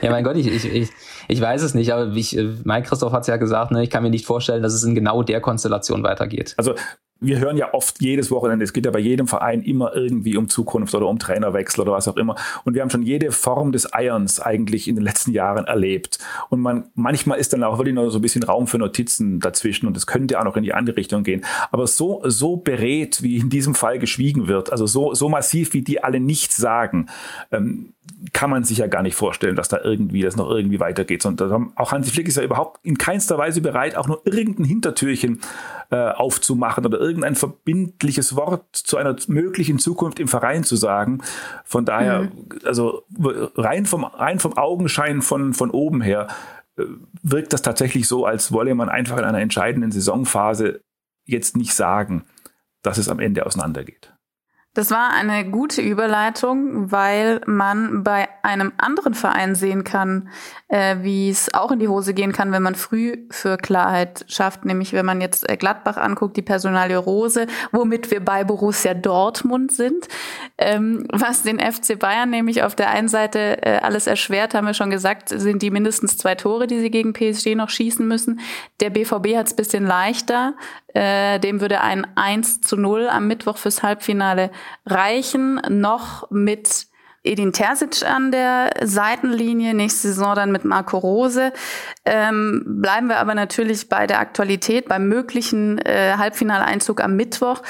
ja, 0.00 0.10
mein 0.10 0.24
Gott, 0.24 0.36
ich, 0.36 0.46
ich, 0.46 0.64
ich, 0.64 0.90
ich 1.28 1.40
weiß 1.40 1.62
es 1.62 1.74
nicht, 1.74 1.92
aber 1.92 2.12
ich, 2.12 2.36
äh, 2.36 2.48
Mike 2.64 2.88
Christoph 2.88 3.12
hat 3.12 3.22
es 3.22 3.26
ja 3.26 3.36
gesagt, 3.36 3.70
ne, 3.70 3.82
ich 3.82 3.90
kann 3.90 4.02
mir 4.02 4.10
nicht 4.10 4.26
vorstellen, 4.26 4.62
dass 4.62 4.74
es 4.74 4.84
in 4.84 4.94
genau 4.94 5.22
der 5.22 5.40
Konstellation 5.40 6.02
weitergeht. 6.02 6.54
Also 6.56 6.74
wir 7.20 7.38
hören 7.38 7.56
ja 7.56 7.72
oft 7.72 8.00
jedes 8.00 8.30
Wochenende, 8.30 8.64
es 8.64 8.72
geht 8.72 8.84
ja 8.84 8.90
bei 8.90 8.98
jedem 8.98 9.26
Verein 9.26 9.62
immer 9.62 9.94
irgendwie 9.94 10.36
um 10.36 10.48
Zukunft 10.48 10.94
oder 10.94 11.06
um 11.06 11.18
Trainerwechsel 11.18 11.80
oder 11.82 11.92
was 11.92 12.08
auch 12.08 12.16
immer. 12.16 12.36
Und 12.64 12.74
wir 12.74 12.82
haben 12.82 12.90
schon 12.90 13.02
jede 13.02 13.32
Form 13.32 13.72
des 13.72 13.92
Eierns 13.92 14.40
eigentlich 14.40 14.88
in 14.88 14.96
den 14.96 15.04
letzten 15.04 15.32
Jahren 15.32 15.64
erlebt. 15.64 16.18
Und 16.50 16.60
man, 16.60 16.90
manchmal 16.94 17.38
ist 17.38 17.52
dann 17.52 17.64
auch 17.64 17.78
wirklich 17.78 17.94
noch 17.94 18.10
so 18.10 18.18
ein 18.18 18.22
bisschen 18.22 18.42
Raum 18.42 18.66
für 18.66 18.78
Notizen 18.78 19.40
dazwischen 19.40 19.86
und 19.86 19.96
es 19.96 20.06
könnte 20.06 20.38
auch 20.38 20.44
noch 20.44 20.56
in 20.56 20.64
die 20.64 20.74
andere 20.74 20.96
Richtung 20.96 21.22
gehen. 21.22 21.44
Aber 21.70 21.86
so, 21.86 22.22
so 22.24 22.56
berät, 22.56 23.22
wie 23.22 23.36
in 23.36 23.48
diesem 23.48 23.74
Fall 23.74 23.98
geschwiegen 23.98 24.48
wird, 24.48 24.70
also 24.70 24.86
so, 24.86 25.14
so 25.14 25.28
massiv, 25.28 25.72
wie 25.72 25.82
die 25.82 26.02
alle 26.02 26.20
nichts 26.20 26.56
sagen, 26.56 27.06
ähm, 27.52 27.94
kann 28.32 28.50
man 28.50 28.64
sich 28.64 28.78
ja 28.78 28.86
gar 28.86 29.02
nicht 29.02 29.14
vorstellen, 29.14 29.56
dass 29.56 29.68
da 29.68 29.80
irgendwie 29.82 30.22
das 30.22 30.36
noch 30.36 30.50
irgendwie 30.50 30.80
weitergeht. 30.80 31.24
Und 31.24 31.40
auch 31.42 31.92
Hansi 31.92 32.10
Flick 32.10 32.28
ist 32.28 32.36
ja 32.36 32.42
überhaupt 32.42 32.84
in 32.84 32.98
keinster 32.98 33.38
Weise 33.38 33.60
bereit, 33.60 33.96
auch 33.96 34.06
nur 34.08 34.22
irgendein 34.24 34.64
Hintertürchen 34.64 35.40
äh, 35.90 36.10
aufzumachen 36.10 36.84
oder 36.84 36.98
irgendein 37.04 37.34
verbindliches 37.34 38.34
Wort 38.34 38.64
zu 38.74 38.96
einer 38.96 39.14
möglichen 39.28 39.78
Zukunft 39.78 40.18
im 40.18 40.28
Verein 40.28 40.64
zu 40.64 40.76
sagen. 40.76 41.22
Von 41.64 41.84
daher, 41.84 42.22
mhm. 42.22 42.48
also 42.64 43.04
rein 43.56 43.84
vom, 43.84 44.04
rein 44.04 44.38
vom 44.38 44.56
Augenschein 44.56 45.20
von, 45.20 45.52
von 45.52 45.70
oben 45.70 46.00
her, 46.00 46.28
äh, 46.76 46.84
wirkt 47.22 47.52
das 47.52 47.60
tatsächlich 47.60 48.08
so, 48.08 48.24
als 48.24 48.52
wolle 48.52 48.74
man 48.74 48.88
einfach 48.88 49.18
in 49.18 49.24
einer 49.24 49.40
entscheidenden 49.40 49.92
Saisonphase 49.92 50.80
jetzt 51.26 51.56
nicht 51.56 51.74
sagen, 51.74 52.24
dass 52.82 52.96
es 52.96 53.08
am 53.08 53.20
Ende 53.20 53.44
auseinandergeht. 53.44 54.13
Das 54.74 54.90
war 54.90 55.10
eine 55.12 55.48
gute 55.48 55.80
Überleitung, 55.80 56.90
weil 56.90 57.40
man 57.46 58.02
bei 58.02 58.28
einem 58.42 58.72
anderen 58.76 59.14
Verein 59.14 59.54
sehen 59.54 59.84
kann, 59.84 60.28
äh, 60.66 60.96
wie 61.00 61.30
es 61.30 61.54
auch 61.54 61.70
in 61.70 61.78
die 61.78 61.86
Hose 61.86 62.12
gehen 62.12 62.32
kann, 62.32 62.50
wenn 62.50 62.62
man 62.62 62.74
früh 62.74 63.16
für 63.30 63.56
Klarheit 63.56 64.24
schafft. 64.28 64.64
Nämlich 64.64 64.92
wenn 64.92 65.06
man 65.06 65.20
jetzt 65.20 65.48
äh, 65.48 65.56
Gladbach 65.56 65.96
anguckt, 65.96 66.36
die 66.36 66.42
Personalie 66.42 66.96
Rose, 66.96 67.46
womit 67.70 68.10
wir 68.10 68.24
bei 68.24 68.42
Borussia 68.42 68.94
Dortmund 68.94 69.70
sind. 69.70 70.08
Ähm, 70.58 71.06
was 71.12 71.42
den 71.42 71.60
FC 71.60 71.96
Bayern 71.96 72.30
nämlich 72.30 72.64
auf 72.64 72.74
der 72.74 72.90
einen 72.90 73.08
Seite 73.08 73.62
äh, 73.62 73.78
alles 73.78 74.08
erschwert, 74.08 74.54
haben 74.54 74.66
wir 74.66 74.74
schon 74.74 74.90
gesagt, 74.90 75.28
sind 75.28 75.62
die 75.62 75.70
mindestens 75.70 76.18
zwei 76.18 76.34
Tore, 76.34 76.66
die 76.66 76.80
sie 76.80 76.90
gegen 76.90 77.12
PSG 77.12 77.54
noch 77.54 77.70
schießen 77.70 78.06
müssen. 78.06 78.40
Der 78.80 78.90
BVB 78.90 79.36
hat 79.36 79.46
es 79.46 79.54
bisschen 79.54 79.86
leichter. 79.86 80.54
Äh, 80.94 81.40
dem 81.40 81.60
würde 81.60 81.80
ein 81.80 82.06
1 82.14 82.60
zu 82.62 82.76
0 82.76 83.08
am 83.08 83.26
Mittwoch 83.26 83.58
fürs 83.58 83.82
Halbfinale 83.82 84.50
reichen. 84.86 85.60
Noch 85.68 86.30
mit 86.30 86.86
Edin 87.24 87.52
Terzic 87.52 88.06
an 88.06 88.30
der 88.30 88.70
Seitenlinie, 88.82 89.72
nächste 89.74 90.08
Saison 90.08 90.34
dann 90.34 90.52
mit 90.52 90.64
Marco 90.64 90.98
Rose. 90.98 91.52
Ähm, 92.04 92.62
bleiben 92.66 93.08
wir 93.08 93.18
aber 93.18 93.34
natürlich 93.34 93.88
bei 93.88 94.06
der 94.06 94.20
Aktualität, 94.20 94.88
beim 94.88 95.08
möglichen 95.08 95.78
äh, 95.78 96.14
Halbfinaleinzug 96.18 97.02
am 97.02 97.16
Mittwoch. 97.16 97.62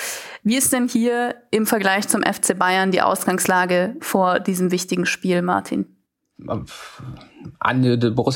Wie 0.43 0.57
ist 0.57 0.73
denn 0.73 0.89
hier 0.89 1.37
im 1.53 1.67
Vergleich 1.67 2.09
zum 2.09 2.23
FC 2.23 2.59
Bayern 2.59 2.91
die 2.91 3.01
Ausgangslage 3.01 3.97
vor 4.01 4.41
diesem 4.41 4.73
wichtigen 4.73 5.07
Spiel, 5.07 5.41
Martin? 5.41 5.94
Borussia 6.37 6.67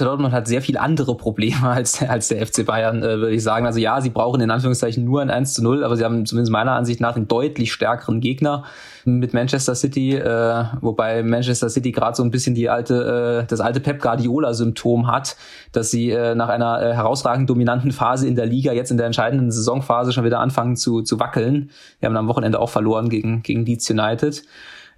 Dortmund 0.06 0.32
hat 0.32 0.46
sehr 0.46 0.62
viele 0.62 0.80
andere 0.80 1.16
Probleme 1.16 1.62
als, 1.68 2.00
als 2.00 2.28
der 2.28 2.46
FC 2.46 2.64
Bayern, 2.64 3.02
äh, 3.02 3.18
würde 3.18 3.34
ich 3.34 3.42
sagen. 3.42 3.66
Also 3.66 3.80
ja, 3.80 4.00
sie 4.00 4.10
brauchen 4.10 4.40
in 4.40 4.52
Anführungszeichen 4.52 5.04
nur 5.04 5.20
ein 5.20 5.30
1 5.30 5.54
zu 5.54 5.64
0, 5.64 5.82
aber 5.82 5.96
sie 5.96 6.04
haben 6.04 6.24
zumindest 6.24 6.52
meiner 6.52 6.72
Ansicht 6.72 7.00
nach 7.00 7.16
einen 7.16 7.26
deutlich 7.26 7.72
stärkeren 7.72 8.20
Gegner 8.20 8.62
mit 9.04 9.34
Manchester 9.34 9.74
City, 9.74 10.14
äh, 10.14 10.64
wobei 10.80 11.24
Manchester 11.24 11.68
City 11.68 11.90
gerade 11.90 12.16
so 12.16 12.22
ein 12.22 12.30
bisschen 12.30 12.54
die 12.54 12.68
alte, 12.68 13.42
äh, 13.42 13.46
das 13.46 13.60
alte 13.60 13.80
Pep 13.80 14.00
Guardiola-Symptom 14.00 15.10
hat, 15.10 15.36
dass 15.72 15.90
sie 15.90 16.10
äh, 16.10 16.36
nach 16.36 16.48
einer 16.48 16.80
äh, 16.80 16.94
herausragend 16.94 17.50
dominanten 17.50 17.90
Phase 17.90 18.28
in 18.28 18.36
der 18.36 18.46
Liga 18.46 18.72
jetzt 18.72 18.92
in 18.92 18.96
der 18.96 19.06
entscheidenden 19.06 19.50
Saisonphase 19.50 20.12
schon 20.12 20.24
wieder 20.24 20.38
anfangen 20.38 20.76
zu, 20.76 21.02
zu 21.02 21.18
wackeln. 21.18 21.70
Wir 21.98 22.08
haben 22.08 22.16
am 22.16 22.28
Wochenende 22.28 22.60
auch 22.60 22.70
verloren 22.70 23.08
gegen, 23.08 23.42
gegen 23.42 23.66
Leeds 23.66 23.90
United. 23.90 24.44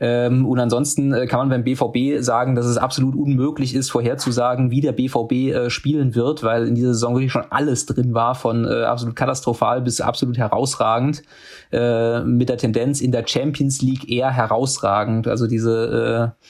Ähm, 0.03 0.47
und 0.47 0.59
ansonsten 0.59 1.13
äh, 1.13 1.27
kann 1.27 1.41
man 1.41 1.51
beim 1.51 1.63
BVB 1.63 2.23
sagen, 2.23 2.55
dass 2.55 2.65
es 2.65 2.79
absolut 2.79 3.15
unmöglich 3.15 3.75
ist, 3.75 3.91
vorherzusagen, 3.91 4.71
wie 4.71 4.81
der 4.81 4.93
BVB 4.93 5.33
äh, 5.33 5.71
spielen 5.71 6.15
wird, 6.15 6.43
weil 6.43 6.67
in 6.67 6.75
dieser 6.75 6.95
Saison 6.95 7.15
wirklich 7.15 7.33
schon 7.33 7.45
alles 7.51 7.85
drin 7.85 8.15
war, 8.15 8.35
von 8.35 8.65
äh, 8.65 8.85
absolut 8.85 9.15
katastrophal 9.15 9.83
bis 9.83 10.01
absolut 10.01 10.39
herausragend, 10.39 11.23
äh, 11.71 12.21
mit 12.21 12.49
der 12.49 12.57
Tendenz 12.57 13.03
in 13.03 13.13
der 13.13 13.27
Champions 13.27 13.83
League 13.83 14.11
eher 14.11 14.31
herausragend. 14.31 15.29
Also 15.29 15.47
diese 15.47 16.35
äh, 16.39 16.47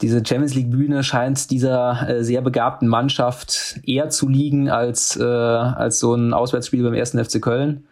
diese 0.00 0.24
Champions 0.24 0.54
League 0.54 0.70
Bühne 0.70 1.02
scheint 1.02 1.50
dieser 1.50 2.08
äh, 2.08 2.24
sehr 2.24 2.42
begabten 2.42 2.86
Mannschaft 2.86 3.80
eher 3.84 4.08
zu 4.08 4.28
liegen 4.28 4.70
als 4.70 5.16
äh, 5.16 5.24
als 5.24 5.98
so 5.98 6.14
ein 6.14 6.32
Auswärtsspiel 6.32 6.84
beim 6.84 6.94
ersten 6.94 7.22
FC 7.24 7.42
Köln. 7.42 7.86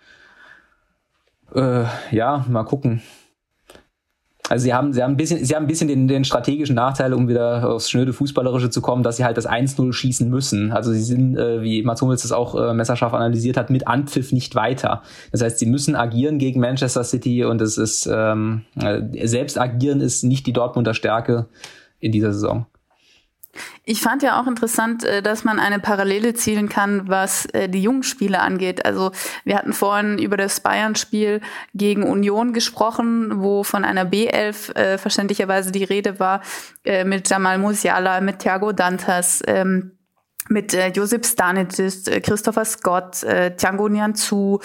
Äh, 1.54 1.84
ja, 2.12 2.44
mal 2.48 2.64
gucken. 2.64 3.02
Also 4.50 4.64
sie 4.64 4.74
haben, 4.74 4.92
sie 4.92 5.00
haben 5.00 5.12
ein 5.12 5.16
bisschen, 5.16 5.44
sie 5.44 5.54
haben 5.54 5.62
ein 5.64 5.68
bisschen 5.68 5.86
den, 5.86 6.08
den 6.08 6.24
strategischen 6.24 6.74
Nachteil, 6.74 7.14
um 7.14 7.28
wieder 7.28 7.70
aufs 7.70 7.88
schnöde 7.88 8.12
Fußballerische 8.12 8.68
zu 8.68 8.80
kommen, 8.82 9.04
dass 9.04 9.16
sie 9.16 9.24
halt 9.24 9.36
das 9.36 9.48
1-0 9.48 9.92
schießen 9.92 10.28
müssen. 10.28 10.72
Also 10.72 10.92
sie 10.92 11.02
sind, 11.02 11.36
äh, 11.36 11.62
wie 11.62 11.84
Mats 11.84 12.02
Hummels 12.02 12.22
das 12.22 12.32
auch 12.32 12.56
äh, 12.56 12.74
messerscharf 12.74 13.14
analysiert 13.14 13.56
hat, 13.56 13.70
mit 13.70 13.86
Anpfiff 13.86 14.32
nicht 14.32 14.56
weiter. 14.56 15.02
Das 15.30 15.40
heißt, 15.40 15.60
sie 15.60 15.66
müssen 15.66 15.94
agieren 15.94 16.40
gegen 16.40 16.58
Manchester 16.58 17.04
City 17.04 17.44
und 17.44 17.60
es 17.60 17.78
ist 17.78 18.10
ähm, 18.12 18.62
äh, 18.74 19.28
selbst 19.28 19.56
agieren 19.56 20.00
ist 20.00 20.24
nicht 20.24 20.48
die 20.48 20.52
Dortmunder 20.52 20.94
Stärke 20.94 21.46
in 22.00 22.10
dieser 22.10 22.32
Saison. 22.32 22.66
Ich 23.84 24.00
fand 24.00 24.22
ja 24.22 24.40
auch 24.40 24.46
interessant, 24.46 25.04
äh, 25.04 25.22
dass 25.22 25.44
man 25.44 25.58
eine 25.58 25.78
Parallele 25.78 26.34
zielen 26.34 26.68
kann, 26.68 27.08
was 27.08 27.46
äh, 27.46 27.68
die 27.68 27.82
jungen 27.82 28.02
Spiele 28.02 28.40
angeht. 28.40 28.84
Also 28.84 29.10
wir 29.44 29.56
hatten 29.56 29.72
vorhin 29.72 30.18
über 30.18 30.36
das 30.36 30.60
Bayern-Spiel 30.60 31.40
gegen 31.74 32.04
Union 32.04 32.52
gesprochen, 32.52 33.42
wo 33.42 33.64
von 33.64 33.84
einer 33.84 34.04
B11 34.04 34.74
äh, 34.76 34.98
verständlicherweise 34.98 35.72
die 35.72 35.84
Rede 35.84 36.20
war, 36.20 36.42
äh, 36.84 37.04
mit 37.04 37.28
Jamal 37.28 37.58
Musiala, 37.58 38.20
mit 38.20 38.40
Thiago 38.40 38.72
Dantas, 38.72 39.42
ähm, 39.46 39.92
mit 40.50 40.74
äh, 40.74 40.88
Josip 40.88 41.24
Stanicic, 41.24 42.08
äh, 42.08 42.20
Christopher 42.20 42.64
Scott, 42.64 43.22
äh, 43.22 43.54
Thiago 43.56 43.88
Nianzu, 43.88 44.60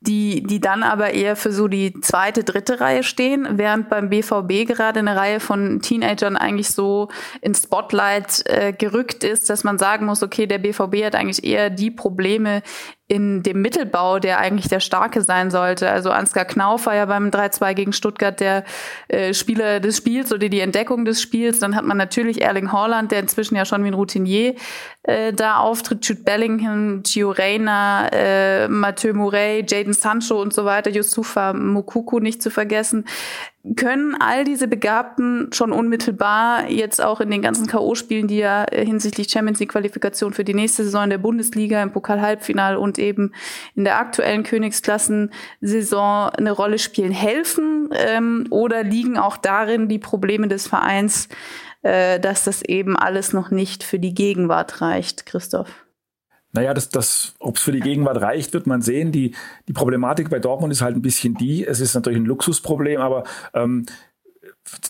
die, 0.00 0.42
die 0.42 0.60
dann 0.60 0.82
aber 0.82 1.12
eher 1.12 1.36
für 1.36 1.52
so 1.52 1.68
die 1.68 1.94
zweite, 2.00 2.44
dritte 2.44 2.80
Reihe 2.80 3.02
stehen, 3.02 3.46
während 3.52 3.88
beim 3.88 4.10
BVB 4.10 4.66
gerade 4.66 4.98
eine 4.98 5.16
Reihe 5.16 5.40
von 5.40 5.80
Teenagern 5.80 6.36
eigentlich 6.36 6.70
so 6.70 7.08
ins 7.40 7.62
Spotlight 7.62 8.42
äh, 8.46 8.72
gerückt 8.72 9.22
ist, 9.22 9.48
dass 9.48 9.64
man 9.64 9.78
sagen 9.78 10.06
muss, 10.06 10.22
okay, 10.22 10.46
der 10.46 10.58
BVB 10.58 11.04
hat 11.04 11.14
eigentlich 11.14 11.44
eher 11.44 11.70
die 11.70 11.90
Probleme 11.90 12.62
in 13.08 13.42
dem 13.42 13.62
Mittelbau, 13.62 14.18
der 14.18 14.38
eigentlich 14.38 14.68
der 14.68 14.80
Starke 14.80 15.22
sein 15.22 15.50
sollte. 15.50 15.90
Also 15.90 16.10
Ansgar 16.10 16.44
Knauf 16.44 16.84
war 16.84 16.94
ja 16.94 17.06
beim 17.06 17.30
3-2 17.30 17.72
gegen 17.72 17.92
Stuttgart 17.94 18.38
der 18.38 18.64
äh, 19.08 19.32
Spieler 19.32 19.80
des 19.80 19.96
Spiels 19.96 20.30
oder 20.30 20.50
die 20.50 20.60
Entdeckung 20.60 21.06
des 21.06 21.22
Spiels. 21.22 21.58
Dann 21.58 21.74
hat 21.74 21.86
man 21.86 21.96
natürlich 21.96 22.42
Erling 22.42 22.70
Haaland, 22.70 23.10
der 23.10 23.20
inzwischen 23.20 23.56
ja 23.56 23.64
schon 23.64 23.82
wie 23.82 23.88
ein 23.88 23.94
Routinier 23.94 24.54
äh, 25.04 25.32
da 25.32 25.56
auftritt. 25.56 26.06
Jude 26.06 26.22
Bellingham, 26.22 27.02
Gio 27.02 27.30
Reyna, 27.30 28.08
äh, 28.12 28.68
Mathieu 28.68 29.14
Mouret, 29.14 29.70
Jaden 29.70 29.94
Sancho 29.94 30.40
und 30.40 30.52
so 30.52 30.66
weiter, 30.66 30.90
Yusufa 30.90 31.54
Mukuku 31.54 32.20
nicht 32.20 32.42
zu 32.42 32.50
vergessen 32.50 33.06
können 33.76 34.16
all 34.18 34.44
diese 34.44 34.68
Begabten 34.68 35.50
schon 35.52 35.72
unmittelbar 35.72 36.70
jetzt 36.70 37.02
auch 37.02 37.20
in 37.20 37.30
den 37.30 37.42
ganzen 37.42 37.66
K.O.-Spielen, 37.66 38.26
die 38.26 38.38
ja 38.38 38.64
äh, 38.64 38.84
hinsichtlich 38.84 39.30
Champions 39.30 39.58
League-Qualifikation 39.58 40.32
für 40.32 40.44
die 40.44 40.54
nächste 40.54 40.84
Saison 40.84 41.04
in 41.04 41.10
der 41.10 41.18
Bundesliga, 41.18 41.82
im 41.82 41.92
Pokal-Halbfinal 41.92 42.76
und 42.76 42.98
eben 42.98 43.32
in 43.74 43.84
der 43.84 43.98
aktuellen 43.98 44.44
Königsklassen-Saison 44.44 46.30
eine 46.30 46.52
Rolle 46.52 46.78
spielen, 46.78 47.12
helfen? 47.12 47.90
Ähm, 47.92 48.46
oder 48.50 48.84
liegen 48.84 49.18
auch 49.18 49.36
darin 49.36 49.88
die 49.88 49.98
Probleme 49.98 50.48
des 50.48 50.68
Vereins, 50.68 51.28
äh, 51.82 52.20
dass 52.20 52.44
das 52.44 52.62
eben 52.62 52.96
alles 52.96 53.32
noch 53.32 53.50
nicht 53.50 53.82
für 53.82 53.98
die 53.98 54.14
Gegenwart 54.14 54.80
reicht, 54.80 55.26
Christoph? 55.26 55.87
Naja, 56.58 56.74
das, 56.74 56.88
das, 56.88 57.36
ob 57.38 57.54
es 57.54 57.62
für 57.62 57.70
die 57.70 57.78
Gegenwart 57.78 58.20
reicht, 58.20 58.52
wird 58.52 58.66
man 58.66 58.82
sehen. 58.82 59.12
Die, 59.12 59.32
die 59.68 59.72
Problematik 59.72 60.28
bei 60.28 60.40
Dortmund 60.40 60.72
ist 60.72 60.82
halt 60.82 60.96
ein 60.96 61.02
bisschen 61.02 61.34
die, 61.34 61.64
es 61.64 61.78
ist 61.78 61.94
natürlich 61.94 62.18
ein 62.18 62.24
Luxusproblem, 62.24 63.00
aber 63.00 63.22
ähm, 63.54 63.86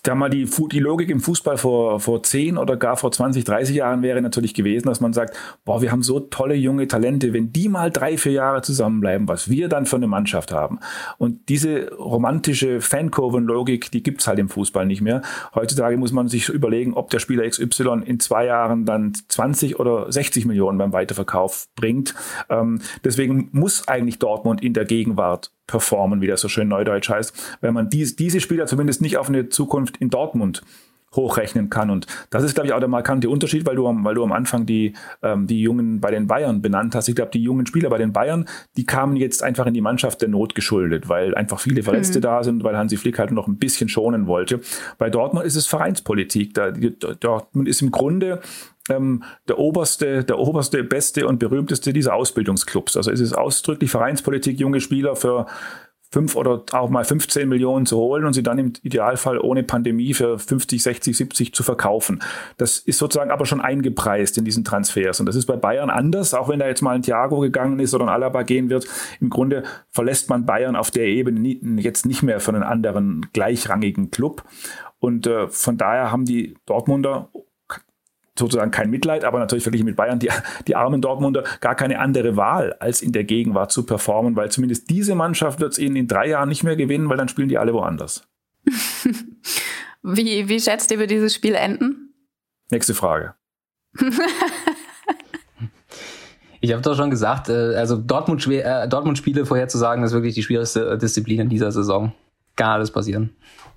da 0.02 0.14
mal 0.14 0.30
die, 0.30 0.48
die 0.72 0.78
Logik 0.78 1.10
im 1.10 1.20
Fußball 1.20 1.56
vor, 1.56 2.00
vor 2.00 2.22
10 2.22 2.58
oder 2.58 2.76
gar 2.76 2.96
vor 2.96 3.12
20, 3.12 3.44
30 3.44 3.76
Jahren 3.76 4.02
wäre 4.02 4.22
natürlich 4.22 4.54
gewesen, 4.54 4.86
dass 4.86 5.00
man 5.00 5.12
sagt, 5.12 5.36
boah, 5.64 5.82
wir 5.82 5.92
haben 5.92 6.02
so 6.02 6.20
tolle 6.20 6.54
junge 6.54 6.88
Talente, 6.88 7.32
wenn 7.32 7.52
die 7.52 7.68
mal 7.68 7.90
drei, 7.90 8.16
vier 8.16 8.32
Jahre 8.32 8.62
zusammenbleiben, 8.62 9.28
was 9.28 9.50
wir 9.50 9.68
dann 9.68 9.86
für 9.86 9.96
eine 9.96 10.06
Mannschaft 10.06 10.52
haben. 10.52 10.78
Und 11.18 11.48
diese 11.48 11.92
romantische 11.94 12.80
Fankurven-Logik, 12.80 13.90
die 13.90 14.02
gibt's 14.02 14.26
halt 14.26 14.38
im 14.38 14.48
Fußball 14.48 14.86
nicht 14.86 15.00
mehr. 15.00 15.22
Heutzutage 15.54 15.96
muss 15.96 16.12
man 16.12 16.28
sich 16.28 16.48
überlegen, 16.48 16.94
ob 16.94 17.10
der 17.10 17.18
Spieler 17.18 17.48
XY 17.48 18.02
in 18.04 18.20
zwei 18.20 18.46
Jahren 18.46 18.84
dann 18.84 19.12
20 19.28 19.78
oder 19.78 20.10
60 20.10 20.46
Millionen 20.46 20.78
beim 20.78 20.92
Weiterverkauf 20.92 21.68
bringt. 21.74 22.14
Ähm, 22.48 22.80
deswegen 23.04 23.48
muss 23.52 23.86
eigentlich 23.88 24.18
Dortmund 24.18 24.62
in 24.62 24.74
der 24.74 24.84
Gegenwart 24.84 25.50
performen, 25.68 26.20
wie 26.20 26.26
das 26.26 26.40
so 26.40 26.48
schön 26.48 26.66
neudeutsch 26.66 27.08
heißt, 27.08 27.56
wenn 27.60 27.74
man 27.74 27.88
dies, 27.88 28.16
diese 28.16 28.40
Spieler 28.40 28.66
zumindest 28.66 29.00
nicht 29.00 29.18
auf 29.18 29.28
eine 29.28 29.48
Zukunft 29.48 29.98
in 29.98 30.10
Dortmund 30.10 30.62
hochrechnen 31.14 31.70
kann. 31.70 31.90
Und 31.90 32.06
das 32.30 32.42
ist, 32.42 32.54
glaube 32.54 32.66
ich, 32.66 32.72
auch 32.72 32.80
der 32.80 32.88
markante 32.88 33.30
Unterschied, 33.30 33.66
weil 33.66 33.76
du 33.76 33.86
am, 33.86 34.04
weil 34.04 34.14
du 34.14 34.22
am 34.22 34.32
Anfang 34.32 34.66
die, 34.66 34.94
ähm, 35.22 35.46
die 35.46 35.60
Jungen 35.60 36.00
bei 36.00 36.10
den 36.10 36.26
Bayern 36.26 36.60
benannt 36.60 36.94
hast. 36.94 37.08
Ich 37.08 37.14
glaube, 37.14 37.30
die 37.30 37.42
jungen 37.42 37.66
Spieler 37.66 37.88
bei 37.88 37.98
den 37.98 38.12
Bayern, 38.12 38.46
die 38.76 38.84
kamen 38.84 39.16
jetzt 39.16 39.42
einfach 39.42 39.66
in 39.66 39.74
die 39.74 39.80
Mannschaft 39.80 40.20
der 40.20 40.28
Not 40.28 40.54
geschuldet, 40.54 41.08
weil 41.08 41.34
einfach 41.34 41.60
viele 41.60 41.82
Verletzte 41.82 42.18
mhm. 42.18 42.22
da 42.22 42.42
sind, 42.42 42.64
weil 42.64 42.76
Hansi 42.76 42.96
Flick 42.96 43.18
halt 43.18 43.30
noch 43.30 43.46
ein 43.46 43.56
bisschen 43.56 43.88
schonen 43.88 44.26
wollte. 44.26 44.60
Bei 44.98 45.08
Dortmund 45.08 45.46
ist 45.46 45.56
es 45.56 45.66
Vereinspolitik. 45.66 46.52
Da, 46.54 46.70
Dortmund 46.70 47.68
ist 47.68 47.80
im 47.80 47.90
Grunde 47.90 48.40
ähm, 48.88 49.22
der 49.48 49.58
oberste, 49.58 50.24
der 50.24 50.38
oberste, 50.38 50.84
beste 50.84 51.26
und 51.26 51.38
berühmteste 51.38 51.92
dieser 51.92 52.14
Ausbildungsclubs. 52.14 52.96
Also 52.96 53.10
es 53.10 53.20
ist 53.20 53.34
ausdrücklich 53.34 53.90
Vereinspolitik, 53.90 54.58
junge 54.58 54.80
Spieler 54.80 55.16
für 55.16 55.46
fünf 56.10 56.36
oder 56.36 56.62
auch 56.72 56.88
mal 56.88 57.04
15 57.04 57.48
Millionen 57.48 57.84
zu 57.84 57.98
holen 57.98 58.24
und 58.24 58.32
sie 58.32 58.42
dann 58.42 58.58
im 58.58 58.72
Idealfall 58.82 59.38
ohne 59.38 59.62
Pandemie 59.62 60.14
für 60.14 60.38
50, 60.38 60.82
60, 60.82 61.16
70 61.16 61.54
zu 61.54 61.62
verkaufen. 61.62 62.22
Das 62.56 62.78
ist 62.78 62.98
sozusagen 62.98 63.30
aber 63.30 63.44
schon 63.44 63.60
eingepreist 63.60 64.38
in 64.38 64.44
diesen 64.44 64.64
Transfers. 64.64 65.20
Und 65.20 65.26
das 65.26 65.36
ist 65.36 65.46
bei 65.46 65.56
Bayern 65.56 65.90
anders, 65.90 66.32
auch 66.32 66.48
wenn 66.48 66.60
da 66.60 66.66
jetzt 66.66 66.80
mal 66.80 66.94
ein 66.94 67.02
Thiago 67.02 67.40
gegangen 67.40 67.78
ist 67.78 67.94
oder 67.94 68.04
ein 68.04 68.10
Alaba 68.10 68.42
gehen 68.42 68.70
wird. 68.70 68.86
Im 69.20 69.28
Grunde 69.28 69.64
verlässt 69.90 70.30
man 70.30 70.46
Bayern 70.46 70.76
auf 70.76 70.90
der 70.90 71.06
Ebene 71.06 71.40
nie, 71.40 71.60
jetzt 71.76 72.06
nicht 72.06 72.22
mehr 72.22 72.40
für 72.40 72.52
einen 72.52 72.62
anderen 72.62 73.26
gleichrangigen 73.34 74.10
Club. 74.10 74.44
Und 75.00 75.26
äh, 75.26 75.48
von 75.48 75.76
daher 75.76 76.10
haben 76.10 76.24
die 76.24 76.56
Dortmunder 76.64 77.28
sozusagen 78.38 78.70
kein 78.70 78.90
Mitleid, 78.90 79.24
aber 79.24 79.38
natürlich 79.38 79.64
verglichen 79.64 79.86
mit 79.86 79.96
Bayern, 79.96 80.18
die, 80.18 80.30
die 80.66 80.76
armen 80.76 81.00
Dortmunder, 81.00 81.44
gar 81.60 81.74
keine 81.74 81.98
andere 81.98 82.36
Wahl, 82.36 82.74
als 82.80 83.02
in 83.02 83.12
der 83.12 83.24
Gegenwart 83.24 83.72
zu 83.72 83.84
performen, 83.84 84.36
weil 84.36 84.50
zumindest 84.50 84.90
diese 84.90 85.14
Mannschaft 85.14 85.60
wird 85.60 85.72
es 85.72 85.78
ihnen 85.78 85.96
in 85.96 86.08
drei 86.08 86.28
Jahren 86.28 86.48
nicht 86.48 86.64
mehr 86.64 86.76
gewinnen, 86.76 87.08
weil 87.08 87.16
dann 87.16 87.28
spielen 87.28 87.48
die 87.48 87.58
alle 87.58 87.74
woanders. 87.74 88.26
wie, 90.02 90.48
wie 90.48 90.60
schätzt 90.60 90.90
ihr, 90.90 90.98
wird 90.98 91.10
dieses 91.10 91.34
Spiel 91.34 91.54
enden? 91.54 92.14
Nächste 92.70 92.94
Frage. 92.94 93.34
Ich 96.60 96.72
habe 96.72 96.82
doch 96.82 96.96
schon 96.96 97.10
gesagt, 97.10 97.48
äh, 97.48 97.76
also 97.76 97.96
Dortmund, 97.96 98.46
äh, 98.48 98.88
Dortmund 98.88 99.18
Spiele 99.18 99.46
vorherzusagen, 99.46 100.02
ist 100.04 100.12
wirklich 100.12 100.34
die 100.34 100.42
schwierigste 100.42 100.90
äh, 100.90 100.98
Disziplin 100.98 101.40
in 101.40 101.48
dieser 101.48 101.70
Saison. 101.70 102.12
Kann 102.56 102.70
alles 102.70 102.90
passieren. 102.90 103.30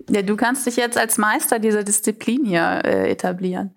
Ja, 0.09 0.23
du 0.23 0.35
kannst 0.35 0.65
dich 0.65 0.77
jetzt 0.77 0.97
als 0.97 1.17
Meister 1.17 1.59
dieser 1.59 1.83
Disziplin 1.83 2.45
hier 2.45 2.81
äh, 2.83 3.11
etablieren. 3.11 3.75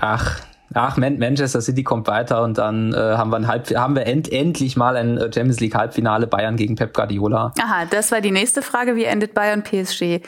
Ach, 0.00 0.40
ach, 0.74 0.96
Manchester 0.96 1.60
City 1.60 1.82
kommt 1.82 2.06
weiter 2.06 2.42
und 2.42 2.58
dann 2.58 2.92
äh, 2.92 2.96
haben 2.96 3.30
wir, 3.30 3.36
ein 3.36 3.46
Halb 3.46 3.74
haben 3.74 3.94
wir 3.94 4.06
end 4.06 4.30
endlich 4.30 4.76
mal 4.76 4.96
ein 4.96 5.18
äh, 5.18 5.32
Champions 5.32 5.60
League 5.60 5.74
Halbfinale 5.74 6.26
Bayern 6.26 6.56
gegen 6.56 6.74
Pep 6.74 6.94
Guardiola. 6.94 7.52
Aha, 7.60 7.84
das 7.90 8.12
war 8.12 8.20
die 8.20 8.30
nächste 8.30 8.62
Frage. 8.62 8.96
Wie 8.96 9.04
endet 9.04 9.34
Bayern 9.34 9.62
PSG? 9.62 10.20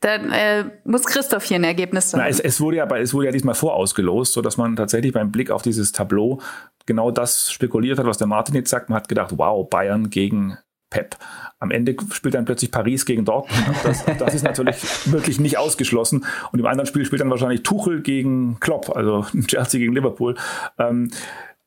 Dann 0.00 0.32
äh, 0.32 0.64
muss 0.84 1.04
Christoph 1.04 1.44
hier 1.44 1.58
ein 1.58 1.64
Ergebnis 1.64 2.10
sagen. 2.10 2.24
es, 2.28 2.40
es, 2.40 2.60
wurde 2.60 2.78
ja, 2.78 2.86
es 2.96 3.14
wurde 3.14 3.26
ja 3.26 3.32
diesmal 3.32 3.54
vorausgelost, 3.54 4.32
sodass 4.32 4.56
man 4.56 4.74
tatsächlich 4.74 5.12
beim 5.12 5.30
Blick 5.30 5.52
auf 5.52 5.62
dieses 5.62 5.92
Tableau 5.92 6.40
genau 6.86 7.12
das 7.12 7.52
spekuliert 7.52 8.00
hat, 8.00 8.06
was 8.06 8.18
der 8.18 8.26
Martin 8.26 8.56
jetzt 8.56 8.70
sagt. 8.70 8.90
Man 8.90 8.96
hat 8.96 9.08
gedacht, 9.08 9.34
wow, 9.36 9.68
Bayern 9.68 10.10
gegen 10.10 10.58
Pep. 10.92 11.16
Am 11.58 11.70
Ende 11.70 11.96
spielt 12.12 12.34
dann 12.34 12.44
plötzlich 12.44 12.70
Paris 12.70 13.06
gegen 13.06 13.24
Dortmund. 13.24 13.76
Das, 13.82 14.04
das 14.18 14.34
ist 14.34 14.42
natürlich 14.42 14.76
wirklich 15.10 15.40
nicht 15.40 15.58
ausgeschlossen. 15.58 16.24
Und 16.52 16.58
im 16.58 16.66
anderen 16.66 16.86
Spiel 16.86 17.04
spielt 17.04 17.20
dann 17.20 17.30
wahrscheinlich 17.30 17.62
Tuchel 17.62 18.02
gegen 18.02 18.58
Klopp, 18.60 18.94
also 18.94 19.24
Chelsea 19.46 19.80
gegen 19.80 19.94
Liverpool. 19.94 20.36
Ähm, 20.78 21.10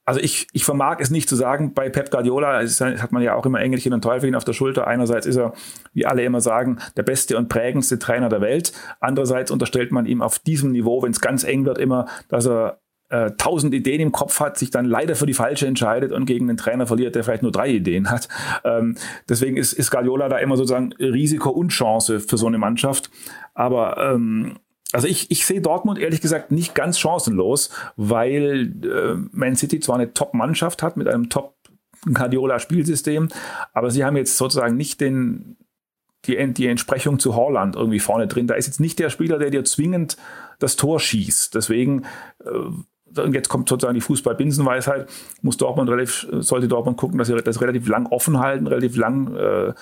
also 0.05 0.19
ich, 0.19 0.47
ich 0.53 0.63
vermag 0.63 0.97
es 0.99 1.09
nicht 1.09 1.27
zu 1.27 1.35
sagen, 1.35 1.73
bei 1.73 1.89
Pep 1.89 2.11
Guardiola 2.11 2.59
ist, 2.59 2.79
hat 2.79 3.11
man 3.11 3.23
ja 3.23 3.33
auch 3.33 3.45
immer 3.47 3.59
Engelchen 3.59 3.91
und 3.91 4.03
Teufelchen 4.03 4.35
auf 4.35 4.43
der 4.43 4.53
Schulter. 4.53 4.85
Einerseits 4.85 5.25
ist 5.25 5.37
er, 5.37 5.53
wie 5.93 6.05
alle 6.05 6.23
immer 6.23 6.41
sagen, 6.41 6.77
der 6.95 7.03
beste 7.03 7.37
und 7.37 7.49
prägendste 7.49 7.97
Trainer 7.97 8.29
der 8.29 8.41
Welt. 8.41 8.71
Andererseits 8.99 9.49
unterstellt 9.49 9.91
man 9.91 10.05
ihm 10.05 10.21
auf 10.21 10.37
diesem 10.37 10.71
Niveau, 10.73 11.01
wenn 11.01 11.11
es 11.11 11.21
ganz 11.21 11.43
eng 11.43 11.65
wird, 11.65 11.79
immer, 11.79 12.05
dass 12.29 12.45
er 12.45 12.79
äh, 13.09 13.31
tausend 13.37 13.73
Ideen 13.73 14.01
im 14.01 14.11
Kopf 14.11 14.39
hat, 14.39 14.57
sich 14.57 14.71
dann 14.71 14.85
leider 14.85 15.15
für 15.15 15.25
die 15.25 15.33
falsche 15.33 15.67
entscheidet 15.67 16.11
und 16.11 16.25
gegen 16.25 16.49
einen 16.49 16.57
Trainer 16.57 16.87
verliert, 16.87 17.15
der 17.15 17.23
vielleicht 17.23 17.43
nur 17.43 17.51
drei 17.51 17.69
Ideen 17.69 18.09
hat. 18.09 18.27
Ähm, 18.63 18.97
deswegen 19.29 19.57
ist, 19.57 19.73
ist 19.73 19.91
Guardiola 19.91 20.29
da 20.29 20.37
immer 20.37 20.57
sozusagen 20.57 20.93
Risiko 20.93 21.49
und 21.49 21.69
Chance 21.69 22.19
für 22.19 22.37
so 22.37 22.47
eine 22.47 22.57
Mannschaft. 22.57 23.11
Aber 23.53 23.97
ähm, 23.97 24.57
also 24.91 25.07
ich, 25.07 25.29
ich 25.29 25.45
sehe 25.45 25.61
Dortmund 25.61 25.99
ehrlich 25.99 26.21
gesagt 26.21 26.51
nicht 26.51 26.73
ganz 26.73 26.99
chancenlos, 26.99 27.69
weil 27.95 28.73
äh, 28.83 29.15
Man 29.31 29.55
City 29.55 29.79
zwar 29.79 29.95
eine 29.95 30.13
Top-Mannschaft 30.13 30.81
hat 30.83 30.97
mit 30.97 31.07
einem 31.07 31.29
Top 31.29 31.55
Guardiola-Spielsystem, 32.11 33.29
aber 33.73 33.91
sie 33.91 34.05
haben 34.05 34.15
jetzt 34.15 34.37
sozusagen 34.37 34.77
nicht 34.77 35.01
den, 35.01 35.57
die, 36.25 36.53
die 36.53 36.67
Entsprechung 36.67 37.19
zu 37.19 37.35
Holland 37.35 37.75
irgendwie 37.75 37.99
vorne 37.99 38.27
drin. 38.27 38.47
Da 38.47 38.55
ist 38.55 38.67
jetzt 38.67 38.79
nicht 38.79 38.99
der 38.99 39.09
Spieler, 39.09 39.39
der 39.39 39.49
dir 39.49 39.63
zwingend 39.63 40.17
das 40.59 40.75
Tor 40.75 40.99
schießt. 40.99 41.55
Deswegen 41.55 42.05
äh, 42.43 42.69
und 43.17 43.33
jetzt 43.33 43.49
kommt 43.49 43.69
sozusagen 43.69 43.95
die 43.95 44.01
Fußball-Binsenweisheit, 44.01 45.09
muss 45.41 45.57
Dortmund 45.57 45.89
relativ, 45.89 46.27
sollte 46.39 46.67
Dortmund 46.67 46.97
gucken, 46.97 47.17
dass 47.17 47.27
sie 47.27 47.35
das 47.35 47.61
relativ 47.61 47.87
lang 47.87 48.05
offen 48.07 48.39
halten, 48.39 48.67
relativ 48.67 48.95
lang 48.97 49.35
äh, 49.35 49.73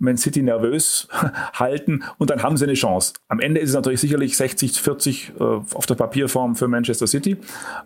man 0.00 0.16
City 0.16 0.42
nervös 0.42 1.08
halten 1.52 2.02
und 2.18 2.30
dann 2.30 2.42
haben 2.42 2.56
sie 2.56 2.64
eine 2.64 2.74
Chance. 2.74 3.14
Am 3.28 3.38
Ende 3.38 3.60
ist 3.60 3.70
es 3.70 3.76
natürlich 3.76 4.00
sicherlich 4.00 4.36
60, 4.36 4.80
40 4.80 5.32
äh, 5.38 5.42
auf 5.42 5.86
der 5.86 5.94
Papierform 5.94 6.56
für 6.56 6.68
Manchester 6.68 7.06
City, 7.06 7.36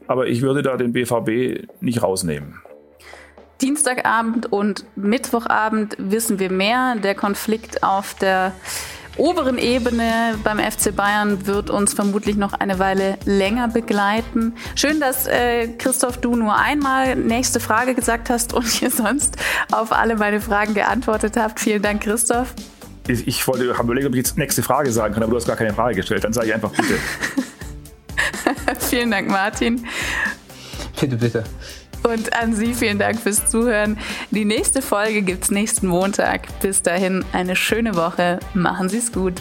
aber 0.07 0.27
ich 0.29 0.43
würde 0.43 0.63
da 0.63 0.77
den 0.77 0.93
BVB 0.93 1.67
nicht 1.81 2.03
rausnehmen. 2.03 2.61
Dienstagabend 3.61 4.53
und 4.53 4.85
Mittwochabend 4.97 5.97
wissen 5.99 6.39
wir 6.39 6.51
mehr. 6.51 6.97
Der 6.97 7.15
Konflikt 7.15 7.83
auf 7.83 8.15
der 8.15 8.53
oberen 9.17 9.59
Ebene 9.59 10.39
beim 10.43 10.59
FC 10.59 10.95
Bayern 10.95 11.47
wird 11.47 11.71
uns 11.71 11.95
vermutlich 11.95 12.37
noch 12.37 12.53
eine 12.53 12.79
Weile 12.79 13.19
länger 13.25 13.69
begleiten. 13.69 14.55
Schön, 14.75 15.01
dass 15.01 15.27
äh, 15.27 15.69
Christoph 15.79 16.19
du 16.19 16.35
nur 16.35 16.57
einmal 16.57 17.17
nächste 17.17 17.61
Frage 17.61 17.95
gesagt 17.95 18.31
hast 18.31 18.53
und 18.53 18.83
ihr 18.83 18.91
sonst 18.91 19.37
auf 19.73 19.93
alle 19.93 20.17
meine 20.17 20.41
Fragen 20.41 20.75
geantwortet 20.75 21.37
habt. 21.37 21.61
Vielen 21.61 21.83
Dank, 21.83 22.03
Christoph. 22.03 22.55
Ich, 23.07 23.27
ich 23.29 23.47
wollte, 23.47 23.73
habe 23.75 23.85
überlegt, 23.85 24.07
ob 24.07 24.15
ich 24.15 24.19
jetzt 24.19 24.39
nächste 24.39 24.63
Frage 24.63 24.91
sagen 24.91 25.15
kann, 25.15 25.23
aber 25.23 25.33
du 25.33 25.37
hast 25.37 25.47
gar 25.47 25.57
keine 25.57 25.75
Frage 25.75 25.97
gestellt. 25.97 26.25
Dann 26.25 26.33
sage 26.33 26.49
ich 26.49 26.55
einfach 26.55 26.71
bitte. 26.71 26.99
Vielen 28.89 29.11
Dank, 29.11 29.29
Martin. 29.29 29.87
Bitte, 31.01 31.17
bitte. 31.17 31.45
Und 32.05 32.35
an 32.35 32.55
Sie 32.55 32.75
vielen 32.75 32.99
Dank 32.99 33.19
fürs 33.19 33.47
Zuhören. 33.51 33.99
Die 34.31 34.45
nächste 34.45 34.83
Folge 34.83 35.23
gibt 35.23 35.45
es 35.45 35.51
nächsten 35.51 35.87
Montag. 35.87 36.61
Bis 36.61 36.83
dahin 36.83 37.25
eine 37.33 37.57
schöne 37.57 37.97
Woche. 37.97 38.39
Machen 38.53 38.89
Sie 38.89 38.99
es 38.99 39.11
gut. 39.11 39.41